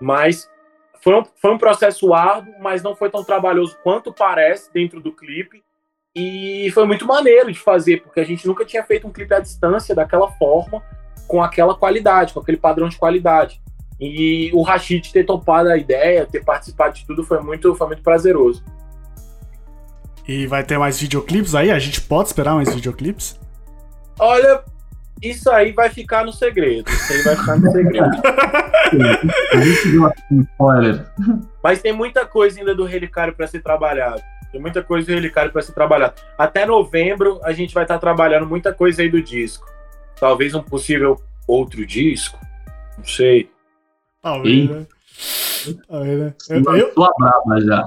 Mas 0.01 0.51
foi 1.03 1.15
um, 1.15 1.25
foi 1.37 1.53
um 1.53 1.59
processo 1.59 2.13
árduo, 2.15 2.55
mas 2.61 2.83
não 2.83 2.97
foi 2.97 3.11
tão 3.11 3.23
trabalhoso 3.23 3.77
quanto 3.83 4.13
parece 4.13 4.73
dentro 4.73 5.01
do 5.01 5.13
clipe. 5.13 5.63
E 6.17 6.71
foi 6.73 6.87
muito 6.87 7.07
maneiro 7.07 7.53
de 7.53 7.59
fazer, 7.59 8.01
porque 8.03 8.21
a 8.21 8.25
gente 8.25 8.47
nunca 8.47 8.65
tinha 8.65 8.85
feito 8.85 9.07
um 9.07 9.13
clipe 9.13 9.35
à 9.35 9.41
distância 9.41 9.95
daquela 9.95 10.31
forma, 10.33 10.83
com 11.27 11.43
aquela 11.43 11.75
qualidade, 11.75 12.33
com 12.33 12.41
aquele 12.41 12.57
padrão 12.57 12.89
de 12.89 12.97
qualidade. 12.97 13.61
E 14.01 14.51
o 14.53 14.63
Rashid 14.63 15.13
ter 15.13 15.25
topado 15.25 15.69
a 15.69 15.77
ideia, 15.77 16.27
ter 16.27 16.45
participado 16.45 16.95
de 16.95 17.07
tudo 17.07 17.25
foi 17.25 17.41
muito, 17.41 17.75
foi 17.75 17.87
muito 17.89 18.03
prazeroso. 18.03 18.65
E 20.27 20.47
vai 20.47 20.65
ter 20.65 20.79
mais 20.79 21.01
videoclipes 21.01 21.55
aí? 21.55 21.71
A 21.71 21.79
gente 21.79 22.01
pode 22.01 22.29
esperar 22.29 22.55
mais 22.55 22.75
videoclipes? 22.75 23.39
Olha, 24.19 24.63
isso 25.23 25.51
aí 25.51 25.73
vai 25.73 25.91
ficar 25.91 26.25
no 26.25 26.33
segredo. 26.33 26.91
Isso 26.91 27.13
aí 27.13 27.23
vai 27.23 27.37
ficar 27.37 27.59
no 27.59 27.71
segredo. 27.71 28.11
spoiler. 30.53 31.07
Mas 31.63 31.83
tem 31.83 31.93
muita 31.93 32.27
coisa 32.27 32.59
ainda 32.59 32.75
do 32.75 32.85
Relicário 32.85 33.35
para 33.35 33.47
ser 33.47 33.61
trabalhado. 33.61 34.23
Tem 34.51 34.61
muita 34.61 34.83
coisa 34.83 35.07
do 35.07 35.15
Relicário 35.15 35.53
para 35.53 35.63
ser 35.63 35.73
trabalhado. 35.73 36.15
Até 36.39 36.65
novembro 36.65 37.41
a 37.43 37.53
gente 37.53 37.75
vai 37.75 37.85
estar 37.85 37.95
tá 37.95 38.01
trabalhando 38.01 38.47
muita 38.47 38.73
coisa 38.73 39.03
aí 39.03 39.09
do 39.09 39.23
disco. 39.23 39.67
Talvez 40.19 40.55
um 40.55 40.63
possível 40.63 41.21
outro 41.47 41.85
disco. 41.85 42.39
Não 42.97 43.05
sei. 43.05 43.51
Talvez, 44.23 44.71
né? 44.71 44.87
Talvez, 45.89 46.19
né? 46.19 46.35
Eu, 46.49 46.77
eu... 46.77 46.93
já. 47.67 47.87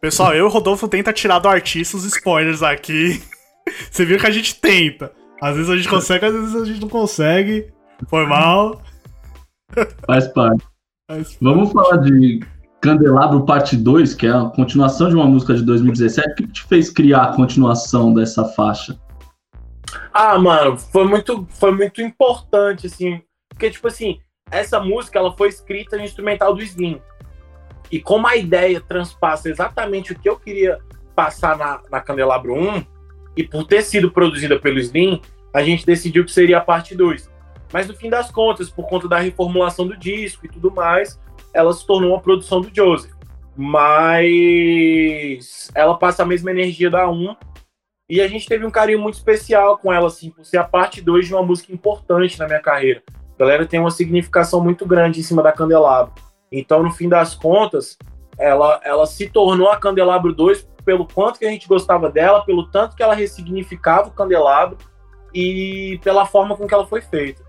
Pessoal, 0.00 0.34
eu 0.34 0.44
e 0.44 0.48
o 0.48 0.50
Rodolfo 0.50 0.88
tenta 0.88 1.12
tirar 1.12 1.38
do 1.38 1.48
artista 1.48 1.96
os 1.96 2.04
spoilers 2.04 2.62
aqui. 2.62 3.22
Você 3.90 4.04
viu 4.04 4.18
que 4.18 4.26
a 4.26 4.30
gente 4.30 4.60
tenta. 4.60 5.12
Às 5.40 5.56
vezes 5.56 5.70
a 5.70 5.76
gente 5.76 5.88
consegue, 5.88 6.26
às 6.26 6.32
vezes 6.32 6.54
a 6.54 6.64
gente 6.64 6.80
não 6.80 6.88
consegue. 6.88 7.72
Foi 8.08 8.26
mal. 8.26 8.80
Faz 10.06 10.28
parte. 10.28 10.64
Faz 11.10 11.28
parte. 11.28 11.38
Vamos 11.40 11.72
falar 11.72 11.98
de 11.98 12.40
Candelabro 12.80 13.44
Parte 13.44 13.76
2, 13.76 14.14
que 14.14 14.26
é 14.26 14.30
a 14.30 14.44
continuação 14.44 15.08
de 15.08 15.16
uma 15.16 15.26
música 15.26 15.54
de 15.54 15.62
2017. 15.62 16.28
O 16.30 16.34
que 16.36 16.46
te 16.48 16.62
fez 16.64 16.90
criar 16.90 17.24
a 17.24 17.36
continuação 17.36 18.14
dessa 18.14 18.44
faixa? 18.44 18.98
Ah, 20.12 20.38
mano, 20.38 20.76
foi 20.78 21.04
muito, 21.04 21.46
foi 21.50 21.72
muito 21.72 22.00
importante, 22.00 22.86
assim. 22.86 23.20
Porque, 23.48 23.70
tipo 23.70 23.88
assim, 23.88 24.20
essa 24.50 24.78
música 24.78 25.18
ela 25.18 25.36
foi 25.36 25.48
escrita 25.48 25.96
no 25.96 26.04
instrumental 26.04 26.54
do 26.54 26.62
Slim. 26.62 27.00
E 27.90 28.00
como 28.00 28.26
a 28.26 28.36
ideia 28.36 28.80
transpassa 28.80 29.48
exatamente 29.48 30.12
o 30.12 30.18
que 30.18 30.28
eu 30.28 30.38
queria 30.38 30.78
passar 31.14 31.56
na, 31.56 31.80
na 31.90 32.00
Candelabro 32.00 32.54
1, 32.54 32.84
e 33.36 33.44
por 33.44 33.64
ter 33.66 33.82
sido 33.82 34.10
produzida 34.10 34.58
pelo 34.58 34.78
Slim, 34.78 35.20
a 35.52 35.62
gente 35.62 35.86
decidiu 35.86 36.24
que 36.24 36.32
seria 36.32 36.58
a 36.58 36.60
parte 36.60 36.94
2. 36.94 37.30
Mas 37.72 37.86
no 37.88 37.94
fim 37.94 38.08
das 38.08 38.30
contas, 38.30 38.70
por 38.70 38.88
conta 38.88 39.08
da 39.08 39.18
reformulação 39.18 39.86
do 39.86 39.96
disco 39.96 40.46
e 40.46 40.48
tudo 40.48 40.70
mais, 40.70 41.20
ela 41.52 41.72
se 41.72 41.86
tornou 41.86 42.10
uma 42.10 42.20
produção 42.20 42.60
do 42.60 42.70
Joseph. 42.74 43.12
Mas 43.56 44.10
ela 45.74 45.98
passa 45.98 46.22
a 46.22 46.26
mesma 46.26 46.50
energia 46.50 46.90
da 46.90 47.08
1. 47.08 47.36
E 48.08 48.20
a 48.20 48.28
gente 48.28 48.46
teve 48.46 48.64
um 48.64 48.70
carinho 48.70 49.00
muito 49.00 49.14
especial 49.14 49.78
com 49.78 49.92
ela, 49.92 50.06
assim, 50.06 50.30
por 50.30 50.44
ser 50.44 50.58
a 50.58 50.64
parte 50.64 51.02
2 51.02 51.26
de 51.26 51.34
uma 51.34 51.42
música 51.42 51.72
importante 51.72 52.38
na 52.38 52.46
minha 52.46 52.60
carreira. 52.60 53.02
A 53.34 53.38
galera 53.38 53.66
tem 53.66 53.80
uma 53.80 53.90
significação 53.90 54.62
muito 54.62 54.86
grande 54.86 55.20
em 55.20 55.22
cima 55.22 55.42
da 55.42 55.52
Candelabro. 55.52 56.14
Então, 56.50 56.82
no 56.82 56.90
fim 56.90 57.08
das 57.08 57.34
contas, 57.34 57.98
ela, 58.38 58.80
ela 58.84 59.06
se 59.06 59.28
tornou 59.28 59.70
a 59.70 59.76
Candelabro 59.76 60.32
2 60.32 60.66
pelo 60.84 61.06
quanto 61.06 61.38
que 61.38 61.44
a 61.44 61.50
gente 61.50 61.66
gostava 61.66 62.08
dela, 62.08 62.44
pelo 62.44 62.68
tanto 62.68 62.94
que 62.94 63.02
ela 63.02 63.14
ressignificava 63.14 64.08
o 64.08 64.12
Candelabro 64.12 64.78
e 65.34 65.98
pela 66.02 66.24
forma 66.24 66.56
com 66.56 66.66
que 66.66 66.72
ela 66.72 66.86
foi 66.86 67.00
feita. 67.00 67.44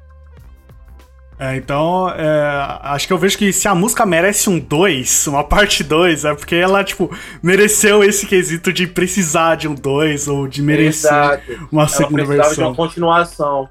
É, 1.40 1.56
então, 1.56 2.10
é, 2.10 2.80
acho 2.82 3.06
que 3.06 3.14
eu 3.14 3.18
vejo 3.18 3.38
que 3.38 3.54
se 3.54 3.68
a 3.68 3.76
música 3.76 4.08
merece 4.08 4.50
um 4.50 4.60
2, 4.60 5.28
uma 5.28 5.44
parte 5.44 5.84
2, 5.84 6.26
é 6.26 6.34
porque 6.34 6.56
ela, 6.56 6.84
tipo, 6.84 7.16
mereceu 7.44 8.04
esse 8.04 8.26
quesito 8.26 8.74
de 8.74 8.88
precisar 8.88 9.54
de 9.54 9.68
um 9.68 9.76
2 9.76 10.28
ou 10.28 10.48
de 10.48 10.64
merecer 10.64 11.12
Exato. 11.12 11.68
uma 11.72 11.88
segunda 11.88 12.24
ela 12.24 12.34
versão. 12.34 12.54
de 12.54 12.62
uma 12.62 12.76
continuação. 12.76 13.70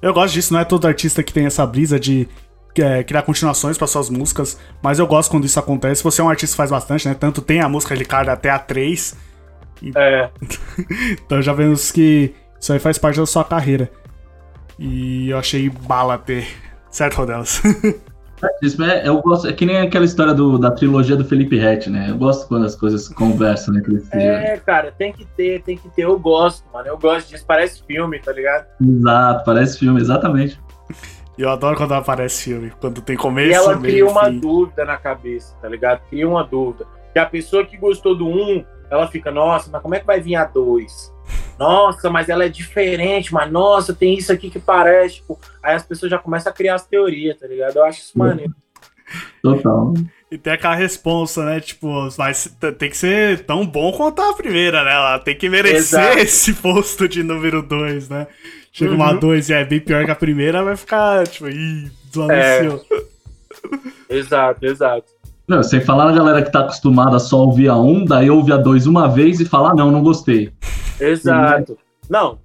Eu 0.00 0.14
gosto 0.14 0.32
disso, 0.32 0.54
não 0.54 0.60
é 0.60 0.64
todo 0.64 0.86
artista 0.86 1.22
que 1.22 1.32
tem 1.32 1.44
essa 1.44 1.66
brisa 1.66 2.00
de 2.00 2.26
é, 2.76 3.02
criar 3.02 3.22
continuações 3.22 3.76
para 3.76 3.86
suas 3.86 4.08
músicas, 4.08 4.58
mas 4.82 4.98
eu 4.98 5.06
gosto 5.06 5.30
quando 5.30 5.44
isso 5.44 5.58
acontece. 5.58 6.02
Você 6.02 6.20
é 6.20 6.24
um 6.24 6.28
artista 6.28 6.54
que 6.54 6.56
faz 6.56 6.70
bastante, 6.70 7.08
né? 7.08 7.14
Tanto 7.18 7.42
tem 7.42 7.60
a 7.60 7.68
música 7.68 7.96
de 7.96 8.04
cara 8.04 8.32
até 8.32 8.50
a 8.50 8.58
3. 8.58 9.16
E... 9.82 9.92
É. 9.94 10.30
então 11.24 11.42
já 11.42 11.52
vemos 11.52 11.90
que 11.90 12.34
isso 12.60 12.72
aí 12.72 12.78
faz 12.78 12.96
parte 12.98 13.18
da 13.18 13.26
sua 13.26 13.44
carreira. 13.44 13.90
E 14.78 15.28
eu 15.30 15.38
achei 15.38 15.68
bala 15.68 16.16
ter. 16.16 16.46
Certo, 16.90 17.16
Rodelas? 17.16 17.60
É, 18.90 19.08
eu 19.08 19.22
gosto, 19.22 19.46
é 19.46 19.52
que 19.52 19.64
nem 19.64 19.78
aquela 19.78 20.04
história 20.04 20.34
do, 20.34 20.58
da 20.58 20.70
trilogia 20.70 21.14
do 21.14 21.24
Felipe 21.24 21.56
Rett, 21.56 21.88
né? 21.88 22.10
Eu 22.10 22.16
gosto 22.16 22.48
quando 22.48 22.66
as 22.66 22.74
coisas 22.74 23.08
conversam 23.08 23.76
entre 23.76 24.00
si. 24.00 24.16
É, 24.16 24.56
cara, 24.56 24.92
tem 24.92 25.12
que 25.12 25.24
ter, 25.36 25.62
tem 25.62 25.76
que 25.76 25.88
ter. 25.90 26.02
Eu 26.02 26.18
gosto, 26.18 26.64
mano. 26.72 26.88
Eu 26.88 26.98
gosto 26.98 27.28
disso. 27.28 27.44
Parece 27.46 27.82
filme, 27.86 28.18
tá 28.18 28.32
ligado? 28.32 28.66
Exato, 28.80 29.44
parece 29.44 29.78
filme, 29.78 30.00
exatamente. 30.00 30.60
Eu 31.42 31.50
adoro 31.50 31.76
quando 31.76 31.92
aparece 31.92 32.44
filme, 32.44 32.72
quando 32.80 33.00
tem 33.02 33.16
começo. 33.16 33.50
E 33.50 33.54
ela 33.54 33.76
meio, 33.76 33.82
cria 33.82 34.06
uma 34.06 34.26
fim. 34.26 34.38
dúvida 34.38 34.84
na 34.84 34.96
cabeça, 34.96 35.56
tá 35.60 35.68
ligado? 35.68 36.00
Cria 36.08 36.28
uma 36.28 36.44
dúvida. 36.44 36.86
Que 37.12 37.18
a 37.18 37.26
pessoa 37.26 37.64
que 37.64 37.76
gostou 37.76 38.16
do 38.16 38.28
um, 38.28 38.64
ela 38.90 39.08
fica, 39.08 39.30
nossa, 39.30 39.68
mas 39.70 39.82
como 39.82 39.94
é 39.94 40.00
que 40.00 40.06
vai 40.06 40.20
vir 40.20 40.36
a 40.36 40.44
dois? 40.44 41.12
Nossa, 41.58 42.08
mas 42.10 42.28
ela 42.28 42.44
é 42.44 42.48
diferente, 42.48 43.32
mas 43.32 43.50
nossa, 43.50 43.94
tem 43.94 44.14
isso 44.14 44.32
aqui 44.32 44.50
que 44.50 44.58
parece. 44.58 45.16
Tipo, 45.16 45.38
aí 45.62 45.74
as 45.74 45.82
pessoas 45.82 46.10
já 46.10 46.18
começam 46.18 46.50
a 46.50 46.54
criar 46.54 46.76
as 46.76 46.86
teorias, 46.86 47.38
tá 47.38 47.46
ligado? 47.46 47.76
Eu 47.76 47.84
acho 47.84 48.00
isso 48.00 48.18
maneiro. 48.18 48.54
Total. 49.42 49.94
E 50.30 50.38
tem 50.38 50.52
aquela 50.52 50.74
responsa, 50.74 51.44
né? 51.44 51.60
Tipo, 51.60 52.08
mas 52.16 52.56
tem 52.78 52.88
que 52.88 52.96
ser 52.96 53.44
tão 53.44 53.66
bom 53.66 53.92
quanto 53.92 54.22
a 54.22 54.32
primeira, 54.32 54.82
né? 54.82 54.92
Ela 54.92 55.18
tem 55.18 55.36
que 55.36 55.48
merecer 55.48 56.00
Exato. 56.00 56.18
esse 56.18 56.54
posto 56.54 57.06
de 57.06 57.22
número 57.22 57.62
2, 57.62 58.08
né? 58.08 58.26
Chega 58.72 58.92
uhum. 58.92 58.96
uma 58.96 59.12
2 59.12 59.50
e 59.50 59.52
é 59.52 59.64
bem 59.64 59.80
pior 59.80 60.04
que 60.04 60.10
a 60.10 60.16
primeira, 60.16 60.64
vai 60.64 60.76
ficar, 60.76 61.26
tipo, 61.28 61.48
ih, 61.48 61.90
desanunciou. 62.06 62.84
É. 62.88 63.12
Exato, 64.16 64.66
exato. 64.66 65.06
Não, 65.46 65.62
sem 65.62 65.80
falar 65.80 66.06
na 66.06 66.12
galera 66.12 66.42
que 66.42 66.50
tá 66.50 66.60
acostumada 66.60 67.16
a 67.16 67.20
só 67.20 67.38
ouvir 67.38 67.68
a 67.68 67.76
1, 67.76 67.88
um, 67.88 68.04
daí 68.04 68.30
ouve 68.30 68.52
a 68.52 68.56
2 68.56 68.86
uma 68.86 69.08
vez 69.08 69.40
e 69.40 69.44
fala, 69.44 69.70
ah, 69.70 69.74
não, 69.74 69.90
não 69.90 70.02
gostei. 70.02 70.52
Exato. 71.00 71.78
Não, 72.08 72.38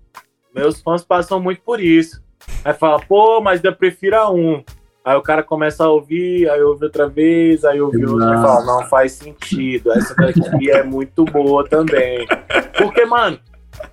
meus 0.55 0.81
fãs 0.81 1.03
passam 1.03 1.39
muito 1.39 1.61
por 1.61 1.81
isso. 1.81 2.21
Aí 2.63 2.73
fala, 2.73 2.99
pô, 2.99 3.41
mas 3.41 3.63
eu 3.63 3.75
prefiro 3.75 4.15
a 4.15 4.31
1. 4.31 4.37
Um. 4.37 4.63
Aí 5.03 5.15
o 5.15 5.21
cara 5.21 5.41
começa 5.41 5.85
a 5.85 5.89
ouvir, 5.89 6.49
aí 6.49 6.61
ouve 6.61 6.85
outra 6.85 7.07
vez, 7.07 7.63
aí 7.63 7.79
ouve 7.79 8.05
outra 8.05 8.33
e 8.33 8.41
fala, 8.41 8.65
não 8.65 8.85
faz 8.87 9.13
sentido. 9.13 9.91
Essa 9.93 10.13
daqui 10.15 10.69
é 10.69 10.83
muito 10.83 11.23
boa 11.23 11.65
também. 11.67 12.27
Porque, 12.77 13.05
mano, 13.05 13.39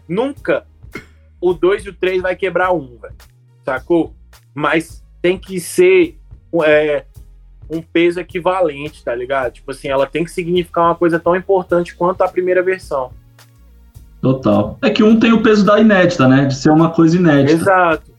nunca 0.09 0.65
o 1.45 1.53
2 1.53 1.85
e 1.85 1.89
o 1.91 1.95
3 1.95 2.23
vai 2.23 2.35
quebrar 2.35 2.73
um, 2.73 2.97
velho. 2.97 3.15
Sacou? 3.63 4.15
Mas 4.55 5.05
tem 5.21 5.37
que 5.37 5.61
ser 5.61 6.19
é, 6.65 7.05
um 7.69 7.83
peso 7.83 8.19
equivalente, 8.19 9.05
tá 9.05 9.15
ligado? 9.15 9.53
Tipo 9.53 9.71
assim, 9.71 9.89
ela 9.89 10.07
tem 10.07 10.25
que 10.25 10.31
significar 10.31 10.85
uma 10.85 10.95
coisa 10.95 11.21
tão 11.21 11.37
importante 11.37 11.95
quanto 11.95 12.23
a 12.23 12.29
primeira 12.29 12.63
versão. 12.63 13.13
Total. 14.23 14.79
É 14.83 14.89
que 14.89 15.03
um 15.03 15.21
tem 15.21 15.35
o 15.35 15.43
peso 15.43 15.67
da 15.67 15.79
inédita, 15.79 16.27
né? 16.27 16.47
De 16.47 16.55
ser 16.55 16.71
uma 16.71 16.91
coisa 16.91 17.15
inédita. 17.19 17.53
Exato. 17.53 18.11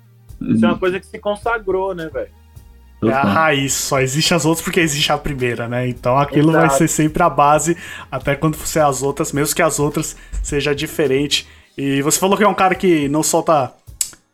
Isso 0.42 0.64
é 0.64 0.68
uma 0.68 0.78
coisa 0.78 1.00
que 1.00 1.08
se 1.08 1.18
consagrou, 1.18 1.96
né, 1.96 2.08
velho? 2.14 2.30
É 3.04 3.12
a 3.12 3.24
raiz, 3.24 3.74
só 3.74 4.00
existe 4.02 4.34
as 4.34 4.46
outras 4.46 4.64
porque 4.64 4.80
existe 4.80 5.12
a 5.12 5.18
primeira, 5.18 5.68
né? 5.68 5.88
Então 5.88 6.18
aquilo 6.18 6.52
Exato. 6.52 6.68
vai 6.68 6.78
ser 6.78 6.88
sempre 6.88 7.24
a 7.24 7.30
base 7.30 7.76
até 8.12 8.36
quando 8.36 8.56
você 8.56 8.80
as 8.80 9.02
outras, 9.02 9.32
mesmo 9.32 9.56
que 9.56 9.62
as 9.62 9.80
outras 9.80 10.16
seja 10.44 10.76
diferente. 10.76 11.48
E 11.78 12.02
você 12.02 12.20
falou 12.20 12.38
que 12.38 12.44
é 12.44 12.48
um 12.48 12.54
cara 12.54 12.76
que 12.76 13.08
não 13.10 13.24
solta 13.24 13.74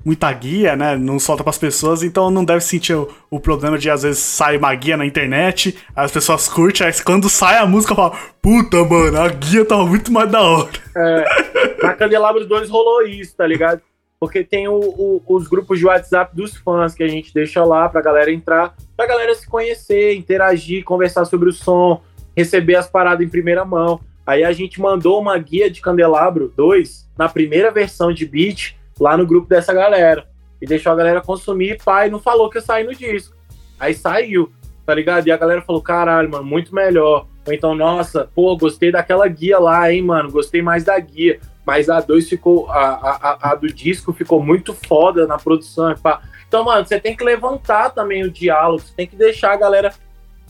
muita 0.03 0.31
guia, 0.33 0.75
né? 0.75 0.95
Não 0.95 1.19
solta 1.19 1.43
pras 1.43 1.57
pessoas, 1.57 2.03
então 2.03 2.31
não 2.31 2.43
deve 2.43 2.61
sentir 2.61 2.93
o, 2.93 3.07
o 3.29 3.39
problema 3.39 3.77
de 3.77 3.89
às 3.89 4.03
vezes 4.03 4.19
sair 4.19 4.57
uma 4.57 4.73
guia 4.73 4.97
na 4.97 5.05
internet, 5.05 5.77
as 5.95 6.11
pessoas 6.11 6.47
curtem, 6.47 6.87
aí 6.87 6.93
quando 7.03 7.29
sai 7.29 7.57
a 7.57 7.65
música 7.65 7.95
fala, 7.95 8.17
puta, 8.41 8.83
mano, 8.83 9.21
a 9.21 9.29
guia 9.29 9.63
tava 9.63 9.85
muito 9.85 10.11
mais 10.11 10.29
da 10.29 10.41
hora. 10.41 10.69
É, 10.95 11.83
na 11.83 11.93
Candelabros 11.93 12.47
2 12.47 12.69
rolou 12.69 13.03
isso, 13.03 13.35
tá 13.35 13.45
ligado? 13.45 13.81
porque 14.21 14.43
tem 14.43 14.67
o, 14.67 14.75
o, 14.75 15.21
os 15.27 15.47
grupos 15.47 15.79
de 15.79 15.85
WhatsApp 15.87 16.35
dos 16.35 16.55
fãs 16.55 16.93
que 16.93 17.01
a 17.01 17.07
gente 17.07 17.33
deixa 17.33 17.65
lá 17.65 17.89
pra 17.89 18.03
galera 18.03 18.31
entrar, 18.31 18.75
pra 18.95 19.07
galera 19.07 19.33
se 19.33 19.49
conhecer, 19.49 20.13
interagir, 20.13 20.83
conversar 20.83 21.25
sobre 21.25 21.49
o 21.49 21.51
som, 21.51 21.99
receber 22.37 22.75
as 22.75 22.87
paradas 22.87 23.25
em 23.25 23.29
primeira 23.29 23.65
mão. 23.65 23.99
Aí 24.31 24.45
a 24.45 24.53
gente 24.53 24.79
mandou 24.79 25.19
uma 25.19 25.37
guia 25.37 25.69
de 25.69 25.81
Candelabro 25.81 26.53
2 26.55 27.09
na 27.17 27.27
primeira 27.27 27.69
versão 27.69 28.13
de 28.13 28.25
beat 28.25 28.77
lá 28.97 29.17
no 29.17 29.27
grupo 29.27 29.49
dessa 29.49 29.73
galera. 29.73 30.25
E 30.61 30.65
deixou 30.65 30.89
a 30.89 30.95
galera 30.95 31.19
consumir, 31.19 31.83
pai, 31.83 32.09
não 32.09 32.17
falou 32.17 32.49
que 32.49 32.57
ia 32.57 32.61
sair 32.61 32.85
no 32.85 32.95
disco. 32.95 33.35
Aí 33.77 33.93
saiu, 33.93 34.49
tá 34.85 34.95
ligado? 34.95 35.27
E 35.27 35.33
a 35.33 35.35
galera 35.37 35.61
falou: 35.61 35.81
caralho, 35.81 36.31
mano, 36.31 36.45
muito 36.45 36.73
melhor. 36.73 37.27
Ou 37.45 37.53
então, 37.53 37.75
nossa, 37.75 38.29
pô, 38.33 38.55
gostei 38.55 38.89
daquela 38.89 39.27
guia 39.27 39.59
lá, 39.59 39.91
hein, 39.91 40.01
mano, 40.01 40.31
gostei 40.31 40.61
mais 40.61 40.85
da 40.85 40.97
guia 40.97 41.37
mas 41.65 41.89
a 41.89 41.99
2 41.99 42.27
ficou. 42.27 42.71
A, 42.71 42.87
a, 42.89 43.51
a, 43.51 43.55
do 43.55 43.67
disco 43.67 44.13
ficou 44.13 44.41
muito 44.41 44.73
foda 44.73 45.27
na 45.27 45.37
produção. 45.37 45.93
Pá. 45.95 46.21
Então, 46.47 46.63
mano, 46.63 46.85
você 46.85 46.99
tem 46.99 47.15
que 47.15 47.23
levantar 47.23 47.89
também 47.91 48.23
o 48.23 48.31
diálogo, 48.31 48.79
você 48.79 48.93
tem 48.95 49.07
que 49.07 49.15
deixar 49.15 49.53
a 49.53 49.57
galera 49.57 49.93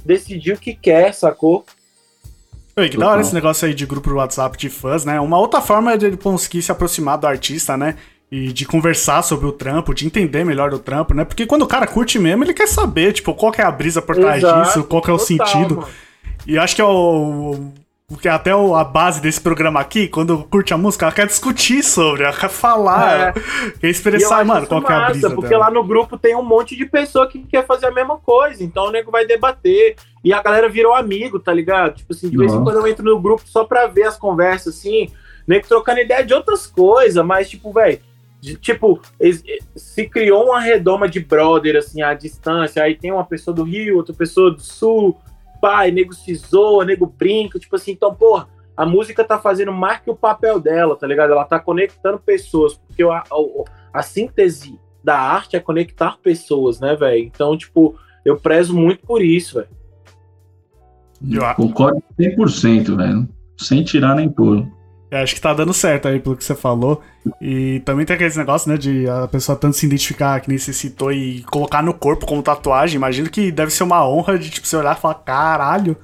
decidir 0.05 0.53
o 0.53 0.57
que 0.57 0.73
quer, 0.73 1.13
sacou? 1.13 1.65
Oi, 2.81 2.89
que 2.89 2.97
da 2.97 3.09
hora 3.09 3.21
esse 3.21 3.33
negócio 3.33 3.67
aí 3.67 3.73
de 3.73 3.85
grupo 3.85 4.09
do 4.09 4.15
WhatsApp 4.15 4.57
de 4.57 4.69
fãs, 4.69 5.05
né? 5.05 5.19
Uma 5.19 5.37
outra 5.37 5.61
forma 5.61 5.95
de 5.97 6.07
ele 6.07 6.17
conseguir 6.17 6.63
se 6.63 6.71
aproximar 6.71 7.17
do 7.17 7.27
artista, 7.27 7.77
né? 7.77 7.95
E 8.31 8.51
de 8.51 8.65
conversar 8.65 9.21
sobre 9.21 9.45
o 9.45 9.51
trampo, 9.51 9.93
de 9.93 10.05
entender 10.05 10.43
melhor 10.43 10.73
o 10.73 10.79
trampo, 10.79 11.13
né? 11.13 11.23
Porque 11.23 11.45
quando 11.45 11.61
o 11.61 11.67
cara 11.67 11.85
curte 11.85 12.17
mesmo, 12.17 12.43
ele 12.43 12.53
quer 12.53 12.67
saber, 12.67 13.13
tipo, 13.13 13.33
qual 13.35 13.53
é 13.57 13.61
a 13.61 13.71
brisa 13.71 14.01
por 14.01 14.15
trás 14.15 14.41
Exato, 14.41 14.67
disso, 14.67 14.83
qual 14.85 15.01
é 15.01 15.11
o 15.11 15.17
total, 15.17 15.19
sentido. 15.19 15.75
Mano. 15.75 15.87
E 16.47 16.57
acho 16.57 16.75
que 16.75 16.81
é 16.81 16.85
o, 16.85 17.71
porque 18.11 18.27
até 18.27 18.51
a 18.51 18.83
base 18.83 19.21
desse 19.21 19.39
programa 19.39 19.79
aqui, 19.79 20.05
quando 20.05 20.43
curte 20.43 20.73
a 20.73 20.77
música, 20.77 21.05
ela 21.05 21.13
quer 21.13 21.27
discutir 21.27 21.81
sobre, 21.81 22.23
ela 22.23 22.33
quer 22.33 22.49
falar, 22.49 23.29
é. 23.29 23.33
quer 23.79 23.89
expressar, 23.89 24.43
mano, 24.43 24.67
qual 24.67 24.81
massa, 24.81 24.93
é 24.93 24.97
a 24.97 25.09
brisa 25.11 25.29
Porque 25.29 25.47
dela. 25.47 25.67
lá 25.67 25.71
no 25.71 25.81
grupo 25.81 26.17
tem 26.17 26.35
um 26.35 26.43
monte 26.43 26.75
de 26.75 26.85
pessoa 26.85 27.25
que 27.25 27.39
quer 27.39 27.65
fazer 27.65 27.85
a 27.85 27.91
mesma 27.91 28.17
coisa, 28.17 28.61
então 28.65 28.87
o 28.87 28.91
nego 28.91 29.09
vai 29.09 29.25
debater. 29.25 29.95
E 30.25 30.33
a 30.33 30.43
galera 30.43 30.67
virou 30.67 30.93
amigo, 30.93 31.39
tá 31.39 31.53
ligado? 31.53 31.95
Tipo 31.95 32.11
assim, 32.13 32.29
de 32.29 32.35
vez 32.35 32.53
em 32.53 32.61
quando 32.61 32.79
eu 32.79 32.87
entro 32.87 33.05
no 33.05 33.17
grupo 33.17 33.43
só 33.45 33.63
pra 33.63 33.87
ver 33.87 34.03
as 34.03 34.17
conversas, 34.17 34.77
assim, 34.77 35.09
nego 35.47 35.65
trocando 35.65 36.01
ideia 36.01 36.23
de 36.25 36.33
outras 36.33 36.67
coisas, 36.67 37.25
mas 37.25 37.49
tipo, 37.49 37.71
velho, 37.71 38.01
tipo, 38.59 38.99
se 39.73 40.05
criou 40.09 40.47
uma 40.47 40.59
redoma 40.59 41.07
de 41.07 41.21
brother, 41.21 41.77
assim, 41.77 42.01
à 42.01 42.13
distância, 42.13 42.83
aí 42.83 42.93
tem 42.93 43.13
uma 43.13 43.23
pessoa 43.23 43.55
do 43.55 43.63
Rio, 43.63 43.95
outra 43.95 44.13
pessoa 44.13 44.51
do 44.51 44.61
Sul, 44.61 45.17
pai, 45.61 45.91
nego 45.91 46.13
se 46.13 46.33
zoa, 46.35 46.83
nego 46.83 47.05
brinca, 47.05 47.59
tipo 47.59 47.75
assim, 47.75 47.91
então, 47.91 48.13
porra, 48.13 48.49
a 48.75 48.85
música 48.85 49.23
tá 49.23 49.37
fazendo 49.37 49.71
mais 49.71 49.99
que 49.99 50.09
o 50.09 50.15
papel 50.15 50.59
dela, 50.59 50.95
tá 50.95 51.05
ligado? 51.05 51.31
Ela 51.31 51.45
tá 51.45 51.59
conectando 51.59 52.19
pessoas, 52.19 52.73
porque 52.75 53.03
a, 53.03 53.19
a, 53.19 53.99
a 53.99 54.01
síntese 54.01 54.79
da 55.03 55.17
arte 55.17 55.55
é 55.55 55.59
conectar 55.59 56.17
pessoas, 56.17 56.79
né, 56.79 56.95
velho? 56.95 57.23
Então, 57.23 57.55
tipo, 57.57 57.95
eu 58.25 58.37
prezo 58.37 58.75
muito 58.75 59.05
por 59.05 59.21
isso, 59.21 59.55
velho. 59.55 59.69
Concordo 61.55 62.01
100%, 62.19 62.95
velho. 62.97 63.29
Sem 63.57 63.83
tirar 63.83 64.15
nem 64.15 64.29
pôr. 64.29 64.65
É, 65.11 65.21
acho 65.21 65.35
que 65.35 65.41
tá 65.41 65.53
dando 65.53 65.73
certo 65.73 66.07
aí 66.07 66.21
pelo 66.21 66.37
que 66.37 66.43
você 66.43 66.55
falou. 66.55 67.01
E 67.41 67.81
também 67.81 68.05
tem 68.05 68.15
aqueles 68.15 68.37
negócios, 68.37 68.65
né, 68.65 68.77
de 68.77 69.09
a 69.09 69.27
pessoa 69.27 69.57
tanto 69.57 69.75
se 69.75 69.85
identificar, 69.85 70.39
que 70.39 70.47
nem 70.47 70.57
você 70.57 70.71
citou, 70.71 71.11
e 71.11 71.43
colocar 71.43 71.83
no 71.83 71.93
corpo 71.93 72.25
como 72.25 72.41
tatuagem. 72.41 72.95
Imagino 72.95 73.29
que 73.29 73.51
deve 73.51 73.71
ser 73.71 73.83
uma 73.83 74.07
honra 74.07 74.39
de, 74.39 74.49
tipo, 74.49 74.65
você 74.65 74.77
olhar 74.77 74.95
e 74.95 75.01
falar, 75.01 75.15
caralho, 75.15 75.97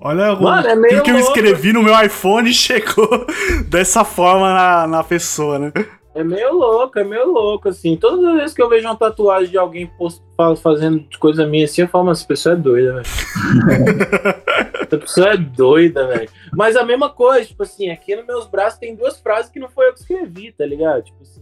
olha 0.00 0.34
Mano, 0.34 0.82
o 0.82 0.86
é 0.86 1.00
que 1.00 1.10
eu 1.10 1.18
escrevi 1.20 1.72
no 1.72 1.84
meu 1.84 1.98
iPhone 2.02 2.50
chegou 2.52 3.24
dessa 3.68 4.04
forma 4.04 4.52
na, 4.52 4.86
na 4.88 5.04
pessoa, 5.04 5.60
né? 5.60 5.72
É 6.18 6.24
meio 6.24 6.52
louco, 6.52 6.98
é 6.98 7.04
meio 7.04 7.30
louco, 7.30 7.68
assim. 7.68 7.96
Todas 7.96 8.24
as 8.24 8.34
vezes 8.34 8.52
que 8.52 8.60
eu 8.60 8.68
vejo 8.68 8.84
uma 8.88 8.96
tatuagem 8.96 9.52
de 9.52 9.56
alguém 9.56 9.86
post, 9.86 10.20
fazendo 10.60 11.06
coisa 11.16 11.46
minha 11.46 11.64
assim, 11.64 11.82
eu 11.82 11.88
falo, 11.88 12.06
mas 12.06 12.18
essa 12.18 12.26
pessoa 12.26 12.54
é 12.54 12.56
doida, 12.56 12.94
velho. 12.94 13.06
essa 14.82 14.98
pessoa 14.98 15.28
é 15.28 15.36
doida, 15.36 16.08
velho. 16.08 16.28
Mas 16.52 16.74
a 16.74 16.84
mesma 16.84 17.08
coisa, 17.08 17.46
tipo 17.46 17.62
assim, 17.62 17.90
aqui 17.90 18.16
nos 18.16 18.26
meus 18.26 18.48
braços 18.48 18.80
tem 18.80 18.96
duas 18.96 19.20
frases 19.20 19.48
que 19.48 19.60
não 19.60 19.68
foi 19.68 19.86
eu 19.86 19.94
que 19.94 20.00
escrevi, 20.00 20.50
tá 20.50 20.66
ligado? 20.66 21.04
Tipo 21.04 21.22
assim, 21.22 21.40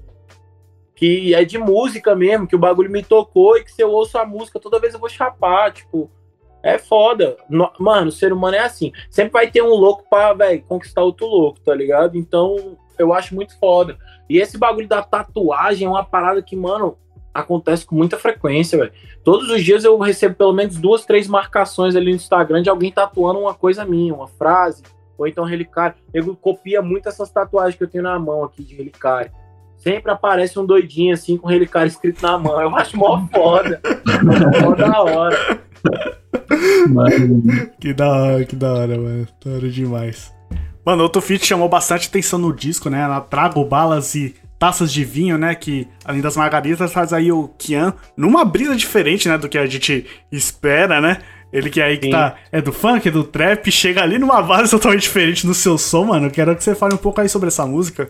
que 0.95 1.35
é 1.35 1.43
de 1.43 1.57
música 1.57 2.14
mesmo, 2.14 2.47
que 2.47 2.55
o 2.55 2.59
bagulho 2.59 2.91
me 2.91 3.03
tocou 3.03 3.57
e 3.57 3.64
que 3.64 3.72
se 3.72 3.83
eu 3.83 3.91
ouço 3.91 4.18
a 4.18 4.27
música 4.27 4.61
toda 4.61 4.79
vez 4.79 4.93
eu 4.93 5.01
vou 5.01 5.09
chapar, 5.09 5.72
tipo. 5.72 6.11
É 6.62 6.77
foda. 6.77 7.39
Mano, 7.79 8.09
o 8.09 8.12
ser 8.12 8.31
humano 8.31 8.57
é 8.57 8.61
assim. 8.61 8.93
Sempre 9.09 9.33
vai 9.33 9.51
ter 9.51 9.62
um 9.62 9.68
louco 9.68 10.05
pra, 10.11 10.35
velho, 10.35 10.62
conquistar 10.64 11.03
outro 11.03 11.27
louco, 11.27 11.61
tá 11.61 11.74
ligado? 11.74 12.18
Então, 12.18 12.77
eu 12.99 13.13
acho 13.13 13.35
muito 13.35 13.59
foda. 13.59 13.97
E 14.29 14.39
esse 14.39 14.59
bagulho 14.59 14.89
da 14.89 15.03
tatuagem 15.03 15.87
é 15.87 15.91
uma 15.91 16.05
parada 16.05 16.43
que, 16.43 16.57
mano, 16.57 16.97
acontece 17.33 17.85
com 17.85 17.95
muita 17.95 18.17
frequência, 18.17 18.79
velho. 18.79 18.93
Todos 19.23 19.51
os 19.51 19.63
dias 19.63 19.85
eu 19.85 19.99
recebo 19.99 20.35
pelo 20.35 20.53
menos 20.53 20.77
duas, 20.77 21.05
três 21.05 21.29
marcações 21.29 21.95
ali 21.95 22.11
no 22.11 22.17
Instagram 22.17 22.63
de 22.63 22.71
alguém 22.71 22.91
tatuando 22.91 23.41
uma 23.41 23.55
coisa 23.55 23.85
minha, 23.85 24.15
uma 24.15 24.27
frase, 24.27 24.83
ou 25.19 25.27
então 25.27 25.45
relicário. 25.45 25.97
Eu 26.13 26.35
copia 26.37 26.83
muito 26.83 27.09
essas 27.09 27.31
tatuagens 27.31 27.77
que 27.77 27.85
eu 27.85 27.89
tenho 27.89 28.05
na 28.05 28.19
mão 28.19 28.45
aqui 28.45 28.63
de 28.63 28.75
relicário. 28.75 29.31
Sempre 29.77 30.11
aparece 30.11 30.59
um 30.59 30.67
doidinho 30.67 31.15
assim 31.15 31.37
com 31.37 31.47
relicário 31.47 31.89
escrito 31.89 32.23
na 32.23 32.39
mão. 32.39 32.61
Eu 32.61 32.75
acho 32.75 32.97
mó 32.97 33.27
foda. 33.33 33.81
mó 34.63 34.75
da 34.75 35.03
hora. 35.03 35.61
que 37.79 37.93
da 37.93 38.09
hora, 38.09 38.45
que 38.45 38.57
da 38.57 38.73
hora, 38.73 38.99
mano. 38.99 39.29
Da 39.45 39.51
hora 39.53 39.69
demais. 39.69 40.36
Mano, 40.87 41.03
outro 41.03 41.20
feat 41.20 41.45
chamou 41.45 41.68
bastante 41.68 42.07
atenção 42.07 42.39
no 42.39 42.55
disco, 42.55 42.89
né? 42.89 43.01
Ela 43.01 43.20
trago 43.20 43.64
balas 43.64 44.14
e 44.14 44.37
taças 44.57 44.93
de 44.93 45.05
vinho, 45.05 45.37
né? 45.37 45.53
Que 45.53 45.89
além 46.05 46.20
das 46.20 46.37
margaritas 46.37 46.93
faz 46.93 47.12
aí 47.12 47.32
o 47.32 47.49
Kian 47.59 47.93
numa 48.16 48.45
brisa 48.45 48.76
diferente, 48.76 49.28
né? 49.28 49.37
Do 49.37 49.49
que 49.49 49.59
a 49.59 49.66
gente 49.66 50.07
espera, 50.30 51.01
né? 51.01 51.18
Ele 51.53 51.70
que 51.70 51.80
é 51.80 51.87
aí 51.87 51.99
que 51.99 52.09
tá 52.09 52.37
é 52.53 52.62
do 52.62 52.72
funk, 52.72 53.09
é 53.09 53.11
do 53.11 53.24
trap, 53.24 53.68
chega 53.68 54.01
ali 54.01 54.16
numa 54.16 54.41
base 54.41 54.70
totalmente 54.70 55.03
diferente 55.03 55.45
no 55.45 55.55
seu 55.55 55.76
som, 55.76 56.05
mano. 56.05 56.30
Quero 56.30 56.55
que 56.55 56.62
você 56.62 56.72
fale 56.72 56.95
um 56.95 56.99
pouco 56.99 57.20
aí 57.20 57.28
sobre 57.28 57.49
essa 57.49 57.66
música. 57.66 58.09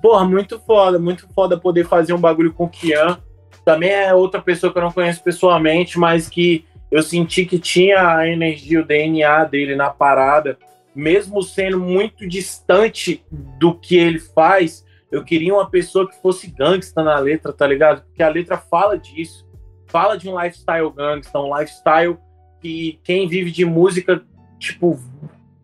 Porra, 0.00 0.24
muito 0.24 0.58
foda, 0.60 0.98
muito 0.98 1.28
foda 1.34 1.58
poder 1.58 1.86
fazer 1.86 2.14
um 2.14 2.18
bagulho 2.18 2.54
com 2.54 2.64
o 2.64 2.68
Kian. 2.68 3.18
Também 3.62 3.90
é 3.90 4.14
outra 4.14 4.40
pessoa 4.40 4.72
que 4.72 4.78
eu 4.78 4.82
não 4.82 4.92
conheço 4.92 5.22
pessoalmente, 5.22 5.98
mas 5.98 6.30
que 6.30 6.64
eu 6.90 7.02
senti 7.02 7.44
que 7.44 7.58
tinha 7.58 8.16
a 8.16 8.26
energia, 8.26 8.80
o 8.80 8.86
DNA 8.86 9.44
dele 9.44 9.76
na 9.76 9.90
parada 9.90 10.56
mesmo 10.96 11.42
sendo 11.42 11.78
muito 11.78 12.26
distante 12.26 13.22
do 13.30 13.78
que 13.78 13.96
ele 13.96 14.18
faz, 14.18 14.82
eu 15.12 15.22
queria 15.22 15.52
uma 15.52 15.68
pessoa 15.68 16.08
que 16.08 16.20
fosse 16.22 16.50
gangsta 16.50 17.02
na 17.02 17.18
letra, 17.18 17.52
tá 17.52 17.66
ligado? 17.66 18.02
Porque 18.06 18.22
a 18.22 18.28
letra 18.30 18.56
fala 18.56 18.98
disso. 18.98 19.46
Fala 19.88 20.16
de 20.16 20.28
um 20.28 20.42
lifestyle 20.42 20.90
gangsta, 20.90 21.38
um 21.38 21.56
lifestyle 21.56 22.16
que 22.60 22.98
quem 23.04 23.28
vive 23.28 23.50
de 23.50 23.64
música, 23.64 24.24
tipo, 24.58 24.98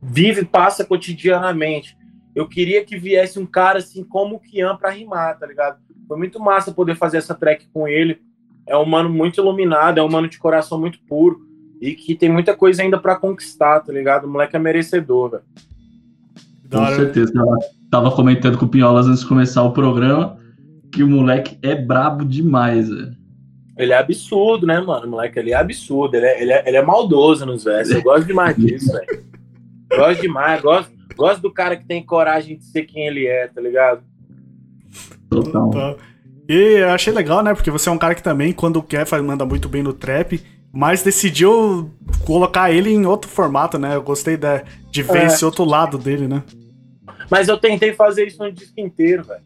vive, 0.03 0.45
passa 0.45 0.85
cotidianamente. 0.85 1.97
Eu 2.35 2.47
queria 2.47 2.85
que 2.85 2.99
viesse 2.99 3.39
um 3.39 3.47
cara 3.47 3.79
assim 3.79 4.05
como 4.05 4.37
o 4.37 4.41
Kian 4.41 4.77
pra 4.77 4.91
rimar, 4.91 5.39
tá 5.39 5.47
ligado? 5.47 5.81
Foi 6.07 6.19
muito 6.19 6.39
massa 6.39 6.73
poder 6.73 6.95
fazer 6.95 7.17
essa 7.17 7.35
track 7.35 7.69
com 7.73 7.89
ele. 7.89 8.21
É 8.67 8.77
um 8.77 8.85
mano 8.85 9.09
muito 9.09 9.41
iluminado, 9.41 9.99
é 9.99 10.03
um 10.03 10.11
mano 10.11 10.29
de 10.29 10.39
coração 10.39 10.79
muito 10.79 11.01
puro 11.05 11.52
e 11.83 11.97
que 11.97 12.15
tem 12.15 12.31
muita 12.31 12.57
coisa 12.57 12.81
ainda 12.81 12.97
para 12.97 13.17
conquistar, 13.17 13.81
tá 13.81 13.93
ligado? 13.93 14.25
O 14.25 14.31
moleque 14.31 14.55
é 14.55 14.59
merecedor, 14.59 15.31
velho. 15.31 15.43
Com 16.71 16.87
certeza. 16.95 17.33
Tava 17.91 18.13
comentando 18.13 18.57
com 18.57 18.67
o 18.67 18.69
Pinholas 18.69 19.09
antes 19.09 19.23
de 19.23 19.27
começar 19.27 19.65
o 19.65 19.73
programa 19.73 20.39
que 20.93 21.03
o 21.03 21.09
moleque 21.09 21.59
é 21.61 21.75
brabo 21.75 22.25
demais, 22.25 22.89
velho. 22.89 23.17
Ele 23.77 23.93
é 23.93 23.99
absurdo, 23.99 24.65
né, 24.65 24.81
mano? 24.81 25.07
O 25.07 25.11
moleque 25.11 25.41
ali 25.41 25.51
é 25.51 25.57
absurdo. 25.57 26.15
Ele 26.15 26.27
é, 26.27 26.43
ele 26.43 26.53
é, 26.53 26.69
ele 26.69 26.77
é 26.77 26.83
maldoso 26.83 27.45
nos 27.45 27.65
versos. 27.65 27.97
Eu 27.97 28.03
gosto 28.03 28.27
demais 28.27 28.57
disso, 28.57 28.93
velho. 28.93 29.25
Gosto 29.91 30.21
demais. 30.21 30.63
Gosto, 30.63 30.93
gosto 31.17 31.43
do 31.43 31.53
cara 31.53 31.77
que 31.77 31.85
tem 31.85 32.01
coragem 32.01 32.59
de 32.59 32.65
ser 32.65 32.85
quem 32.85 33.09
ele 33.09 33.27
é, 33.27 33.49
tá 33.49 33.61
ligado? 33.61 34.03
Total. 35.29 35.99
E 36.49 36.79
eu 36.79 36.91
achei 36.91 37.13
legal, 37.13 37.43
né? 37.43 37.55
Porque 37.55 37.73
você 37.73 37.89
é 37.89 37.93
um 37.93 37.99
cara 37.99 38.15
que 38.15 38.23
também, 38.23 38.53
quando 38.53 38.81
quer, 38.83 39.05
faz, 39.05 39.23
manda 39.25 39.45
muito 39.45 39.69
bem 39.69 39.83
no 39.83 39.93
trap, 39.93 40.41
mas 40.73 41.03
decidiu 41.03 41.91
colocar 42.25 42.71
ele 42.73 42.91
em 42.91 43.05
outro 43.07 43.31
formato, 43.31 43.79
né? 43.79 43.95
Eu 43.97 44.03
gostei 44.03 44.37
de, 44.37 44.63
de 44.91 45.03
ver 45.03 45.23
É. 45.23 45.27
esse 45.27 45.45
outro 45.45 45.65
lado 45.65 45.99
dele, 45.99 46.27
né? 46.27 46.43
Mas 47.31 47.49
eu 47.49 47.57
tentei 47.59 47.93
fazer 47.93 48.27
isso 48.27 48.43
no 48.43 48.51
disco 48.53 48.79
inteiro, 48.81 49.25
velho. 49.25 49.43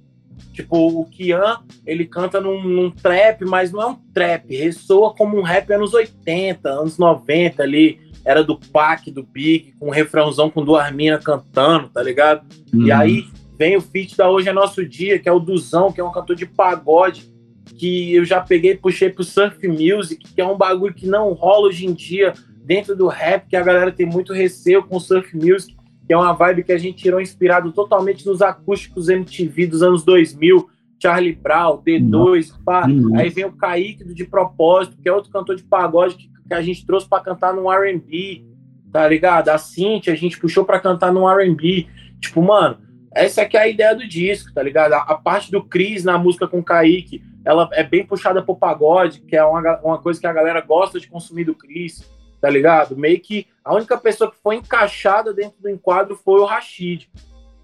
Tipo, 0.53 1.01
o 1.01 1.05
Kian, 1.05 1.59
ele 1.87 2.07
canta 2.07 2.41
num, 2.41 2.63
num 2.63 2.91
trap, 2.91 3.45
mas 3.45 3.71
não 3.73 3.83
é 3.83 3.87
um 3.89 3.95
trap. 4.15 4.57
Ressoa 4.57 5.15
como 5.15 5.37
um 5.39 5.43
rap 5.43 5.71
anos 5.73 5.93
80, 5.93 6.69
anos 6.69 6.97
90 6.99 7.63
ali. 7.63 8.01
Era 8.25 8.43
do 8.43 8.59
Pac, 8.59 9.11
do 9.11 9.23
Big, 9.23 9.75
com 9.79 9.89
um 9.89 9.91
refrãozão 9.93 10.51
com 10.51 10.65
duas 10.65 10.91
minas 10.93 11.23
cantando, 11.23 11.89
tá 11.89 12.03
ligado? 12.03 12.45
E 12.73 12.91
Uhum. 12.91 12.97
aí 12.99 13.25
vem 13.59 13.77
o 13.77 13.81
feat 13.81 14.17
da 14.17 14.29
Hoje 14.29 14.49
é 14.49 14.53
Nosso 14.53 14.85
Dia, 14.85 15.19
que 15.19 15.29
é 15.29 15.33
o 15.33 15.39
Duzão, 15.39 15.93
que 15.93 16.01
é 16.01 16.05
um 16.05 16.11
cantor 16.11 16.35
de 16.35 16.45
pagode, 16.47 17.31
que 17.75 18.15
eu 18.15 18.25
já 18.25 18.41
peguei 18.41 18.73
e 18.73 18.77
puxei 18.77 19.11
pro 19.11 19.25
surf 19.25 19.67
music, 19.67 20.35
que 20.35 20.41
é 20.41 20.47
um 20.47 20.57
bagulho 20.57 20.95
que 20.95 21.07
não 21.07 21.33
rola 21.33 21.69
hoje 21.69 21.87
em 21.87 21.93
dia 21.93 22.33
dentro 22.65 22.97
do 22.97 23.07
rap, 23.07 23.49
que 23.49 23.57
a 23.57 23.63
galera 23.63 23.93
tem 23.93 24.07
muito 24.07 24.33
receio 24.33 24.83
com 24.83 24.97
o 24.97 25.01
surf 25.01 25.37
music, 25.37 25.77
que 26.07 26.13
é 26.13 26.17
uma 26.17 26.33
vibe 26.33 26.65
que 26.65 26.73
a 26.73 26.79
gente 26.79 27.03
tirou 27.03 27.21
inspirado 27.21 27.73
totalmente 27.73 28.25
nos 28.27 28.41
acústicos 28.41 29.09
MTV 29.09 29.67
dos 29.67 29.83
anos 29.83 30.05
2000, 30.05 30.69
Charlie 31.03 31.35
Brown, 31.35 31.83
D2, 31.83 32.53
pá. 32.65 32.87
Uhum. 32.87 33.19
Aí 33.19 33.29
vem 33.29 33.45
o 33.45 33.53
Kaique 33.53 34.05
do 34.05 34.15
De 34.15 34.25
Propósito, 34.25 34.97
que 35.01 35.09
é 35.09 35.13
outro 35.13 35.31
cantor 35.31 35.57
de 35.57 35.65
pagode 35.65 36.17
que, 36.17 36.31
que 36.49 36.55
a 36.55 36.63
gente 36.63 36.87
trouxe 36.87 37.09
pra 37.09 37.21
cantar 37.21 37.53
num 37.53 37.71
R&B, 37.71 38.45
tá 38.93 39.07
ligado? 39.07 39.49
A 39.49 39.59
Cintia 39.59 40.13
a 40.13 40.17
gente 40.17 40.39
puxou 40.39 40.65
pra 40.65 40.81
cantar 40.81 41.13
num 41.13 41.29
R&B. 41.29 41.87
Tipo, 42.21 42.41
mano, 42.41 42.79
essa 43.15 43.43
aqui 43.43 43.57
é 43.57 43.61
a 43.61 43.69
ideia 43.69 43.95
do 43.95 44.07
disco, 44.07 44.53
tá 44.53 44.63
ligado? 44.63 44.93
A, 44.93 44.99
a 44.99 45.15
parte 45.15 45.51
do 45.51 45.63
Cris 45.63 46.05
na 46.05 46.19
música 46.19 46.47
com 46.47 46.61
o 46.61 46.65
Kaique, 46.65 47.23
ela 47.47 47.69
é 47.73 47.85
bem 47.85 48.05
puxada 48.05 48.43
pro 48.43 48.57
pagode, 48.57 49.21
que 49.21 49.37
é 49.37 49.45
uma, 49.45 49.79
uma 49.79 49.99
coisa 49.99 50.21
que 50.21 50.27
a 50.27 50.33
galera 50.33 50.61
gosta 50.61 50.99
de 50.99 51.07
consumir 51.07 51.45
do 51.45 51.55
Cris, 51.55 52.05
tá 52.41 52.51
ligado? 52.51 52.97
Meio 52.97 53.21
que 53.21 53.47
a 53.65 53.73
única 53.73 53.97
pessoa 53.97 54.29
que 54.29 54.37
foi 54.43 54.57
encaixada 54.57 55.33
dentro 55.33 55.55
do 55.63 55.71
enquadro 55.71 56.17
foi 56.17 56.41
o 56.41 56.45
Rashid. 56.45 57.09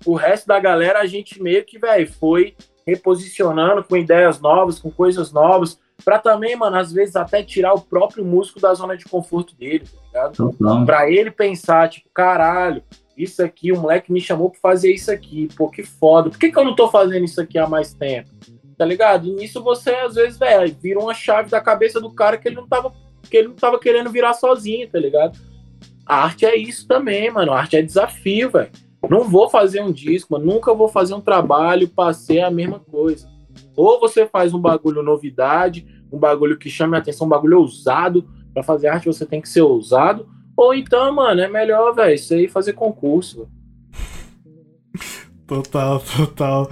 O 0.07 0.15
resto 0.15 0.47
da 0.47 0.61
galera, 0.61 1.01
a 1.01 1.07
gente 1.07 1.43
meio 1.43 1.65
que, 1.65 1.81
velho, 1.81 2.11
foi 2.13 2.55
reposicionando 2.87 3.83
com 3.83 3.97
ideias 3.97 4.41
novas, 4.41 4.79
com 4.79 4.89
coisas 4.89 5.33
novas, 5.33 5.81
pra 6.05 6.17
também, 6.21 6.55
mano, 6.55 6.77
às 6.77 6.93
vezes 6.93 7.17
até 7.17 7.43
tirar 7.43 7.75
o 7.75 7.81
próprio 7.81 8.25
músico 8.25 8.61
da 8.61 8.73
zona 8.75 8.97
de 8.97 9.05
conforto 9.05 9.57
dele, 9.57 9.85
tá 9.85 10.01
ligado? 10.07 10.37
Total. 10.37 10.87
Pra 10.87 11.11
ele 11.11 11.31
pensar, 11.33 11.89
tipo, 11.89 12.09
caralho, 12.15 12.85
isso 13.17 13.43
aqui, 13.43 13.73
o 13.73 13.81
moleque 13.81 14.13
me 14.13 14.21
chamou 14.21 14.49
pra 14.49 14.61
fazer 14.61 14.93
isso 14.93 15.11
aqui, 15.11 15.49
pô, 15.57 15.69
que 15.69 15.83
foda. 15.83 16.31
Por 16.31 16.39
que, 16.39 16.53
que 16.53 16.59
eu 16.59 16.65
não 16.65 16.77
tô 16.77 16.89
fazendo 16.89 17.25
isso 17.25 17.41
aqui 17.41 17.59
há 17.59 17.67
mais 17.67 17.93
tempo? 17.93 18.31
Tá 18.83 18.87
ligado? 18.87 19.29
E 19.29 19.31
nisso 19.31 19.63
você, 19.63 19.91
às 19.91 20.17
vezes, 20.17 20.37
velho, 20.37 20.77
vira 20.83 20.99
uma 20.99 21.15
chave 21.15 21.49
da 21.49 21.61
cabeça 21.61 22.01
do 22.01 22.11
cara 22.11 22.37
que 22.37 22.49
ele 22.49 22.57
não 22.57 22.67
tava, 22.67 22.93
que 23.31 23.37
ele 23.37 23.47
não 23.47 23.55
tava 23.55 23.79
querendo 23.79 24.11
virar 24.11 24.35
sozinho, 24.35 24.91
tá 24.91 24.99
ligado? 24.99 25.39
A 26.05 26.25
arte 26.25 26.45
é 26.45 26.57
isso 26.57 26.89
também, 26.89 27.31
mano. 27.31 27.53
A 27.53 27.61
arte 27.61 27.77
é 27.77 27.83
desafio, 27.83 28.51
velho. 28.51 28.73
Não 29.09 29.23
vou 29.23 29.49
fazer 29.49 29.81
um 29.83 29.93
disco, 29.93 30.33
mano. 30.33 30.47
Nunca 30.47 30.75
vou 30.75 30.89
fazer 30.89 31.15
um 31.15 31.21
trabalho 31.21 31.87
pra 31.87 32.13
ser 32.13 32.41
a 32.41 32.51
mesma 32.51 32.81
coisa. 32.81 33.31
Ou 33.77 34.01
você 34.01 34.27
faz 34.27 34.53
um 34.53 34.59
bagulho 34.59 35.01
novidade, 35.01 35.87
um 36.13 36.19
bagulho 36.19 36.59
que 36.59 36.69
chame 36.69 36.97
a 36.97 36.99
atenção, 36.99 37.29
um 37.29 37.31
bagulho 37.31 37.61
ousado. 37.61 38.29
Pra 38.53 38.65
fazer 38.65 38.89
arte 38.89 39.07
você 39.07 39.25
tem 39.25 39.41
que 39.41 39.49
ser 39.49 39.63
ousado. 39.63 40.29
Ou 40.57 40.75
então, 40.75 41.15
mano, 41.15 41.41
é 41.41 41.47
melhor, 41.47 41.95
velho, 41.95 42.19
você 42.19 42.41
ir 42.41 42.49
fazer 42.49 42.73
concurso. 42.73 43.49
Total, 45.47 46.01
total. 46.01 46.69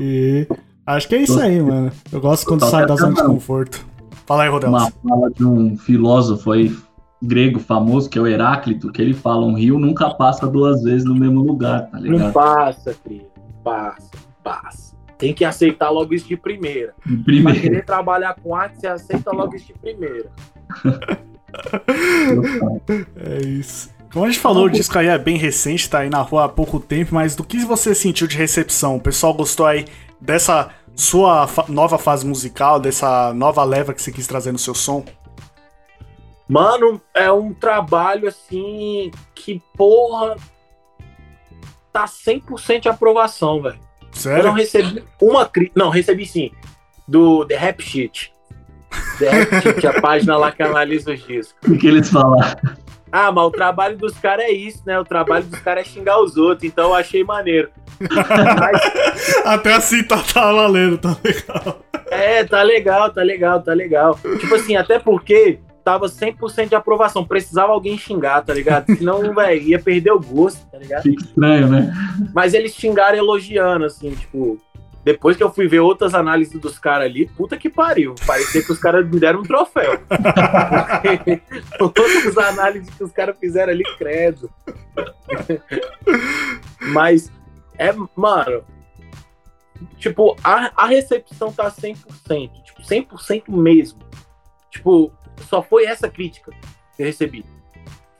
E 0.00 0.46
acho 0.86 1.08
que 1.08 1.14
é 1.14 1.22
isso 1.22 1.38
aí, 1.40 1.60
mano. 1.60 1.90
Eu 2.10 2.20
gosto 2.20 2.46
quando 2.46 2.64
sai 2.68 2.86
da 2.86 2.96
zona 2.96 3.14
de 3.14 3.22
conforto. 3.24 3.84
Fala 4.26 4.44
aí, 4.44 4.48
Rodelas. 4.48 4.92
Uma 5.02 5.16
fala 5.16 5.30
de 5.30 5.44
um 5.44 5.76
filósofo 5.76 6.52
aí 6.52 6.74
grego 7.22 7.58
famoso, 7.58 8.08
que 8.08 8.18
é 8.18 8.22
o 8.22 8.26
Heráclito, 8.26 8.90
que 8.92 9.00
ele 9.02 9.14
fala: 9.14 9.44
um 9.44 9.54
rio 9.54 9.78
nunca 9.78 10.10
passa 10.14 10.46
duas 10.46 10.82
vezes 10.82 11.04
no 11.04 11.14
mesmo 11.14 11.40
lugar, 11.40 11.90
tá 11.90 11.98
Não 11.98 12.12
ligado? 12.12 12.32
passa. 12.32 12.96
Não 13.08 13.62
passa, 13.64 14.10
não 14.14 14.42
passa. 14.42 14.90
Tem 15.18 15.34
que 15.34 15.44
aceitar 15.44 15.90
logo 15.90 16.14
isso 16.14 16.26
de 16.26 16.36
primeira. 16.36 16.94
Pra 17.02 17.12
Primeiro. 17.24 17.60
querer 17.60 17.84
trabalhar 17.84 18.34
com 18.42 18.54
arte, 18.56 18.80
você 18.80 18.86
aceita 18.86 19.30
logo 19.32 19.54
isso 19.54 19.66
de 19.66 19.74
primeira. 19.74 20.30
É 23.16 23.42
isso. 23.42 23.90
Como 24.12 24.24
a 24.24 24.28
gente 24.28 24.40
falou, 24.40 24.66
o 24.66 24.70
disco 24.70 24.98
aí 24.98 25.06
é 25.06 25.18
bem 25.18 25.36
recente, 25.36 25.88
tá 25.88 26.00
aí 26.00 26.10
na 26.10 26.20
rua 26.20 26.44
há 26.44 26.48
pouco 26.48 26.80
tempo, 26.80 27.14
mas 27.14 27.36
do 27.36 27.44
que 27.44 27.58
você 27.64 27.94
sentiu 27.94 28.26
de 28.26 28.36
recepção? 28.36 28.96
O 28.96 29.00
pessoal 29.00 29.32
gostou 29.34 29.66
aí 29.66 29.84
dessa 30.20 30.70
sua 30.94 31.46
fa- 31.46 31.64
nova 31.68 31.98
fase 31.98 32.26
musical, 32.26 32.78
dessa 32.80 33.32
nova 33.34 33.62
leva 33.64 33.94
que 33.94 34.02
você 34.02 34.12
quis 34.12 34.26
trazer 34.26 34.52
no 34.52 34.58
seu 34.58 34.74
som? 34.74 35.04
Mano, 36.48 37.00
é 37.14 37.30
um 37.30 37.54
trabalho 37.54 38.28
assim 38.28 39.10
que, 39.34 39.62
porra, 39.76 40.36
tá 41.92 42.04
100% 42.06 42.80
de 42.80 42.88
aprovação, 42.88 43.62
velho. 43.62 43.78
Eu 43.78 44.08
não 44.10 44.12
Sério? 44.12 44.52
recebi 44.54 45.04
uma 45.20 45.46
crítica. 45.46 45.78
Não, 45.78 45.88
recebi 45.90 46.26
sim. 46.26 46.50
Do 47.06 47.44
The 47.46 47.56
Rap 47.56 47.80
Sheet. 47.82 48.32
The 49.18 49.28
Rap 49.30 49.62
Sheet, 49.62 49.86
a 49.86 50.00
página 50.00 50.36
lá 50.36 50.50
que 50.50 50.62
analisa 50.62 51.12
os 51.12 51.24
discos. 51.24 51.54
O 51.70 51.78
que 51.78 51.86
eles 51.86 52.10
falaram? 52.10 52.60
Ah, 53.12 53.30
mas 53.30 53.44
o 53.44 53.50
trabalho 53.52 53.96
dos 53.96 54.16
caras 54.18 54.46
é 54.46 54.50
isso, 54.50 54.82
né? 54.84 54.98
O 54.98 55.04
trabalho 55.04 55.44
dos 55.44 55.60
caras 55.60 55.86
é 55.86 55.90
xingar 55.90 56.20
os 56.20 56.36
outros, 56.36 56.64
então 56.68 56.88
eu 56.90 56.94
achei 56.94 57.22
maneiro. 57.22 57.70
Mas, 58.00 59.44
Até 59.44 59.74
assim 59.74 60.02
tá, 60.02 60.22
tá 60.22 60.52
valendo, 60.52 60.98
tá 60.98 61.16
legal. 61.22 61.84
é, 62.10 62.44
tá 62.44 62.62
legal, 62.62 63.12
tá 63.12 63.22
legal, 63.22 63.62
tá 63.62 63.72
legal. 63.72 64.18
Tipo 64.38 64.54
assim, 64.54 64.76
até 64.76 64.98
porque 64.98 65.58
tava 65.84 66.06
100% 66.06 66.68
de 66.68 66.74
aprovação. 66.74 67.24
Precisava 67.24 67.72
alguém 67.72 67.98
xingar, 67.98 68.42
tá 68.42 68.54
ligado? 68.54 68.86
Senão, 68.96 69.34
velho, 69.34 69.62
ia 69.62 69.78
perder 69.78 70.12
o 70.12 70.20
gosto, 70.20 70.64
tá 70.70 70.78
ligado? 70.78 71.02
Fica 71.02 71.22
estranho, 71.22 71.68
né? 71.68 71.92
Mas 72.34 72.54
eles 72.54 72.74
xingaram 72.74 73.18
elogiando, 73.18 73.84
assim, 73.84 74.12
tipo. 74.12 74.58
Depois 75.02 75.34
que 75.34 75.42
eu 75.42 75.50
fui 75.50 75.66
ver 75.66 75.80
outras 75.80 76.14
análises 76.14 76.60
dos 76.60 76.78
caras 76.78 77.06
ali, 77.06 77.26
puta 77.26 77.56
que 77.56 77.70
pariu. 77.70 78.14
Parecia 78.26 78.62
que 78.62 78.70
os 78.70 78.78
caras 78.78 79.08
me 79.08 79.18
deram 79.18 79.40
um 79.40 79.42
troféu. 79.42 79.98
Outras 81.80 82.36
análises 82.36 82.94
que 82.94 83.02
os 83.02 83.10
caras 83.10 83.34
fizeram 83.40 83.72
ali, 83.72 83.82
credo. 83.96 84.50
Mas, 86.92 87.32
é, 87.88 87.94
mano. 88.16 88.64
Tipo, 89.98 90.36
a, 90.44 90.70
a 90.76 90.86
recepção 90.86 91.52
tá 91.52 91.70
100%. 91.70 92.62
Tipo, 92.64 92.82
100% 92.82 93.42
mesmo. 93.48 94.00
Tipo, 94.70 95.10
só 95.48 95.62
foi 95.62 95.86
essa 95.86 96.08
crítica 96.08 96.52
que 96.96 97.02
eu 97.02 97.06
recebi. 97.06 97.44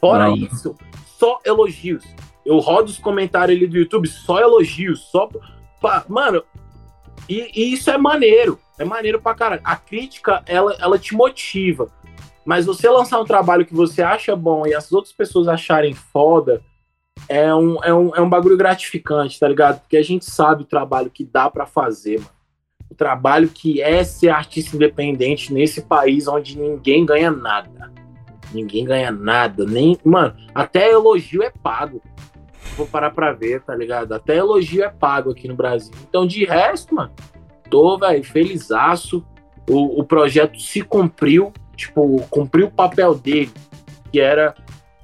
Fora 0.00 0.28
Não. 0.28 0.36
isso, 0.36 0.74
só 1.18 1.38
elogios. 1.44 2.04
Eu 2.44 2.58
rodo 2.58 2.90
os 2.90 2.98
comentários 2.98 3.56
ali 3.56 3.66
do 3.66 3.76
YouTube, 3.76 4.08
só 4.08 4.40
elogios, 4.40 5.00
só. 5.11 5.28
pa- 5.80 6.04
Mano, 6.08 6.42
e, 7.28 7.50
e 7.54 7.72
isso 7.74 7.90
é 7.90 7.98
maneiro. 7.98 8.58
É 8.78 8.84
maneiro 8.84 9.20
pra 9.20 9.34
caralho. 9.34 9.61
A 9.62 9.76
crítica, 9.76 10.42
ela, 10.46 10.74
ela 10.80 10.98
te 10.98 11.14
motiva. 11.14 11.88
Mas 12.46 12.64
você 12.64 12.88
lançar 12.88 13.20
um 13.20 13.24
trabalho 13.26 13.66
que 13.66 13.74
você 13.74 14.00
acha 14.02 14.34
bom 14.34 14.66
e 14.66 14.74
as 14.74 14.90
outras 14.90 15.12
pessoas 15.12 15.46
acharem 15.46 15.92
foda, 15.92 16.62
é 17.31 17.55
um, 17.55 17.76
é 17.85 17.95
um, 17.95 18.16
é 18.16 18.20
um 18.20 18.28
bagulho 18.28 18.57
gratificante, 18.57 19.39
tá 19.39 19.47
ligado? 19.47 19.78
Porque 19.83 19.97
a 19.97 20.03
gente 20.03 20.24
sabe 20.24 20.64
o 20.64 20.66
trabalho 20.66 21.09
que 21.09 21.24
dá 21.24 21.49
pra 21.49 21.64
fazer, 21.64 22.18
mano. 22.18 22.31
O 22.91 22.95
trabalho 22.97 23.49
que 23.49 23.81
é 23.81 24.03
ser 24.03 24.31
artista 24.31 24.74
independente 24.74 25.55
nesse 25.55 25.83
país 25.83 26.26
onde 26.26 26.59
ninguém 26.59 27.07
ganha 27.07 27.31
nada. 27.31 27.93
Ninguém 28.53 28.85
ganha 28.85 29.12
nada, 29.12 29.64
nem. 29.64 29.97
Mano, 30.05 30.35
até 30.53 30.91
elogio 30.91 31.41
é 31.45 31.53
pago. 31.62 32.03
Vou 32.76 32.85
parar 32.85 33.12
pra 33.12 33.33
ver, 33.33 33.62
tá 33.62 33.76
ligado? 33.76 34.12
Até 34.12 34.37
elogio 34.37 34.83
é 34.83 34.89
pago 34.89 35.31
aqui 35.31 35.47
no 35.47 35.55
Brasil. 35.55 35.95
Então, 36.09 36.26
de 36.26 36.45
resto, 36.45 36.97
mano, 36.97 37.12
tô, 37.70 37.97
velho, 37.97 38.24
felizaço. 38.24 39.24
O, 39.68 40.01
o 40.01 40.05
projeto 40.05 40.61
se 40.61 40.83
cumpriu, 40.83 41.53
tipo, 41.76 42.26
cumpriu 42.28 42.66
o 42.66 42.72
papel 42.72 43.14
dele, 43.14 43.53
que 44.11 44.18
era 44.18 44.53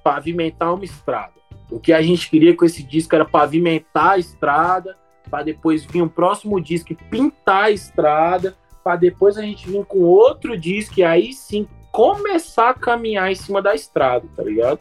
pavimentar 0.02 0.74
uma 0.74 0.84
estrada. 0.84 1.36
O 1.70 1.80
que 1.80 1.92
a 1.92 2.00
gente 2.02 2.30
queria 2.30 2.54
com 2.54 2.64
esse 2.64 2.82
disco 2.82 3.14
era 3.14 3.24
pavimentar 3.24 4.12
a 4.12 4.18
estrada, 4.18 4.96
para 5.28 5.42
depois 5.42 5.84
vir 5.84 6.02
um 6.02 6.08
próximo 6.08 6.60
disco 6.60 6.92
e 6.92 6.96
pintar 6.96 7.64
a 7.64 7.70
estrada, 7.70 8.54
para 8.84 8.96
depois 8.96 9.36
a 9.36 9.42
gente 9.42 9.68
vir 9.68 9.84
com 9.84 9.98
outro 9.98 10.56
disco 10.56 11.00
e 11.00 11.04
aí 11.04 11.32
sim 11.32 11.66
começar 11.90 12.70
a 12.70 12.74
caminhar 12.74 13.30
em 13.30 13.34
cima 13.34 13.60
da 13.60 13.74
estrada, 13.74 14.26
tá 14.36 14.42
ligado? 14.42 14.78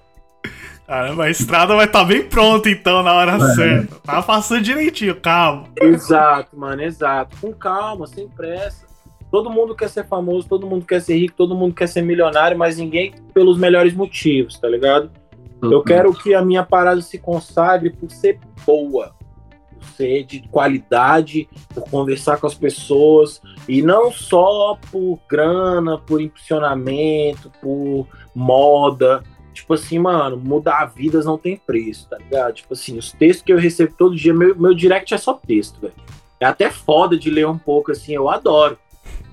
Caramba, 0.86 1.24
a 1.24 1.30
estrada 1.32 1.76
vai 1.76 1.86
estar 1.86 2.04
bem 2.04 2.24
pronta 2.28 2.70
então 2.70 3.02
na 3.02 3.14
hora 3.14 3.40
certa. 3.56 3.96
Tá 4.04 4.22
passando 4.22 4.62
direitinho, 4.62 5.20
calma. 5.20 5.68
Exato, 5.82 6.56
mano, 6.58 6.84
exato. 6.84 7.36
Com 7.42 7.52
calma, 7.52 8.06
sem 8.06 8.28
pressa. 8.28 8.86
todo 9.32 9.50
mundo 9.50 9.76
quer 9.76 9.90
ser 9.90 10.06
famoso, 10.06 10.48
todo 10.48 10.68
mundo 10.68 10.86
quer 10.86 11.02
ser 11.02 11.16
rico, 11.16 11.36
todo 11.36 11.56
mundo 11.56 11.74
quer 11.74 11.88
ser 11.88 12.04
milionário, 12.04 12.56
mas 12.56 12.78
ninguém 12.78 13.16
pelos 13.34 13.58
melhores 13.58 13.96
motivos, 13.96 14.60
tá 14.60 14.68
ligado? 14.68 15.10
Eu 15.62 15.82
quero 15.84 16.14
que 16.14 16.34
a 16.34 16.44
minha 16.44 16.64
parada 16.64 17.02
se 17.02 17.18
consagre 17.18 17.90
por 17.90 18.12
ser 18.12 18.40
boa, 18.66 19.16
por 19.74 19.84
ser 19.96 20.24
de 20.24 20.48
qualidade, 20.50 21.48
por 21.74 21.90
conversar 21.90 22.38
com 22.38 22.48
as 22.48 22.54
pessoas, 22.54 23.42
e 23.68 23.82
não 23.82 24.12
só 24.12 24.78
por 24.92 25.20
grana, 25.30 25.98
por 25.98 26.22
impulsionamento, 26.22 27.52
por 27.62 28.08
moda. 28.34 29.24
Tipo 29.54 29.74
assim, 29.74 29.98
mano, 29.98 30.38
mudar 30.38 30.86
vidas 30.86 31.26
não 31.26 31.38
tem 31.38 31.56
preço, 31.56 32.10
tá 32.10 32.18
ligado? 32.18 32.54
Tipo 32.54 32.74
assim, 32.74 32.98
os 32.98 33.12
textos 33.12 33.44
que 33.44 33.54
eu 33.54 33.58
recebo 33.58 33.94
todo 33.98 34.16
dia, 34.16 34.34
meu, 34.34 34.56
meu 34.56 34.74
direct 34.74 35.14
é 35.14 35.18
só 35.18 35.34
texto, 35.34 35.80
velho. 35.80 35.94
É 36.40 36.46
até 36.46 36.70
foda 36.70 37.18
de 37.18 37.30
ler 37.30 37.48
um 37.48 37.58
pouco, 37.58 37.92
assim, 37.92 38.14
eu 38.14 38.30
adoro. 38.30 38.78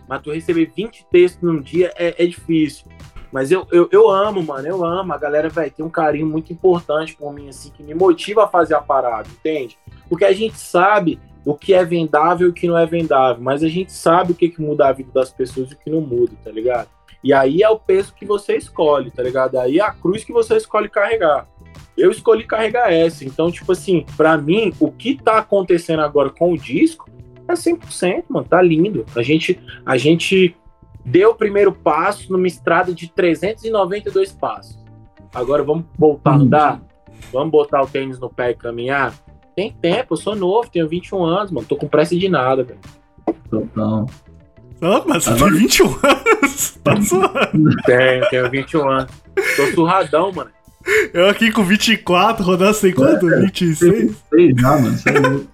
Mas 0.08 0.22
tu 0.22 0.30
receber 0.30 0.70
20 0.74 1.06
textos 1.10 1.42
num 1.42 1.60
dia 1.60 1.92
é, 1.96 2.22
é 2.22 2.26
difícil. 2.26 2.86
Mas 3.32 3.50
eu, 3.50 3.66
eu, 3.72 3.88
eu, 3.90 4.10
amo, 4.10 4.42
mano, 4.42 4.68
eu 4.68 4.84
amo. 4.84 5.12
A 5.12 5.18
galera, 5.18 5.48
velho, 5.48 5.72
tem 5.72 5.84
um 5.84 5.90
carinho 5.90 6.26
muito 6.26 6.52
importante 6.52 7.16
por 7.16 7.32
mim, 7.32 7.48
assim, 7.48 7.70
que 7.70 7.82
me 7.82 7.94
motiva 7.94 8.44
a 8.44 8.48
fazer 8.48 8.74
a 8.74 8.80
parada, 8.80 9.26
entende? 9.28 9.78
Porque 10.08 10.24
a 10.24 10.32
gente 10.32 10.58
sabe 10.58 11.18
o 11.44 11.54
que 11.54 11.72
é 11.72 11.84
vendável 11.84 12.46
e 12.46 12.50
o 12.50 12.52
que 12.52 12.68
não 12.68 12.76
é 12.76 12.86
vendável, 12.86 13.42
mas 13.42 13.64
a 13.64 13.68
gente 13.68 13.90
sabe 13.90 14.32
o 14.32 14.34
que, 14.34 14.48
que 14.48 14.60
muda 14.60 14.86
a 14.86 14.92
vida 14.92 15.10
das 15.12 15.30
pessoas 15.32 15.70
e 15.70 15.74
o 15.74 15.78
que 15.78 15.90
não 15.90 16.00
muda, 16.00 16.32
tá 16.44 16.50
ligado? 16.50 16.88
E 17.24 17.32
aí 17.32 17.62
é 17.62 17.68
o 17.68 17.78
peso 17.78 18.14
que 18.14 18.26
você 18.26 18.56
escolhe, 18.56 19.10
tá 19.10 19.22
ligado? 19.22 19.58
Aí 19.58 19.78
é 19.78 19.82
a 19.82 19.92
cruz 19.92 20.24
que 20.24 20.32
você 20.32 20.56
escolhe 20.56 20.88
carregar. 20.88 21.48
Eu 21.96 22.10
escolhi 22.10 22.44
carregar 22.44 22.92
essa. 22.92 23.24
Então, 23.24 23.50
tipo 23.50 23.72
assim, 23.72 24.04
para 24.16 24.36
mim, 24.36 24.72
o 24.80 24.90
que 24.90 25.14
tá 25.20 25.38
acontecendo 25.38 26.00
agora 26.00 26.30
com 26.30 26.52
o 26.52 26.58
disco 26.58 27.08
é 27.46 27.52
100%, 27.52 28.24
mano. 28.28 28.46
Tá 28.48 28.60
lindo. 28.60 29.06
A 29.14 29.22
gente, 29.22 29.60
a 29.86 29.96
gente 29.96 30.56
deu 31.04 31.30
o 31.30 31.34
primeiro 31.34 31.72
passo 31.72 32.32
numa 32.32 32.46
estrada 32.46 32.92
de 32.92 33.08
392 33.08 34.32
passos. 34.32 34.78
Agora 35.34 35.62
vamos 35.62 35.84
voltar 35.98 36.32
a 36.32 36.36
andar? 36.36 36.82
Vamos 37.32 37.50
botar 37.50 37.82
o 37.82 37.86
tênis 37.86 38.18
no 38.18 38.28
pé 38.28 38.50
e 38.50 38.54
caminhar? 38.54 39.14
Tem 39.56 39.70
tempo, 39.70 40.14
eu 40.14 40.16
sou 40.16 40.34
novo, 40.34 40.68
tenho 40.70 40.88
21 40.88 41.24
anos, 41.24 41.50
mano. 41.50 41.66
Tô 41.66 41.76
com 41.76 41.88
pressa 41.88 42.16
de 42.16 42.28
nada, 42.28 42.64
velho. 42.64 42.80
Total. 43.50 44.06
Ah, 44.80 45.02
mas 45.06 45.24
você 45.24 45.34
tem 45.36 45.50
21 45.52 45.86
anos. 45.86 46.02
Tá 46.82 46.96
zoando. 47.00 47.76
Tenho, 47.86 48.28
tenho 48.28 48.50
21 48.50 48.88
anos. 48.88 49.12
Tô 49.56 49.66
surradão, 49.74 50.32
mano. 50.32 50.50
Eu 51.14 51.28
aqui 51.28 51.52
com 51.52 51.62
24, 51.62 52.44
rodando 52.44 52.74
sem 52.74 52.92
quanto? 52.92 53.26
26? 53.26 54.16
Sei 54.28 54.52
já, 54.56 54.70
mano. 54.70 54.96
Você 54.96 55.08
é. 55.08 55.12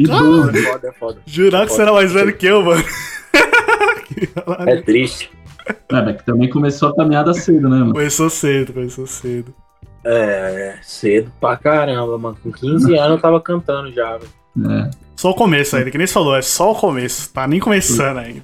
É 0.00 0.62
foda, 0.64 0.88
é 0.88 0.92
foda. 0.92 1.22
Jurar 1.24 1.64
que 1.64 1.72
você 1.72 1.82
era 1.82 1.92
mais 1.92 2.10
velho 2.12 2.36
que 2.36 2.46
eu, 2.46 2.60
mano. 2.62 2.82
É 4.66 4.80
triste. 4.82 5.30
É, 5.88 6.02
mas 6.02 6.16
que 6.16 6.24
também 6.24 6.48
começou 6.48 6.88
a 6.88 6.96
caminhada 6.96 7.32
cedo, 7.34 7.68
né, 7.68 7.78
mano? 7.78 7.92
Começou 7.92 8.30
cedo, 8.30 8.72
começou 8.72 9.06
cedo. 9.06 9.54
É, 10.04 10.78
cedo 10.82 11.30
pra 11.40 11.56
caramba, 11.56 12.18
mano. 12.18 12.36
Com 12.42 12.50
15 12.50 12.96
anos 12.96 13.16
eu 13.16 13.20
tava 13.20 13.40
cantando 13.40 13.92
já, 13.92 14.16
velho. 14.16 14.30
É. 14.68 14.90
Só 15.14 15.30
o 15.30 15.34
começo 15.34 15.76
ainda, 15.76 15.90
que 15.90 15.98
nem 15.98 16.06
você 16.06 16.12
falou, 16.14 16.34
é 16.34 16.42
só 16.42 16.72
o 16.72 16.74
começo. 16.74 17.32
Tá 17.32 17.46
nem 17.46 17.60
começando 17.60 18.18
ainda. 18.18 18.42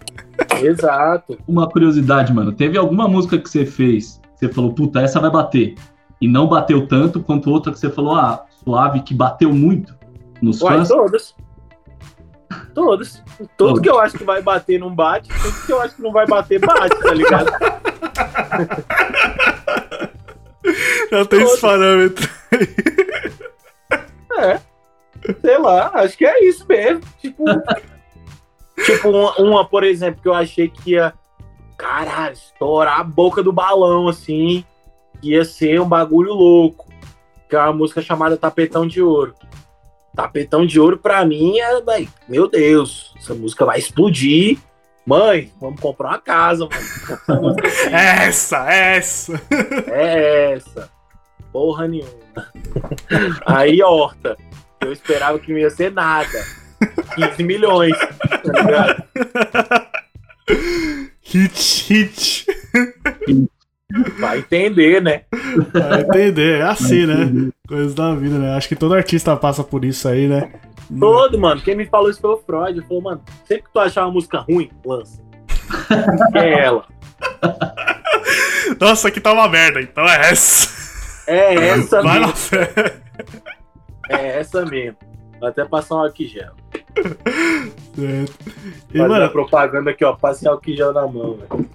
Exato. 0.63 1.39
Uma 1.49 1.69
curiosidade, 1.69 2.33
mano. 2.33 2.53
Teve 2.53 2.77
alguma 2.77 3.09
música 3.09 3.39
que 3.39 3.49
você 3.49 3.65
fez, 3.65 4.21
que 4.39 4.47
você 4.47 4.53
falou, 4.53 4.75
puta, 4.75 5.01
essa 5.01 5.19
vai 5.19 5.31
bater. 5.31 5.75
E 6.21 6.29
não 6.29 6.47
bateu 6.47 6.87
tanto 6.87 7.21
quanto 7.21 7.51
outra 7.51 7.73
que 7.73 7.79
você 7.79 7.91
falou, 7.91 8.15
ah, 8.15 8.45
suave, 8.63 9.01
que 9.01 9.15
bateu 9.15 9.53
muito 9.53 9.95
nos 10.43 10.61
Uai, 10.61 10.79
fãs. 10.79 10.89
todas. 10.89 11.35
Todas. 12.75 13.23
Tudo 13.57 13.81
que 13.81 13.89
eu 13.89 13.99
acho 13.99 14.19
que 14.19 14.25
vai 14.25 14.43
bater 14.43 14.79
não 14.79 14.95
bate, 14.95 15.29
tudo 15.29 15.67
que 15.67 15.73
eu 15.73 15.81
acho 15.81 15.97
que 15.97 16.03
não 16.03 16.13
vai 16.13 16.27
bater, 16.27 16.61
bate, 16.61 17.01
tá 17.01 17.15
ligado? 17.15 17.51
Já 21.11 21.25
tem 21.25 21.43
esse 21.43 21.61
parâmetro. 21.61 22.29
É. 24.39 24.61
Sei 25.41 25.59
lá, 25.59 25.91
acho 25.95 26.17
que 26.17 26.27
é 26.27 26.45
isso 26.45 26.67
mesmo. 26.69 27.03
Tipo, 27.21 27.45
tipo 28.85 29.09
uma, 29.09 29.35
uma, 29.37 29.65
por 29.65 29.85
exemplo, 29.85 30.21
que 30.21 30.29
eu 30.29 30.35
achei 30.35 30.69
que 30.69 30.93
ia, 30.93 31.13
caralho, 31.77 32.35
estourar 32.35 33.01
a 33.01 33.05
boca 33.05 33.43
do 33.43 33.53
balão, 33.53 34.09
assim, 34.09 34.65
ia 35.23 35.45
ser 35.45 35.81
um 35.81 35.89
bagulho 35.89 36.33
louco. 36.33 36.87
Que 37.49 37.57
é 37.57 37.61
uma 37.61 37.73
música 37.73 38.03
chamada 38.03 38.37
Tapetão 38.37 38.87
de 38.87 39.01
Ouro. 39.01 39.35
Tapetão 40.17 40.65
de 40.67 40.81
Ouro, 40.81 40.97
pra 40.97 41.25
mim, 41.27 41.59
é, 41.61 41.81
véi, 41.83 42.09
meu 42.27 42.49
Deus, 42.49 43.15
essa 43.19 43.35
música 43.35 43.65
vai 43.67 43.79
explodir. 43.79 44.59
Mãe, 45.07 45.53
vamos 45.61 45.79
comprar 45.81 46.09
uma 46.09 46.19
casa, 46.19 46.67
mano. 47.29 47.55
Essa 47.93 48.69
Essa, 48.69 48.71
essa. 48.73 49.43
é 49.87 50.53
essa. 50.55 50.91
Porra 51.53 51.87
nenhuma. 51.87 52.11
Aí, 53.47 53.81
Horta, 53.83 54.37
eu 54.81 54.93
esperava 54.93 55.39
que 55.39 55.53
não 55.53 55.59
ia 55.59 55.71
ser 55.71 55.93
nada. 55.93 56.45
15 57.15 57.43
milhões, 57.45 57.97
tá 57.97 58.63
ligado? 58.63 59.05
Hit, 61.23 61.85
hit. 61.89 62.47
Vai 64.19 64.39
entender, 64.39 65.03
né? 65.03 65.23
Vai 65.73 66.01
entender, 66.03 66.61
é 66.61 66.63
assim, 66.63 67.07
né? 67.07 67.51
Coisas 67.67 67.95
da 67.95 68.15
vida, 68.15 68.39
né? 68.39 68.55
Acho 68.57 68.69
que 68.69 68.77
todo 68.77 68.95
artista 68.95 69.37
passa 69.37 69.63
por 69.65 69.85
isso 69.85 70.09
aí, 70.09 70.27
né? 70.27 70.53
Todo, 70.99 71.39
mano. 71.39 71.61
Quem 71.61 71.75
me 71.75 71.87
falou 71.87 72.11
isso 72.11 72.21
foi 72.21 72.31
o 72.31 72.39
Freud. 72.39 72.79
Ele 72.79 72.87
falou, 72.87 73.03
mano, 73.03 73.21
sempre 73.45 73.65
que 73.65 73.73
tu 73.73 73.81
achar 73.81 74.05
uma 74.05 74.13
música 74.13 74.39
ruim, 74.39 74.71
lança. 74.85 75.21
Que 76.33 76.39
é 76.39 76.65
ela. 76.65 76.85
Nossa, 78.81 79.09
aqui 79.09 79.21
tá 79.21 79.33
uma 79.33 79.49
merda, 79.49 79.81
então 79.81 80.05
é 80.09 80.31
essa. 80.31 80.77
É 81.27 81.55
essa 81.55 82.03
Vai 82.03 82.21
na 82.21 82.27
mesmo. 82.29 82.37
fé. 82.37 82.97
É 84.09 84.39
essa 84.39 84.65
mesmo. 84.65 84.97
Vou 85.41 85.49
até 85.49 85.65
passar 85.65 85.97
um 85.97 85.99
álcool 86.01 86.25
gel. 86.25 86.53
Certo. 87.95 88.35
E, 88.95 88.99
Fazer 88.99 89.05
a 89.05 89.09
mano, 89.09 89.31
propaganda 89.31 89.91
aqui, 89.91 90.05
ó. 90.05 90.15
Passei 90.15 90.49
álcool 90.49 90.71
em 90.71 90.77
gel 90.77 90.93
na 90.93 91.07
mão, 91.07 91.37
velho. 91.37 91.69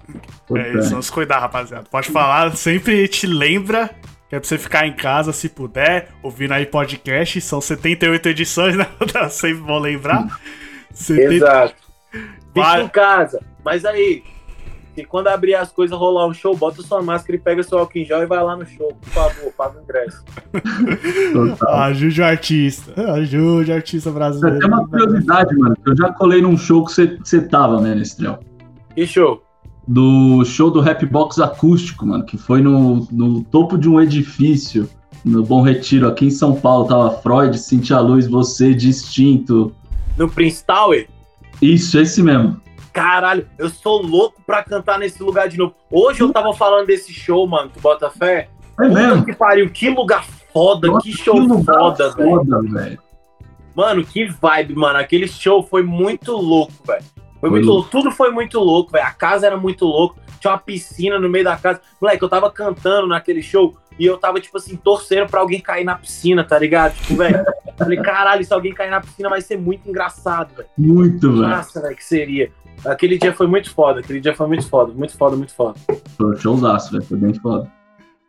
É 0.56 0.78
isso, 0.78 0.90
vamos 0.90 1.10
cuidar, 1.10 1.38
rapaziada. 1.38 1.84
Pode 1.90 2.10
falar, 2.10 2.54
sempre 2.56 3.06
te 3.08 3.26
lembra 3.26 3.90
que 4.28 4.36
é 4.36 4.40
pra 4.40 4.48
você 4.48 4.56
ficar 4.56 4.86
em 4.86 4.94
casa 4.94 5.30
se 5.30 5.48
puder, 5.48 6.08
ouvindo 6.22 6.52
aí 6.52 6.64
podcast. 6.64 7.38
São 7.42 7.60
78 7.60 8.30
edições, 8.30 8.74
né? 8.78 8.86
Sempre 9.28 9.60
vou 9.60 9.78
lembrar. 9.78 10.40
70... 10.90 11.34
Exato. 11.34 11.74
Vai. 12.54 12.70
Fica 12.70 12.82
em 12.82 12.88
casa. 12.88 13.42
Mas 13.62 13.84
aí, 13.84 14.22
se 14.94 15.04
quando 15.04 15.28
abrir 15.28 15.54
as 15.54 15.70
coisas 15.70 15.98
rolar 15.98 16.26
um 16.26 16.32
show, 16.32 16.56
bota 16.56 16.80
sua 16.82 17.02
máscara 17.02 17.36
e 17.36 17.38
pega 17.38 17.62
seu 17.62 17.78
álcool 17.78 17.98
em 17.98 18.04
gel 18.04 18.22
e 18.22 18.26
vai 18.26 18.42
lá 18.42 18.56
no 18.56 18.64
show. 18.64 18.94
Por 19.00 19.10
favor, 19.10 19.52
paga 19.52 19.78
o 19.78 19.82
ingresso. 19.82 20.24
Total. 21.32 21.74
Ajude 21.84 22.20
o 22.20 22.24
artista. 22.24 23.12
Ajude 23.12 23.70
o 23.70 23.74
artista 23.74 24.10
brasileiro. 24.10 24.58
Tem 24.58 24.68
uma 24.68 24.88
curiosidade, 24.88 25.54
mano. 25.56 25.76
que 25.76 25.90
Eu 25.90 25.96
já 25.96 26.12
colei 26.12 26.40
num 26.40 26.56
show 26.56 26.84
que 26.84 26.92
você, 26.92 27.06
que 27.06 27.28
você 27.28 27.40
tava, 27.40 27.80
né, 27.80 27.94
Nestrel? 27.94 28.38
Que 28.94 29.06
show. 29.06 29.42
Do 29.86 30.44
show 30.44 30.70
do 30.70 30.80
Rap 30.80 31.04
Box 31.06 31.40
acústico, 31.40 32.06
mano, 32.06 32.24
que 32.24 32.38
foi 32.38 32.60
no, 32.60 33.06
no 33.10 33.42
topo 33.42 33.76
de 33.76 33.88
um 33.88 34.00
edifício, 34.00 34.88
no 35.24 35.42
Bom 35.42 35.62
Retiro, 35.62 36.06
aqui 36.06 36.26
em 36.26 36.30
São 36.30 36.54
Paulo. 36.54 36.86
Tava 36.86 37.10
Freud, 37.18 37.58
Cintia 37.58 37.98
Luz, 37.98 38.26
você, 38.26 38.74
Distinto. 38.74 39.72
No 40.16 40.28
Prince 40.28 40.64
Tower. 40.64 41.08
Isso, 41.60 41.98
esse 41.98 42.22
mesmo. 42.22 42.60
Caralho, 42.92 43.46
eu 43.58 43.70
sou 43.70 44.02
louco 44.02 44.40
pra 44.46 44.62
cantar 44.62 44.98
nesse 44.98 45.22
lugar 45.22 45.48
de 45.48 45.56
novo. 45.56 45.74
Hoje 45.90 46.20
eu 46.20 46.32
tava 46.32 46.52
falando 46.52 46.86
desse 46.86 47.12
show, 47.12 47.46
mano, 47.46 47.70
tu 47.72 47.80
bota 47.80 48.10
fé? 48.10 48.48
É 48.80 48.88
mesmo? 48.88 49.24
que 49.24 49.34
pariu, 49.34 49.70
que 49.70 49.88
lugar 49.88 50.24
foda, 50.52 50.88
Nossa, 50.88 51.02
que 51.02 51.12
show 51.12 51.36
velho. 51.36 51.64
foda, 51.64 52.62
velho. 52.62 52.98
Mano, 53.74 54.04
que 54.04 54.26
vibe, 54.26 54.74
mano. 54.74 54.98
Aquele 54.98 55.26
show 55.26 55.62
foi 55.62 55.82
muito 55.82 56.32
louco, 56.32 56.72
velho. 56.86 57.04
Foi, 57.42 57.50
Foi 57.50 57.58
muito 57.58 57.66
louco. 57.66 57.80
louco. 57.82 57.90
Tudo 57.90 58.12
foi 58.12 58.30
muito 58.30 58.60
louco, 58.60 58.92
velho. 58.92 59.04
A 59.04 59.10
casa 59.10 59.48
era 59.48 59.56
muito 59.56 59.84
louco. 59.84 60.16
Tinha 60.38 60.52
uma 60.52 60.58
piscina 60.58 61.18
no 61.18 61.28
meio 61.28 61.44
da 61.44 61.56
casa. 61.56 61.80
Moleque, 62.00 62.22
eu 62.22 62.28
tava 62.28 62.48
cantando 62.52 63.08
naquele 63.08 63.42
show 63.42 63.76
e 63.98 64.06
eu 64.06 64.16
tava, 64.16 64.40
tipo 64.40 64.56
assim, 64.56 64.76
torcendo 64.76 65.28
pra 65.28 65.40
alguém 65.40 65.60
cair 65.60 65.82
na 65.84 65.96
piscina, 65.96 66.44
tá 66.44 66.56
ligado? 66.56 66.94
Tipo, 66.94 67.16
velho. 67.16 67.44
Falei, 67.76 68.00
caralho, 68.00 68.44
se 68.44 68.54
alguém 68.54 68.72
cair 68.72 68.90
na 68.90 69.00
piscina 69.00 69.28
vai 69.28 69.40
ser 69.40 69.58
muito 69.58 69.88
engraçado, 69.88 70.54
velho. 70.54 70.68
Muito, 70.78 71.32
velho. 71.32 71.48
Nossa, 71.48 71.82
velho, 71.82 71.96
que 71.96 72.04
seria. 72.04 72.52
Aquele 72.84 73.18
dia 73.18 73.34
foi 73.34 73.48
muito 73.48 73.70
foda. 73.74 73.98
Aquele 73.98 74.20
dia 74.20 74.36
foi 74.36 74.46
muito 74.46 74.68
foda. 74.68 74.92
Muito 74.92 75.16
foda, 75.18 75.34
muito 75.36 75.52
foda. 75.52 75.74
Foi 76.16 76.26
um 76.30 76.36
showzaço, 76.36 76.92
velho. 76.92 77.04
Foi 77.04 77.18
bem 77.18 77.34
foda. 77.34 77.68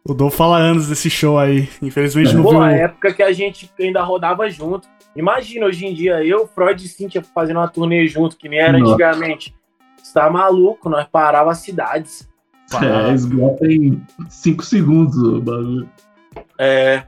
O 0.05 0.13
Dom 0.13 0.29
fala 0.29 0.57
anos 0.57 0.87
desse 0.89 1.09
show 1.09 1.39
aí. 1.39 1.69
Infelizmente 1.81 2.35
não 2.35 2.43
Pô, 2.43 2.49
viu. 2.51 2.61
a 2.61 2.71
época 2.73 3.13
que 3.13 3.23
a 3.23 3.31
gente 3.31 3.71
ainda 3.79 4.01
rodava 4.03 4.49
junto. 4.49 4.87
Imagina 5.15 5.65
hoje 5.65 5.85
em 5.85 5.93
dia, 5.93 6.23
eu, 6.25 6.45
Freud 6.47 6.83
e 6.83 6.87
Cíntia 6.89 7.23
fazendo 7.33 7.57
uma 7.57 7.67
turnê 7.67 8.05
junto, 8.07 8.35
que 8.35 8.49
nem 8.49 8.59
era 8.59 8.77
Nossa. 8.77 8.93
antigamente. 8.93 9.55
Você 9.95 10.13
tá 10.13 10.29
maluco, 10.29 10.89
nós 10.89 11.07
parava 11.09 11.51
as 11.51 11.59
cidades. 11.59 12.27
É, 12.81 13.13
esgota 13.13 13.65
em 13.67 14.01
5 14.27 14.63
segundos 14.63 15.15
o 15.15 15.39
bagulho. 15.39 15.89
É, 16.57 17.03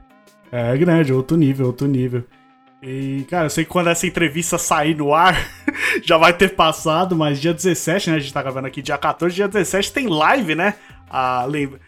É 0.51 0.77
grande, 0.77 1.11
outro 1.11 1.35
nível, 1.35 1.67
outro 1.67 1.87
nível. 1.87 2.23
E, 2.81 3.25
cara, 3.29 3.47
eu 3.47 3.49
sei 3.49 3.65
que 3.65 3.71
quando 3.71 3.89
essa 3.89 4.05
entrevista 4.05 4.57
sair 4.57 4.95
no 4.95 5.13
ar, 5.13 5.35
já 6.03 6.17
vai 6.17 6.31
ter 6.31 6.55
passado, 6.55 7.15
mas 7.15 7.41
dia 7.41 7.53
17, 7.53 8.11
né? 8.11 8.15
A 8.15 8.19
gente 8.19 8.31
tá 8.31 8.41
gravando 8.41 8.67
aqui 8.67 8.81
dia 8.81 8.97
14, 8.97 9.35
dia 9.35 9.47
17 9.47 9.91
tem 9.91 10.07
live, 10.07 10.55
né? 10.55 10.75
A, 11.09 11.43
lembra, 11.45 11.79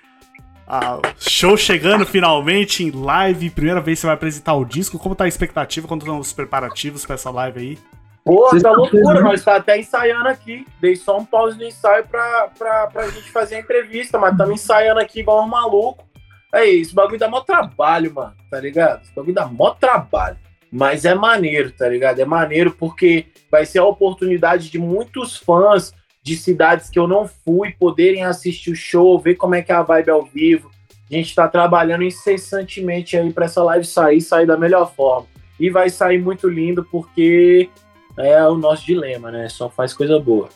a 0.67 0.99
show 1.17 1.55
chegando 1.55 2.05
finalmente 2.05 2.83
em 2.83 2.91
live. 2.91 3.49
Primeira 3.49 3.79
vez 3.79 3.97
que 3.97 4.01
você 4.01 4.07
vai 4.07 4.15
apresentar 4.15 4.53
o 4.55 4.65
disco. 4.65 4.99
Como 4.99 5.15
tá 5.15 5.23
a 5.23 5.27
expectativa? 5.27 5.87
Quando 5.87 6.01
estão 6.01 6.19
os 6.19 6.33
preparativos 6.33 7.05
pra 7.05 7.15
essa 7.15 7.31
live 7.31 7.59
aí? 7.59 7.77
Pô, 8.25 8.49
Vocês 8.49 8.61
tá 8.61 8.71
loucura, 8.71 9.05
fazendo? 9.05 9.23
nós 9.23 9.43
tá 9.43 9.55
até 9.55 9.79
ensaiando 9.79 10.27
aqui. 10.27 10.65
Dei 10.81 10.97
só 10.97 11.17
um 11.17 11.23
pause 11.25 11.57
no 11.57 11.63
ensaio 11.63 12.05
pra, 12.07 12.49
pra, 12.57 12.87
pra 12.87 13.09
gente 13.09 13.31
fazer 13.31 13.55
a 13.55 13.59
entrevista, 13.59 14.19
mas 14.19 14.33
estamos 14.33 14.61
ensaiando 14.61 14.99
aqui 14.99 15.21
igual 15.21 15.43
um 15.43 15.47
maluco. 15.47 16.05
Aí, 16.53 16.81
esse 16.81 16.93
bagulho 16.93 17.19
dá 17.19 17.29
mó 17.29 17.39
trabalho, 17.41 18.13
mano, 18.13 18.33
tá 18.51 18.59
ligado? 18.59 19.03
Esse 19.03 19.15
bagulho 19.15 19.33
dá 19.33 19.45
mó 19.45 19.71
trabalho. 19.71 20.37
Mas 20.69 21.05
é 21.05 21.15
maneiro, 21.15 21.71
tá 21.71 21.87
ligado? 21.87 22.19
É 22.19 22.25
maneiro 22.25 22.71
porque 22.71 23.27
vai 23.49 23.65
ser 23.65 23.79
a 23.79 23.85
oportunidade 23.85 24.69
de 24.69 24.77
muitos 24.77 25.37
fãs 25.37 25.93
de 26.27 26.35
cidades 26.35 26.89
que 26.89 26.99
eu 26.99 27.07
não 27.07 27.25
fui 27.25 27.71
poderem 27.71 28.23
assistir 28.25 28.71
o 28.71 28.75
show, 28.75 29.17
ver 29.17 29.35
como 29.35 29.55
é 29.55 29.61
que 29.61 29.71
é 29.71 29.75
a 29.75 29.81
vibe 29.81 30.09
ao 30.09 30.25
vivo. 30.25 30.69
A 31.09 31.15
gente 31.15 31.33
tá 31.33 31.47
trabalhando 31.47 32.03
incessantemente 32.03 33.15
aí 33.15 33.31
pra 33.31 33.45
essa 33.45 33.63
live 33.63 33.85
sair, 33.85 34.19
sair 34.19 34.45
da 34.45 34.57
melhor 34.57 34.93
forma. 34.93 35.25
E 35.57 35.69
vai 35.69 35.89
sair 35.89 36.21
muito 36.21 36.49
lindo 36.49 36.85
porque 36.91 37.69
é 38.17 38.45
o 38.45 38.57
nosso 38.57 38.85
dilema, 38.85 39.31
né? 39.31 39.47
Só 39.47 39.69
faz 39.69 39.93
coisa 39.93 40.19
boa. 40.19 40.49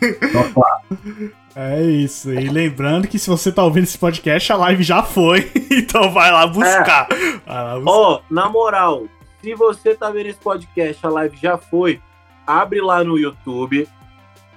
É 1.56 1.80
isso. 1.80 2.32
E 2.34 2.48
lembrando 2.48 3.06
que 3.06 3.16
se 3.16 3.30
você 3.30 3.52
tá 3.52 3.62
ouvindo 3.62 3.84
esse 3.84 3.96
podcast, 3.96 4.52
a 4.52 4.56
live 4.56 4.82
já 4.82 5.04
foi. 5.04 5.52
Então 5.70 6.10
vai 6.10 6.32
lá 6.32 6.48
buscar. 6.48 7.06
Vai 7.46 7.64
lá 7.64 7.74
buscar. 7.76 7.92
Ó, 7.92 8.20
na 8.28 8.48
moral, 8.48 9.04
se 9.40 9.54
você 9.54 9.94
tá 9.94 10.10
vendo 10.10 10.26
esse 10.26 10.40
podcast, 10.40 11.06
a 11.06 11.10
live 11.10 11.36
já 11.40 11.56
foi, 11.56 12.00
abre 12.44 12.80
lá 12.80 13.04
no 13.04 13.16
YouTube, 13.16 13.86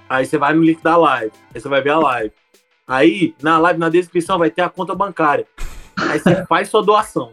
aí 0.08 0.26
você 0.26 0.38
vai 0.38 0.54
no 0.54 0.62
link 0.62 0.82
da 0.82 0.96
live, 0.96 1.32
aí 1.54 1.60
você 1.60 1.68
vai 1.68 1.80
ver 1.80 1.90
a 1.90 1.98
live. 1.98 2.32
Aí, 2.86 3.34
na 3.42 3.58
live, 3.58 3.78
na 3.78 3.88
descrição, 3.90 4.38
vai 4.38 4.50
ter 4.50 4.62
a 4.62 4.68
conta 4.70 4.94
bancária. 4.94 5.46
Aí 5.98 6.18
você 6.18 6.46
faz 6.46 6.68
sua 6.68 6.82
doação. 6.82 7.32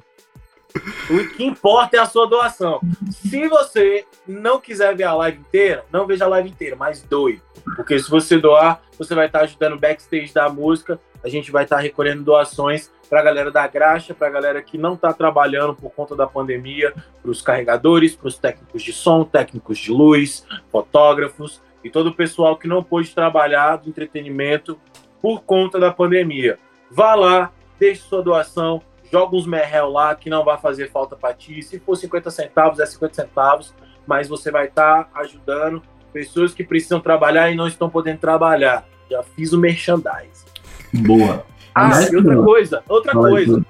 O 1.09 1.29
que 1.29 1.45
importa 1.45 1.95
é 1.95 1.99
a 1.99 2.05
sua 2.05 2.27
doação. 2.27 2.81
Se 3.09 3.47
você 3.47 4.05
não 4.27 4.59
quiser 4.59 4.93
ver 4.95 5.05
a 5.05 5.13
live 5.13 5.39
inteira, 5.39 5.85
não 5.91 6.05
veja 6.05 6.25
a 6.25 6.27
live 6.27 6.49
inteira, 6.49 6.75
mas 6.75 7.01
doe. 7.01 7.41
Porque 7.75 7.97
se 7.97 8.09
você 8.09 8.37
doar, 8.37 8.81
você 8.97 9.15
vai 9.15 9.27
estar 9.27 9.41
ajudando 9.41 9.73
o 9.73 9.79
backstage 9.79 10.33
da 10.33 10.49
música. 10.49 10.99
A 11.23 11.29
gente 11.29 11.51
vai 11.51 11.63
estar 11.63 11.77
recolhendo 11.77 12.23
doações 12.23 12.91
para 13.09 13.21
a 13.21 13.23
galera 13.23 13.49
da 13.49 13.65
graxa, 13.67 14.13
para 14.13 14.27
a 14.27 14.31
galera 14.31 14.61
que 14.61 14.77
não 14.77 14.95
está 14.95 15.13
trabalhando 15.13 15.73
por 15.73 15.91
conta 15.91 16.15
da 16.15 16.27
pandemia, 16.27 16.93
para 17.21 17.31
os 17.31 17.41
carregadores, 17.41 18.15
para 18.15 18.27
os 18.27 18.37
técnicos 18.37 18.83
de 18.83 18.91
som, 18.91 19.23
técnicos 19.23 19.77
de 19.77 19.91
luz, 19.91 20.45
fotógrafos 20.69 21.61
e 21.85 21.89
todo 21.91 22.07
o 22.07 22.13
pessoal 22.15 22.57
que 22.57 22.67
não 22.67 22.83
pôde 22.83 23.13
trabalhar 23.13 23.75
do 23.75 23.89
entretenimento 23.89 24.75
por 25.21 25.43
conta 25.43 25.79
da 25.79 25.91
pandemia. 25.91 26.57
Vá 26.89 27.13
lá, 27.13 27.51
deixe 27.79 28.01
sua 28.01 28.23
doação, 28.23 28.81
joga 29.11 29.35
uns 29.35 29.45
merrel 29.45 29.91
lá 29.91 30.15
que 30.15 30.27
não 30.27 30.43
vai 30.43 30.57
fazer 30.57 30.89
falta 30.89 31.15
para 31.15 31.35
ti. 31.35 31.61
Se 31.61 31.79
for 31.79 31.95
50 31.95 32.31
centavos, 32.31 32.79
é 32.79 32.87
50 32.87 33.13
centavos, 33.13 33.75
mas 34.07 34.27
você 34.27 34.49
vai 34.49 34.65
estar 34.65 35.07
ajudando 35.13 35.83
pessoas 36.11 36.55
que 36.55 36.63
precisam 36.63 36.99
trabalhar 36.99 37.51
e 37.51 37.55
não 37.55 37.67
estão 37.67 37.87
podendo 37.87 38.17
trabalhar. 38.17 38.83
Já 39.11 39.21
fiz 39.21 39.53
o 39.53 39.59
merchandise. 39.59 40.43
Boa. 40.91 41.45
Ah, 41.75 41.89
Mas, 41.89 42.11
e 42.11 42.15
outra 42.15 42.35
coisa, 42.35 42.83
outra 42.89 43.13
coisa. 43.13 43.63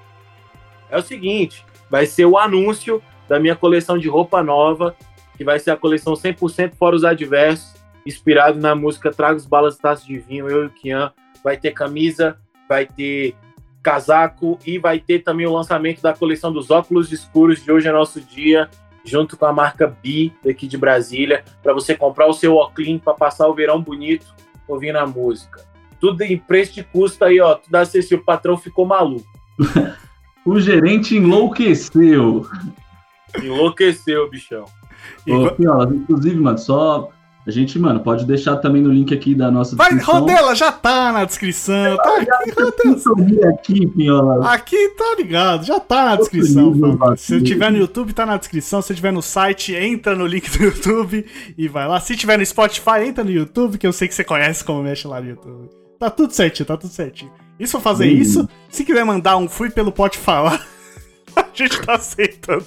É 0.88 0.96
o 0.96 1.02
seguinte, 1.02 1.66
vai 1.90 2.06
ser 2.06 2.24
o 2.24 2.38
anúncio 2.38 3.02
da 3.28 3.38
minha 3.38 3.54
coleção 3.54 3.98
de 3.98 4.08
roupa 4.08 4.42
nova, 4.42 4.96
que 5.36 5.44
vai 5.44 5.58
ser 5.58 5.72
a 5.72 5.76
coleção 5.76 6.14
100% 6.14 6.76
fora 6.78 6.96
os 6.96 7.04
adversos, 7.04 7.75
inspirado 8.06 8.58
na 8.58 8.74
música 8.74 9.10
Traga 9.10 9.36
os 9.36 9.46
Balas 9.46 9.76
Taças 9.76 10.06
de 10.06 10.18
Vinho, 10.18 10.48
eu 10.48 10.64
e 10.64 10.66
o 10.66 10.70
Kian. 10.70 11.12
Vai 11.42 11.56
ter 11.56 11.72
camisa, 11.72 12.38
vai 12.68 12.86
ter 12.86 13.34
casaco 13.82 14.58
e 14.66 14.78
vai 14.78 14.98
ter 14.98 15.20
também 15.20 15.46
o 15.46 15.52
lançamento 15.52 16.00
da 16.00 16.14
coleção 16.14 16.52
dos 16.52 16.70
óculos 16.70 17.12
escuros 17.12 17.62
de 17.62 17.70
Hoje 17.70 17.88
é 17.88 17.92
Nosso 17.92 18.20
Dia, 18.20 18.68
junto 19.04 19.36
com 19.36 19.46
a 19.46 19.52
marca 19.52 19.86
Bi, 19.86 20.32
daqui 20.44 20.66
de 20.66 20.76
Brasília, 20.76 21.44
para 21.62 21.72
você 21.72 21.94
comprar 21.94 22.26
o 22.26 22.32
seu 22.32 22.56
óculos 22.56 23.00
para 23.00 23.14
passar 23.14 23.46
o 23.46 23.54
verão 23.54 23.80
bonito 23.80 24.26
ouvindo 24.66 24.96
a 24.96 25.06
música. 25.06 25.64
Tudo 26.00 26.22
em 26.22 26.36
preço 26.36 26.74
de 26.74 26.82
custo 26.82 27.24
aí, 27.24 27.40
ó. 27.40 27.54
Tudo 27.54 27.74
acessível. 27.76 28.18
O 28.18 28.24
patrão 28.24 28.56
ficou 28.56 28.86
maluco. 28.86 29.26
O 30.46 30.60
gerente 30.60 31.16
enlouqueceu. 31.16 32.46
Enlouqueceu, 33.42 34.30
bichão. 34.30 34.64
Ô, 35.28 35.50
Piola, 35.50 35.92
inclusive, 35.92 36.36
mano, 36.36 36.56
só. 36.56 37.10
A 37.46 37.50
gente, 37.52 37.78
mano, 37.78 38.00
pode 38.00 38.24
deixar 38.26 38.56
também 38.56 38.82
no 38.82 38.90
link 38.92 39.14
aqui 39.14 39.32
da 39.32 39.50
nossa 39.52 39.76
Vai, 39.76 39.90
descrição. 39.90 40.18
Rodela, 40.20 40.54
já 40.56 40.72
tá 40.72 41.12
na 41.12 41.24
descrição. 41.24 41.96
Tá 41.96 42.16
aqui, 42.16 42.50
Rodela. 42.50 43.50
Aqui, 43.54 43.86
Piola. 43.86 44.52
Aqui 44.52 44.88
tá 44.98 45.14
ligado, 45.16 45.64
já 45.64 45.78
tá 45.78 46.06
na 46.06 46.16
descrição. 46.16 46.72
nível. 46.72 46.98
Se 47.16 47.40
tiver 47.42 47.70
no 47.70 47.78
YouTube, 47.78 48.12
tá 48.12 48.26
na 48.26 48.36
descrição. 48.36 48.82
Se 48.82 48.92
tiver 48.96 49.12
no 49.12 49.22
site, 49.22 49.74
entra 49.76 50.16
no 50.16 50.26
link 50.26 50.50
do 50.58 50.64
YouTube 50.64 51.24
e 51.56 51.68
vai 51.68 51.86
lá. 51.86 52.00
Se 52.00 52.16
tiver 52.16 52.36
no 52.36 52.44
Spotify, 52.44 53.04
entra 53.06 53.22
no 53.22 53.30
YouTube, 53.30 53.78
que 53.78 53.86
eu 53.86 53.92
sei 53.92 54.08
que 54.08 54.14
você 54.14 54.24
conhece 54.24 54.64
como 54.64 54.82
mexe 54.82 55.06
lá 55.06 55.20
no 55.20 55.28
YouTube. 55.28 55.68
Tá 56.00 56.10
tudo 56.10 56.32
certinho, 56.32 56.66
tá 56.66 56.76
tudo 56.76 56.92
certinho. 56.92 57.30
E 57.60 57.64
se 57.66 57.70
for 57.72 57.80
fazer 57.80 58.06
Hum. 58.06 58.16
isso, 58.18 58.48
se 58.68 58.84
quiser 58.84 59.04
mandar 59.04 59.36
um 59.36 59.48
fui 59.48 59.70
pelo 59.70 59.92
Pode 59.92 60.18
Falar, 60.18 60.66
a 61.36 61.44
gente 61.54 61.80
tá 61.80 61.94
aceitando. 61.94 62.66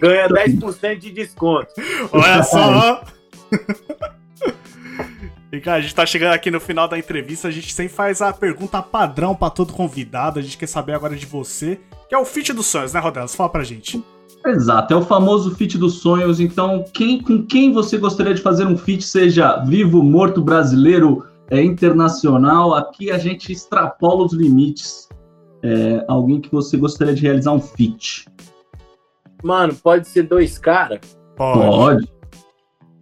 Ganha 0.00 0.28
10% 0.30 0.98
de 0.98 1.10
desconto. 1.12 1.68
Olha 2.10 2.42
só. 2.42 3.04
E 5.52 5.60
cara, 5.60 5.78
a 5.78 5.80
gente 5.80 5.94
tá 5.94 6.04
chegando 6.04 6.32
aqui 6.32 6.50
no 6.50 6.58
final 6.58 6.88
da 6.88 6.98
entrevista, 6.98 7.46
a 7.46 7.50
gente 7.50 7.72
sempre 7.72 7.92
faz 7.92 8.20
a 8.20 8.32
pergunta 8.32 8.82
padrão 8.82 9.36
pra 9.36 9.50
todo 9.50 9.72
convidado, 9.72 10.40
a 10.40 10.42
gente 10.42 10.58
quer 10.58 10.66
saber 10.66 10.94
agora 10.94 11.14
de 11.14 11.26
você, 11.26 11.78
que 12.08 12.14
é 12.14 12.18
o 12.18 12.24
fit 12.24 12.52
dos 12.52 12.66
sonhos, 12.66 12.92
né, 12.92 12.98
Rodelas? 12.98 13.36
Fala 13.36 13.48
pra 13.48 13.62
gente. 13.62 14.02
Exato, 14.46 14.92
é 14.92 14.96
o 14.96 15.02
famoso 15.02 15.54
feat 15.54 15.78
dos 15.78 16.00
sonhos. 16.00 16.38
Então, 16.38 16.84
quem, 16.92 17.22
com 17.22 17.46
quem 17.46 17.72
você 17.72 17.96
gostaria 17.96 18.34
de 18.34 18.42
fazer 18.42 18.66
um 18.66 18.76
feat, 18.76 19.02
seja 19.02 19.56
vivo, 19.64 20.02
morto, 20.02 20.42
brasileiro, 20.42 21.24
é, 21.50 21.62
internacional? 21.62 22.74
Aqui 22.74 23.10
a 23.10 23.16
gente 23.16 23.52
extrapola 23.52 24.24
os 24.24 24.32
limites. 24.34 25.08
É, 25.62 26.04
alguém 26.08 26.42
que 26.42 26.52
você 26.52 26.76
gostaria 26.76 27.14
de 27.14 27.22
realizar 27.22 27.52
um 27.52 27.60
feat? 27.60 28.26
Mano, 29.42 29.74
pode 29.74 30.08
ser 30.08 30.24
dois 30.24 30.58
caras? 30.58 31.00
Pode, 31.36 31.60
Pode. 31.60 32.13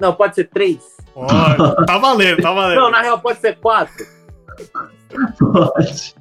Não, 0.02 0.12
pode 0.12 0.34
ser 0.34 0.48
três? 0.48 0.80
pode. 1.14 1.86
Tá 1.86 1.96
valendo, 1.96 2.42
tá 2.42 2.52
valendo. 2.52 2.80
Não, 2.80 2.90
na 2.90 3.00
real 3.00 3.20
pode 3.20 3.38
ser 3.38 3.56
quatro? 3.58 4.04
Pode. 5.38 6.14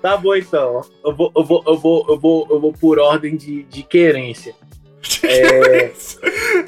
Tá 0.00 0.16
bom 0.16 0.34
então. 0.34 0.80
Eu 1.04 1.14
vou, 1.14 1.30
eu 1.36 1.44
vou, 1.44 1.64
eu 1.66 1.76
vou, 1.76 2.06
eu 2.08 2.18
vou, 2.18 2.46
eu 2.48 2.60
vou 2.60 2.72
por 2.72 2.98
ordem 2.98 3.36
de, 3.36 3.64
de 3.64 3.82
querência. 3.82 4.54
É, 5.22 5.92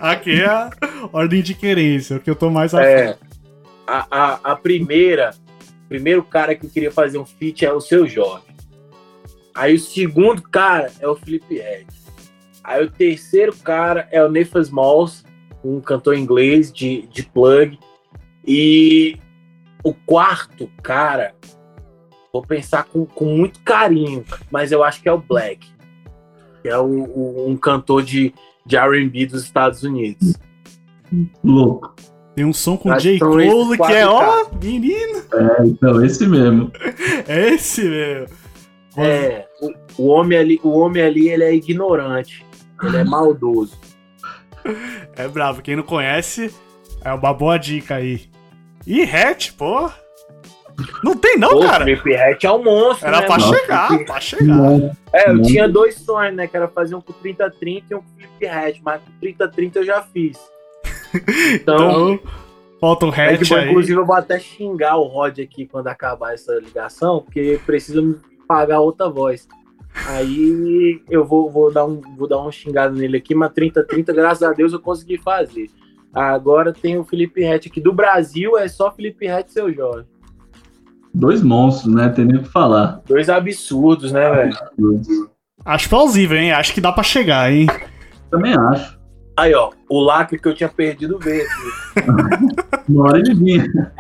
Aqui 0.01 0.41
é 0.43 0.47
a 0.47 0.71
ordem 1.13 1.43
de 1.43 1.55
querência, 1.55 2.17
o 2.17 2.21
que 2.21 2.31
eu 2.31 2.35
tô 2.35 2.51
mais 2.51 2.75
afim. 2.75 2.85
é, 2.87 3.19
a, 3.87 4.07
a, 4.11 4.53
a 4.53 4.57
primeira, 4.57 5.33
primeiro 5.89 6.23
cara 6.23 6.55
que 6.55 6.67
eu 6.67 6.71
queria 6.71 6.91
fazer 6.91 7.19
um 7.19 7.27
feat 7.27 7.65
é 7.65 7.73
o 7.73 7.81
seu 7.81 8.07
Jorge. 8.07 8.45
Aí 9.55 9.75
o 9.75 9.79
segundo 9.79 10.43
cara 10.43 10.91
é 11.01 11.09
o 11.09 11.15
Felipe 11.15 11.57
Red. 11.57 11.87
Aí 12.65 12.85
o 12.85 12.91
terceiro 12.91 13.55
cara 13.55 14.09
é 14.11 14.23
o 14.23 14.31
Nathan 14.31 14.61
Smalls, 14.61 15.25
um 15.65 15.81
cantor 15.81 16.17
inglês 16.17 16.73
de, 16.73 17.03
de 17.09 17.23
plug. 17.23 17.79
E 18.47 19.17
o 19.85 19.93
quarto 19.95 20.69
cara, 20.83 21.35
vou 22.33 22.43
pensar 22.43 22.85
com, 22.85 23.05
com 23.07 23.25
muito 23.25 23.61
carinho, 23.61 24.25
mas 24.51 24.73
eu 24.73 24.83
acho 24.83 25.01
que 25.03 25.09
é 25.09 25.13
o 25.13 25.19
Black, 25.19 25.67
que 26.63 26.69
é 26.69 26.79
o, 26.79 26.85
o- 26.87 27.49
um 27.49 27.57
cantor 27.57 28.03
de, 28.03 28.35
de 28.67 28.77
RB 28.77 29.27
dos 29.27 29.45
Estados 29.45 29.83
Unidos. 29.83 30.35
Louco. 31.45 31.95
Tem 32.35 32.45
um 32.47 32.53
som 32.53 32.79
com 32.79 32.91
Acho 32.91 33.03
J. 33.09 33.19
Cole 33.19 33.77
que 33.77 33.93
é, 33.93 34.07
ó, 34.07 34.47
menino, 34.63 35.23
É, 35.35 35.67
então, 35.67 36.03
esse 36.03 36.27
mesmo. 36.27 36.73
é 37.29 37.51
esse 37.51 37.83
mesmo. 37.85 38.35
É, 38.97 39.47
o, 39.61 40.03
o 40.03 40.07
homem 40.09 40.39
ali, 40.39 40.61
o 40.63 40.71
homem 40.71 41.03
ali, 41.03 41.29
ele 41.29 41.45
é 41.45 41.55
ignorante, 41.55 42.45
ele 42.83 42.97
é 42.97 43.05
maldoso. 43.05 43.79
É 45.17 45.29
bravo, 45.29 45.63
quem 45.63 45.77
não 45.77 45.83
conhece, 45.83 46.55
é 47.05 47.13
uma 47.13 47.33
boa 47.35 47.59
dica 47.59 47.97
aí. 47.97 48.29
E 48.87 49.03
Hatch, 49.03 49.53
pô. 49.53 49.91
Não 51.05 51.15
tem 51.15 51.37
não, 51.37 51.51
Pô, 51.51 51.59
o 51.59 51.67
cara. 51.67 51.85
Felipe 51.85 52.15
Rett 52.15 52.47
é 52.47 52.51
um 52.51 52.65
monstro, 52.65 53.07
Era 53.07 53.21
né, 53.21 53.27
pra 53.27 53.39
mano? 53.39 53.55
chegar, 53.55 54.05
pra 54.07 54.21
chegar. 54.21 54.57
É, 55.13 55.29
eu 55.29 55.35
Não. 55.35 55.43
tinha 55.43 55.69
dois 55.69 55.97
sonhos, 55.97 56.35
né? 56.35 56.47
Que 56.47 56.57
era 56.57 56.67
fazer 56.67 56.95
um 56.95 57.01
com 57.01 57.13
30-30 57.13 57.83
e 57.91 57.95
um 57.95 57.99
com 58.01 58.09
Felipe 58.17 58.47
Rett, 58.47 58.81
mas 58.83 59.03
com 59.03 59.11
30-30 59.27 59.77
eu 59.77 59.85
já 59.85 60.03
fiz. 60.03 60.39
Então, 61.53 62.15
Então, 62.15 62.21
falta 62.81 63.05
um 63.05 63.13
é 63.15 63.35
Hatch 63.35 63.49
bom, 63.51 63.57
aí. 63.57 63.69
inclusive 63.69 64.01
eu 64.01 64.07
vou 64.07 64.17
até 64.17 64.39
xingar 64.41 64.97
o 64.97 65.03
Rod 65.07 65.39
aqui 65.41 65.67
quando 65.67 65.89
acabar 65.89 66.33
essa 66.33 66.55
ligação, 66.55 67.21
porque 67.21 67.61
precisa 67.67 68.01
me 68.01 68.17
pagar 68.49 68.81
outra 68.81 69.11
voz. 69.11 69.47
Aí 70.07 71.03
eu 71.09 71.25
vou, 71.25 71.51
vou, 71.51 71.73
dar 71.73 71.85
um, 71.85 72.01
vou 72.17 72.29
dar 72.29 72.39
uma 72.39 72.51
xingada 72.51 72.95
nele 72.95 73.19
aqui, 73.19 73.35
mas 73.35 73.53
30-30, 73.53 74.13
graças 74.15 74.43
a 74.43 74.53
Deus, 74.53 74.73
eu 74.73 74.81
consegui 74.81 75.19
fazer. 75.19 75.69
Agora 76.13 76.73
tem 76.73 76.99
o 76.99 77.05
Felipe 77.05 77.43
Rett 77.43 77.69
aqui. 77.69 77.81
Do 77.81 77.93
Brasil 77.93 78.59
é 78.59 78.69
só 78.69 78.91
Felipe 78.91 79.27
Rett 79.27 79.49
e 79.49 79.53
seu 79.53 79.73
Jorge. 79.73 80.07
Dois 81.15 81.43
monstros, 81.43 81.95
né? 81.95 82.09
Tem 82.09 82.25
nem 82.25 82.37
o 82.37 82.43
que 82.43 82.49
falar. 82.49 83.03
Dois 83.07 83.29
absurdos, 83.29 84.13
né, 84.13 84.31
velho? 84.31 85.03
Acho 85.65 85.89
plausível, 85.89 86.39
hein? 86.39 86.53
Acho 86.53 86.73
que 86.73 86.81
dá 86.81 86.91
pra 86.91 87.03
chegar, 87.03 87.53
hein? 87.53 87.67
Também 88.31 88.55
acho. 88.55 88.99
Aí, 89.37 89.55
ó, 89.55 89.71
o 89.89 90.01
lacre 90.01 90.39
que 90.39 90.49
eu 90.49 90.55
tinha 90.55 90.69
perdido 90.69 91.19
veio 91.19 91.43
aqui. 91.43 92.83
Uma 92.89 93.05
hora 93.05 93.19
ele 93.19 93.35
vinha. 93.35 93.93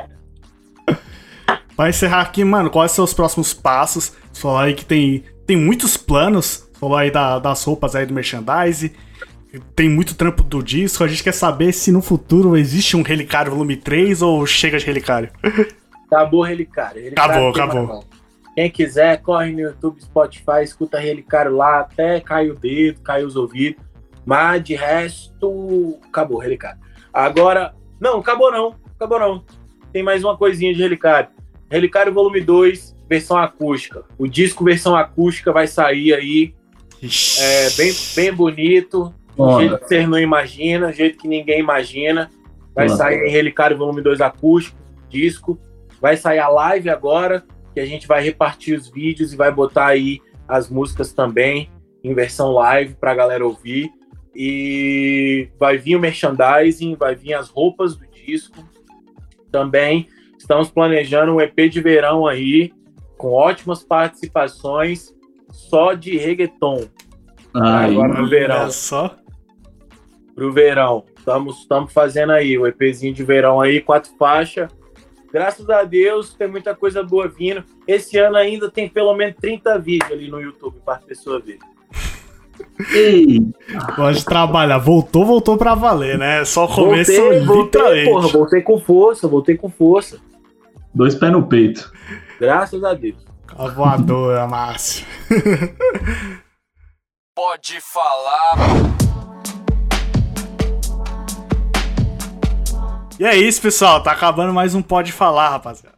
Pra 1.77 1.89
encerrar 1.89 2.21
aqui, 2.21 2.45
mano, 2.45 2.71
quais 2.71 2.93
são 2.93 3.05
os 3.05 3.15
próximos 3.15 3.55
passos? 3.55 4.15
Falou 4.35 4.59
aí 4.59 4.75
que 4.75 4.85
tem, 4.85 5.25
tem 5.53 5.57
muitos 5.61 5.99
planos. 5.99 6.67
Falou 6.81 6.97
aí 6.97 7.11
da- 7.11 7.39
das 7.39 7.63
roupas 7.63 7.95
aí 7.95 8.07
do 8.07 8.15
merchandise. 8.15 8.91
Tem 9.77 9.87
muito 9.89 10.15
trampo 10.15 10.43
do 10.43 10.63
disco. 10.63 11.05
A 11.05 11.09
gente 11.09 11.23
quer 11.23 11.33
saber 11.35 11.73
se 11.73 11.93
no 11.93 12.01
futuro 12.01 12.57
existe 12.57 12.97
um 12.97 13.03
Relicário 13.03 13.53
Volume 13.53 13.77
3 13.77 14.23
ou 14.23 14.47
chega 14.47 14.79
de 14.79 14.87
Relicário. 14.87 15.29
Acabou 16.11 16.41
o 16.41 16.43
Relicário. 16.43 17.03
Relicário 17.03 17.49
Acabou, 17.51 17.51
acabou. 17.51 18.05
Quem 18.55 18.71
quiser, 18.71 19.21
corre 19.23 19.53
no 19.53 19.61
YouTube, 19.61 20.03
Spotify, 20.03 20.63
escuta 20.63 20.99
Relicário 20.99 21.55
lá, 21.57 21.81
até 21.81 22.21
cai 22.21 22.51
o 22.51 22.55
dedo, 22.55 23.01
cai 23.01 23.25
os 23.25 23.35
ouvidos. 23.37 23.83
Mas 24.25 24.63
de 24.63 24.75
resto, 24.75 25.99
acabou 26.07 26.39
o 26.39 26.41
Relicário. 26.41 26.79
Agora, 27.13 27.75
não, 28.01 28.19
acabou 28.21 28.51
não, 28.51 28.75
acabou 28.97 29.19
não. 29.19 29.45
Tem 29.93 30.03
mais 30.03 30.23
uma 30.25 30.37
coisinha 30.37 30.73
de 30.75 30.81
Relicário. 30.83 31.29
Relicário 31.71 32.13
Volume 32.13 32.41
2, 32.41 32.95
versão 33.13 33.37
acústica. 33.37 34.05
O 34.17 34.27
disco 34.27 34.65
versão 34.65 34.97
acústica 34.97 35.53
vai 35.53 35.67
sair 35.67 36.15
aí, 36.15 36.55
é 37.39 37.71
bem, 37.77 37.93
bem 38.17 38.33
bonito, 38.33 39.15
do 39.37 39.59
jeito 39.59 39.79
que 39.79 39.89
vocês 39.89 40.09
não 40.09 40.19
imaginam, 40.19 40.89
do 40.89 40.97
jeito 40.97 41.19
que 41.19 41.29
ninguém 41.29 41.61
imagina. 41.61 42.31
Vai 42.75 42.89
sair 42.89 43.27
em 43.27 43.31
Relicário 43.31 43.77
Volume 43.77 44.01
2 44.01 44.21
acústico, 44.23 44.79
disco. 45.09 45.61
Vai 46.01 46.17
sair 46.17 46.39
a 46.39 46.49
live 46.49 46.89
agora, 46.89 47.45
que 47.75 47.81
a 47.81 47.87
gente 47.87 48.07
vai 48.07 48.23
repartir 48.23 48.79
os 48.79 48.89
vídeos 48.89 49.33
e 49.33 49.37
vai 49.37 49.53
botar 49.53 49.89
aí 49.89 50.21
as 50.49 50.71
músicas 50.71 51.13
também 51.13 51.71
em 52.03 52.15
versão 52.15 52.51
live 52.53 52.95
pra 52.95 53.15
galera 53.15 53.45
ouvir. 53.45 53.91
E 54.35 55.49
vai 55.59 55.77
vir 55.77 55.97
o 55.97 56.01
merchandising, 56.01 56.97
vai 56.97 57.15
vir 57.15 57.35
as 57.35 57.51
roupas 57.51 57.95
do 57.95 58.07
disco. 58.07 58.67
Também 59.51 60.09
estamos 60.39 60.71
planejando 60.71 61.35
um 61.35 61.41
EP 61.41 61.69
de 61.71 61.81
verão 61.81 62.27
aí, 62.27 62.73
com 63.23 63.31
ótimas 63.31 63.85
participações, 63.85 65.15
só 65.49 65.93
de 65.95 66.19
reggaeton 66.19 66.89
Aí, 67.55 67.93
Agora 67.95 68.21
no 68.21 68.29
verão. 68.29 68.63
Olha 68.63 68.71
só. 68.71 69.15
pro 70.35 70.53
verão. 70.53 71.05
Estamos 71.17 71.93
fazendo 71.93 72.33
aí 72.33 72.59
o 72.59 72.67
EPzinho 72.67 73.15
de 73.15 73.23
verão 73.23 73.61
aí, 73.61 73.81
quatro 73.81 74.11
faixas. 74.19 74.69
Graças 75.33 75.71
a 75.71 75.85
Deus, 75.85 76.35
tem 76.35 76.49
muita 76.49 76.75
coisa 76.75 77.05
boa 77.05 77.29
vindo. 77.29 77.63
Esse 77.87 78.19
ano 78.19 78.37
ainda 78.37 78.69
tem 78.69 78.89
pelo 78.89 79.15
menos 79.15 79.37
30 79.41 79.79
vídeos 79.79 80.11
ali 80.11 80.29
no 80.29 80.41
YouTube 80.41 80.79
para 80.85 80.97
as 80.97 81.05
pessoas 81.05 81.45
verem. 81.45 81.61
ei, 82.93 83.41
Gosta 83.97 84.15
de 84.19 84.25
trabalhar. 84.25 84.79
Voltou, 84.79 85.25
voltou 85.25 85.57
pra 85.57 85.75
valer, 85.77 86.19
né? 86.19 86.45
Só 86.45 86.65
o 86.65 86.69
começo, 86.75 87.13
voltei, 87.13 87.41
voltei, 87.45 88.05
porra, 88.05 88.29
voltei 88.29 88.63
com 88.63 88.81
força, 88.81 89.29
voltei 89.29 89.57
com 89.57 89.71
força. 89.71 90.19
dois 90.93 91.15
pés 91.15 91.31
no 91.31 91.47
peito. 91.47 91.93
Graças 92.43 92.83
a 92.83 92.93
Deus. 92.93 93.25
A 93.57 93.69
voadora, 93.69 94.49
Márcio. 94.49 95.07
Pode 97.37 97.79
falar. 97.81 98.57
E 103.21 103.25
é 103.25 103.37
isso, 103.37 103.63
pessoal. 103.63 104.03
Tá 104.03 104.11
acabando 104.11 104.53
mais 104.53 104.75
um 104.75 104.83
Pode 104.83 105.13
Falar, 105.13 105.51
rapaziada. 105.51 105.95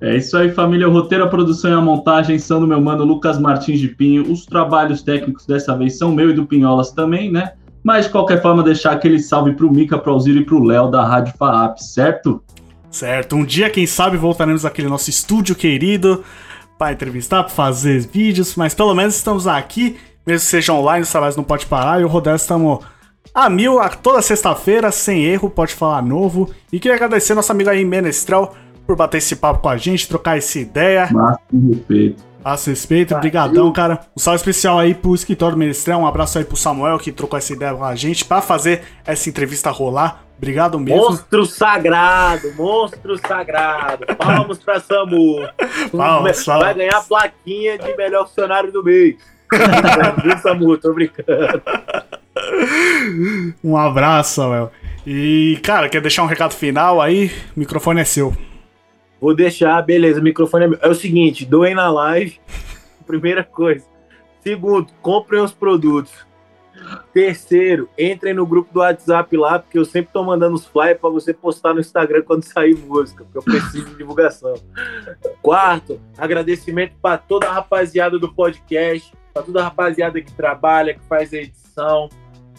É 0.00 0.16
isso 0.16 0.38
aí, 0.38 0.50
família. 0.50 0.88
O 0.88 0.92
roteiro, 0.92 1.24
a 1.24 1.28
produção 1.28 1.70
e 1.70 1.74
a 1.74 1.80
montagem 1.82 2.38
são 2.38 2.58
do 2.58 2.66
meu 2.66 2.80
mano 2.80 3.04
Lucas 3.04 3.38
Martins 3.38 3.78
de 3.78 3.88
Pinho. 3.88 4.32
Os 4.32 4.46
trabalhos 4.46 5.02
técnicos 5.02 5.44
dessa 5.44 5.76
vez 5.76 5.98
são 5.98 6.10
meu 6.10 6.30
e 6.30 6.32
do 6.32 6.46
Pinholas 6.46 6.90
também, 6.90 7.30
né? 7.30 7.52
Mas 7.84 8.06
de 8.06 8.12
qualquer 8.12 8.40
forma, 8.40 8.62
deixar 8.62 8.92
aquele 8.92 9.18
salve 9.18 9.52
pro 9.52 9.70
Mica, 9.70 9.98
pro 9.98 10.14
Alziro 10.14 10.38
e 10.38 10.44
pro 10.46 10.64
Léo 10.64 10.90
da 10.90 11.06
Rádio 11.06 11.34
Faap, 11.36 11.78
certo? 11.82 12.42
Certo, 12.96 13.36
um 13.36 13.44
dia, 13.44 13.68
quem 13.68 13.86
sabe, 13.86 14.16
voltaremos 14.16 14.64
àquele 14.64 14.88
nosso 14.88 15.10
estúdio 15.10 15.54
querido 15.54 16.24
para 16.78 16.92
entrevistar, 16.92 17.44
para 17.44 17.52
fazer 17.52 18.00
vídeos, 18.00 18.56
mas 18.56 18.74
pelo 18.74 18.94
menos 18.94 19.16
estamos 19.16 19.46
aqui, 19.46 19.98
mesmo 20.26 20.40
que 20.40 20.50
seja 20.50 20.72
online, 20.72 21.02
os 21.02 21.10
trabalhos 21.10 21.36
não 21.36 21.44
pode 21.44 21.66
parar, 21.66 22.00
e 22.00 22.04
o 22.04 22.08
Rodel 22.08 22.36
estamos 22.36 22.78
a 23.34 23.50
mil 23.50 23.78
a 23.80 23.90
toda 23.90 24.22
sexta-feira, 24.22 24.90
sem 24.90 25.26
erro, 25.26 25.50
pode 25.50 25.74
falar 25.74 26.00
novo. 26.00 26.50
E 26.72 26.80
queria 26.80 26.94
agradecer 26.94 27.34
nosso 27.34 27.52
amigo 27.52 27.68
aí, 27.68 27.84
Menestrel, 27.84 28.54
por 28.86 28.96
bater 28.96 29.18
esse 29.18 29.36
papo 29.36 29.60
com 29.60 29.68
a 29.68 29.76
gente, 29.76 30.08
trocar 30.08 30.38
essa 30.38 30.58
ideia. 30.58 31.06
Máximo 31.12 31.74
respeito. 31.74 32.24
Faço 32.42 32.70
respeito, 32.70 33.14
brigadão, 33.18 33.70
cara. 33.74 34.00
Um 34.16 34.20
salve 34.20 34.36
especial 34.36 34.78
aí 34.78 34.94
pro 34.94 35.14
escritório 35.14 35.54
do 35.54 35.58
Menestrel, 35.58 35.98
um 35.98 36.06
abraço 36.06 36.38
aí 36.38 36.46
pro 36.46 36.56
Samuel, 36.56 36.98
que 36.98 37.12
trocou 37.12 37.36
essa 37.36 37.52
ideia 37.52 37.74
com 37.74 37.84
a 37.84 37.94
gente, 37.94 38.24
para 38.24 38.40
fazer 38.40 38.84
essa 39.04 39.28
entrevista 39.28 39.70
rolar. 39.70 40.25
Obrigado 40.36 40.78
mesmo. 40.78 41.00
Monstro 41.00 41.46
sagrado, 41.46 42.52
monstro 42.54 43.16
sagrado. 43.18 44.04
Palmas 44.16 44.58
pra 44.58 44.78
Samu. 44.80 45.48
Palmas, 45.90 46.44
Vai 46.44 46.74
ganhar 46.74 46.98
a 46.98 47.02
plaquinha 47.02 47.78
de 47.78 47.96
melhor 47.96 48.26
funcionário 48.26 48.70
do 48.70 48.84
mês. 48.84 49.16
Viu, 50.22 50.38
Samu? 50.38 50.76
Tô 50.76 50.92
brincando. 50.92 51.26
Um 53.64 53.76
abraço, 53.76 54.34
Samuel. 54.34 54.70
E, 55.06 55.58
cara, 55.62 55.88
quer 55.88 56.00
deixar 56.00 56.22
um 56.22 56.26
recado 56.26 56.52
final 56.52 57.00
aí? 57.00 57.30
O 57.56 57.60
microfone 57.60 58.00
é 58.00 58.04
seu. 58.04 58.36
Vou 59.20 59.34
deixar, 59.34 59.80
beleza, 59.82 60.20
o 60.20 60.22
microfone 60.22 60.64
é 60.64 60.68
meu. 60.68 60.78
É 60.82 60.88
o 60.88 60.94
seguinte, 60.94 61.46
doem 61.46 61.74
na 61.74 61.90
live, 61.90 62.38
primeira 63.06 63.42
coisa. 63.42 63.84
Segundo, 64.42 64.88
comprem 65.00 65.40
os 65.40 65.52
produtos. 65.52 66.25
Terceiro, 67.12 67.88
entrem 67.98 68.34
no 68.34 68.46
grupo 68.46 68.72
do 68.72 68.80
WhatsApp 68.80 69.36
lá, 69.36 69.58
porque 69.58 69.78
eu 69.78 69.84
sempre 69.84 70.12
tô 70.12 70.22
mandando 70.22 70.54
os 70.54 70.66
flyers 70.66 70.98
pra 71.00 71.08
você 71.10 71.32
postar 71.32 71.72
no 71.74 71.80
Instagram 71.80 72.22
quando 72.22 72.42
sair 72.44 72.76
música, 72.76 73.24
porque 73.24 73.38
eu 73.38 73.42
preciso 73.42 73.86
de 73.86 73.96
divulgação. 73.96 74.54
Quarto, 75.42 76.00
agradecimento 76.18 76.94
pra 77.00 77.16
toda 77.16 77.48
a 77.48 77.52
rapaziada 77.52 78.18
do 78.18 78.32
podcast, 78.32 79.12
pra 79.32 79.42
toda 79.42 79.60
a 79.60 79.64
rapaziada 79.64 80.20
que 80.20 80.32
trabalha, 80.32 80.94
que 80.94 81.04
faz 81.08 81.32
a 81.32 81.36
edição, 81.38 82.08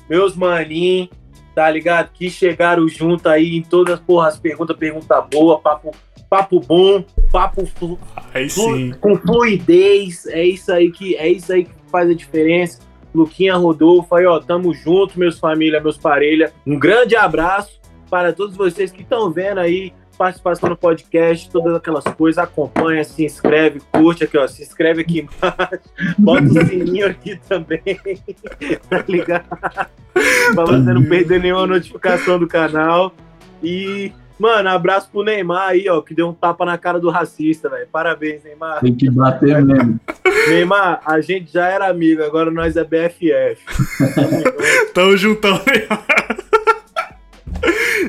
meus 0.10 0.36
maninhos, 0.36 1.10
tá 1.54 1.70
ligado? 1.70 2.12
Que 2.14 2.30
chegaram 2.30 2.88
junto 2.88 3.28
aí 3.30 3.58
em 3.58 3.62
todas 3.62 4.00
porra, 4.00 4.28
as 4.30 4.40
perguntas, 4.40 4.76
pergunta 4.78 5.22
boa, 5.22 5.60
papo, 5.60 5.92
papo 6.30 6.60
bom, 6.60 7.04
papo 7.32 7.66
flu- 7.66 8.00
Aí 8.34 8.50
flu- 8.50 8.96
com 9.00 9.16
fluidez. 9.18 10.26
É 10.28 10.44
isso 10.44 10.72
aí 10.72 10.92
que 10.92 11.16
é 11.16 11.28
isso 11.30 11.52
aí 11.52 11.66
que 11.66 11.72
faz 11.92 12.10
a 12.10 12.14
diferença. 12.14 12.80
Luquinha 13.18 13.56
Rodolfo, 13.56 14.16
aí 14.16 14.26
ó, 14.26 14.40
tamo 14.40 14.74
junto, 14.74 15.20
meus 15.20 15.40
família, 15.40 15.82
meus 15.82 15.98
parelha. 15.98 16.54
Um 16.66 16.78
grande 16.78 17.16
abraço 17.16 17.80
para 18.10 18.32
todos 18.32 18.56
vocês 18.56 18.92
que 18.92 19.02
estão 19.02 19.32
vendo 19.32 19.60
aí 19.60 19.92
participação 20.18 20.70
no 20.70 20.76
podcast, 20.76 21.50
todas 21.50 21.76
aquelas 21.76 22.04
coisas, 22.04 22.44
acompanha, 22.44 23.04
se 23.04 23.24
inscreve, 23.24 23.80
curte 23.92 24.24
aqui, 24.24 24.36
ó, 24.38 24.48
se 24.48 24.64
inscreve 24.64 25.02
aqui 25.02 25.20
embaixo, 25.20 25.90
bota 26.18 26.44
o 26.44 26.66
sininho 26.66 27.08
aqui 27.08 27.40
também, 27.48 27.82
tá 28.90 29.04
ligado? 29.08 29.46
pra 30.56 30.66
você 30.66 30.94
não 30.94 31.04
perder 31.04 31.40
nenhuma 31.40 31.68
notificação 31.68 32.40
do 32.40 32.48
canal. 32.48 33.14
E, 33.62 34.12
mano, 34.40 34.70
abraço 34.70 35.10
pro 35.12 35.24
Neymar 35.24 35.70
aí, 35.70 35.90
ó, 35.90 36.02
que 36.02 36.14
deu 36.14 36.30
um 36.30 36.34
tapa 36.34 36.66
na 36.66 36.78
cara 36.78 37.00
do 37.00 37.10
racista, 37.10 37.70
velho. 37.70 37.88
Parabéns, 37.92 38.44
Neymar. 38.44 38.80
Tem 38.82 38.94
que 38.96 39.10
bater 39.10 39.64
mesmo. 39.64 40.00
Neymar, 40.48 41.02
a 41.06 41.20
gente 41.22 41.52
já 41.52 41.68
era 41.68 41.88
amigo, 41.90 42.24
agora 42.24 42.52
nós 42.52 42.76
é 42.78 42.84
BFF. 42.84 43.62
Tamo 44.94 45.18
juntão, 45.18 45.54
né? 45.54 45.88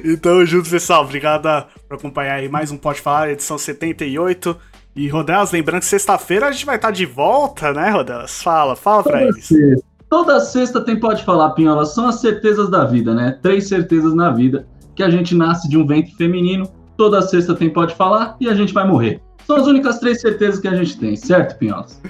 E 0.05 0.17
tamo 0.17 0.45
junto, 0.47 0.69
pessoal. 0.71 1.03
Obrigado 1.05 1.49
por 1.89 1.97
acompanhar 1.97 2.35
aí 2.35 2.49
mais 2.49 2.71
um 2.71 2.77
Pode 2.77 3.01
Falar, 3.01 3.31
edição 3.31 3.59
78. 3.59 4.57
E, 4.95 5.09
Rodelas, 5.09 5.51
lembrando 5.53 5.81
que 5.81 5.87
sexta-feira 5.87 6.47
a 6.47 6.53
gente 6.53 6.67
vai 6.67 6.77
estar 6.77 6.91
de 6.91 7.05
volta, 7.07 7.73
né, 7.73 7.91
Rodelas? 7.91 8.43
Fala, 8.43 8.77
fala 8.77 9.03
pra 9.03 9.13
Toda 9.19 9.25
eles. 9.25 9.45
sexta, 9.47 9.85
toda 10.09 10.41
sexta 10.41 10.81
tem 10.83 10.99
Pode 11.01 11.25
Falar, 11.25 11.51
Pinhola. 11.51 11.85
São 11.85 12.07
as 12.09 12.21
certezas 12.21 12.69
da 12.71 12.85
vida, 12.85 13.15
né? 13.15 13.39
Três 13.43 13.69
certezas 13.69 14.15
na 14.15 14.31
vida. 14.31 14.67
Que 14.99 15.03
a 15.05 15.09
gente 15.11 15.33
nasce 15.33 15.69
de 15.69 15.79
um 15.79 15.87
ventre 15.87 16.13
feminino, 16.17 16.69
toda 16.97 17.23
sexta 17.23 17.55
tem 17.55 17.71
Pode 17.71 17.95
Falar 17.95 18.35
e 18.41 18.49
a 18.49 18.55
gente 18.55 18.75
vai 18.75 18.85
morrer. 18.85 19.21
São 19.47 19.55
as 19.55 19.65
únicas 19.69 20.01
três 20.01 20.21
certezas 20.21 20.59
que 20.59 20.67
a 20.67 20.75
gente 20.75 20.99
tem, 20.99 21.15
certo, 21.15 21.57
Pinholas? 21.57 22.03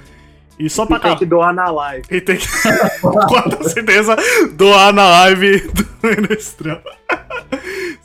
E 0.57 0.67
só 0.71 0.87
pra 0.87 0.97
E 0.97 0.99
tem 1.01 1.17
que 1.17 1.25
doar 1.27 1.53
na 1.53 1.69
live. 1.69 2.03
E 2.09 2.19
tem 2.19 2.37
que, 2.37 2.47
com 2.99 3.63
certeza, 3.63 4.15
doar 4.53 4.91
na 4.91 5.07
live 5.07 5.59
do 5.71 5.87
Menestrel. 6.01 6.81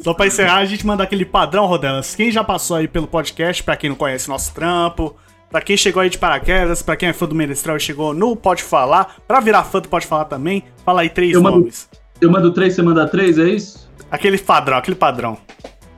Só 0.02 0.12
pra 0.12 0.26
encerrar, 0.26 0.56
a 0.58 0.64
gente 0.66 0.86
manda 0.86 1.02
aquele 1.02 1.24
padrão, 1.24 1.64
Rodelas. 1.64 2.14
Quem 2.14 2.30
já 2.30 2.44
passou 2.44 2.76
aí 2.76 2.86
pelo 2.86 3.06
podcast, 3.06 3.62
pra 3.62 3.78
quem 3.78 3.88
não 3.88 3.96
conhece 3.96 4.28
nosso 4.28 4.52
trampo, 4.54 5.16
pra 5.50 5.62
quem 5.62 5.78
chegou 5.78 6.02
aí 6.02 6.10
de 6.10 6.18
paraquedas, 6.18 6.82
pra 6.82 6.94
quem 6.94 7.08
é 7.08 7.12
fã 7.14 7.26
do 7.26 7.34
Menestrel 7.34 7.78
e 7.78 7.80
chegou 7.80 8.12
no 8.12 8.36
Pode 8.36 8.62
Falar, 8.62 9.16
pra 9.26 9.40
virar 9.40 9.64
fã 9.64 9.80
do 9.80 9.88
Pode 9.88 10.06
Falar 10.06 10.26
também, 10.26 10.62
fala 10.84 11.00
aí 11.00 11.08
três 11.08 11.32
Eu 11.32 11.40
mando- 11.42 11.60
nomes. 11.60 11.88
Eu 12.20 12.30
mando 12.30 12.52
três, 12.52 12.74
você 12.74 12.82
manda 12.82 13.08
três, 13.08 13.38
é 13.38 13.48
isso? 13.48 13.84
Aquele 14.10 14.38
padrão, 14.38 14.78
aquele 14.78 14.96
padrão. 14.96 15.38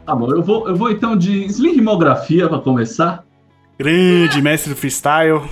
Tá 0.04 0.14
bom, 0.14 0.30
eu 0.30 0.42
vou, 0.42 0.68
eu 0.68 0.76
vou 0.76 0.90
então 0.90 1.16
de 1.16 1.44
Slingmografia 1.46 2.48
pra 2.48 2.58
começar. 2.58 3.24
Grande 3.78 4.40
mestre 4.40 4.72
do 4.72 4.76
freestyle. 4.76 5.42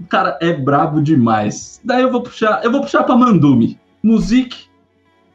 O 0.00 0.06
cara 0.08 0.38
é 0.40 0.52
brabo 0.52 1.02
demais. 1.02 1.80
Daí 1.84 2.02
eu 2.02 2.10
vou 2.10 2.22
puxar, 2.22 2.64
eu 2.64 2.72
vou 2.72 2.80
puxar 2.80 3.04
pra 3.04 3.16
Mandumi, 3.16 3.78
Music 4.02 4.64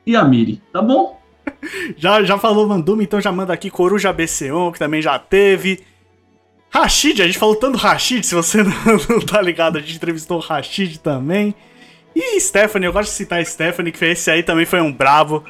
e 0.05 0.15
Amiri, 0.15 0.61
tá 0.73 0.81
bom? 0.81 1.19
Já, 1.97 2.23
já 2.23 2.37
falou 2.37 2.67
Mandumi, 2.67 3.03
então 3.03 3.19
já 3.19 3.31
manda 3.31 3.51
aqui 3.51 3.71
Coruja 3.71 4.13
BC1, 4.13 4.73
que 4.73 4.79
também 4.79 5.01
já 5.01 5.17
teve. 5.17 5.83
Rashid, 6.69 7.21
a 7.21 7.25
gente 7.25 7.39
falou 7.39 7.55
tanto 7.55 7.77
Rashid, 7.77 8.23
se 8.23 8.35
você 8.35 8.61
não, 8.63 8.73
não 9.09 9.19
tá 9.19 9.41
ligado, 9.41 9.77
a 9.77 9.81
gente 9.81 9.95
entrevistou 9.95 10.37
o 10.37 10.41
Rashid 10.41 10.99
também. 10.99 11.55
E 12.15 12.39
Stephanie, 12.39 12.87
eu 12.87 12.93
gosto 12.93 13.09
de 13.09 13.15
citar 13.15 13.43
Stephanie, 13.45 13.91
que 13.91 14.05
esse 14.05 14.29
aí 14.29 14.43
também 14.43 14.65
foi 14.65 14.81
um 14.81 14.91
brabo. 14.91 15.43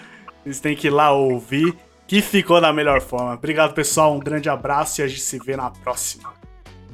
Vocês 0.49 0.59
têm 0.59 0.75
que 0.75 0.87
ir 0.87 0.89
lá 0.89 1.11
ouvir, 1.11 1.75
que 2.07 2.23
ficou 2.23 2.59
da 2.59 2.73
melhor 2.73 3.01
forma. 3.01 3.35
Obrigado, 3.35 3.71
pessoal, 3.71 4.15
um 4.15 4.19
grande 4.19 4.49
abraço 4.49 4.99
e 4.99 5.03
a 5.03 5.07
gente 5.07 5.21
se 5.21 5.37
vê 5.37 5.55
na 5.55 5.69
próxima. 5.69 6.33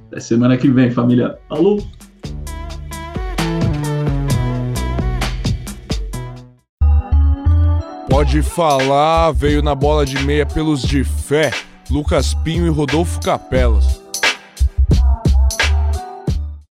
Até 0.08 0.20
semana 0.20 0.58
que 0.58 0.70
vem, 0.70 0.91
família. 0.91 1.39
Falou! 1.47 1.82
Pode 8.10 8.41
falar, 8.41 9.32
veio 9.32 9.62
na 9.62 9.74
bola 9.74 10.06
de 10.06 10.22
meia 10.26 10.45
pelos 10.45 10.82
de 10.82 11.06
fé, 11.06 11.51
Lucas 11.89 12.34
Pinho 12.34 12.66
e 12.66 12.70
Rodolfo 12.70 13.22
Capelas. 13.22 14.05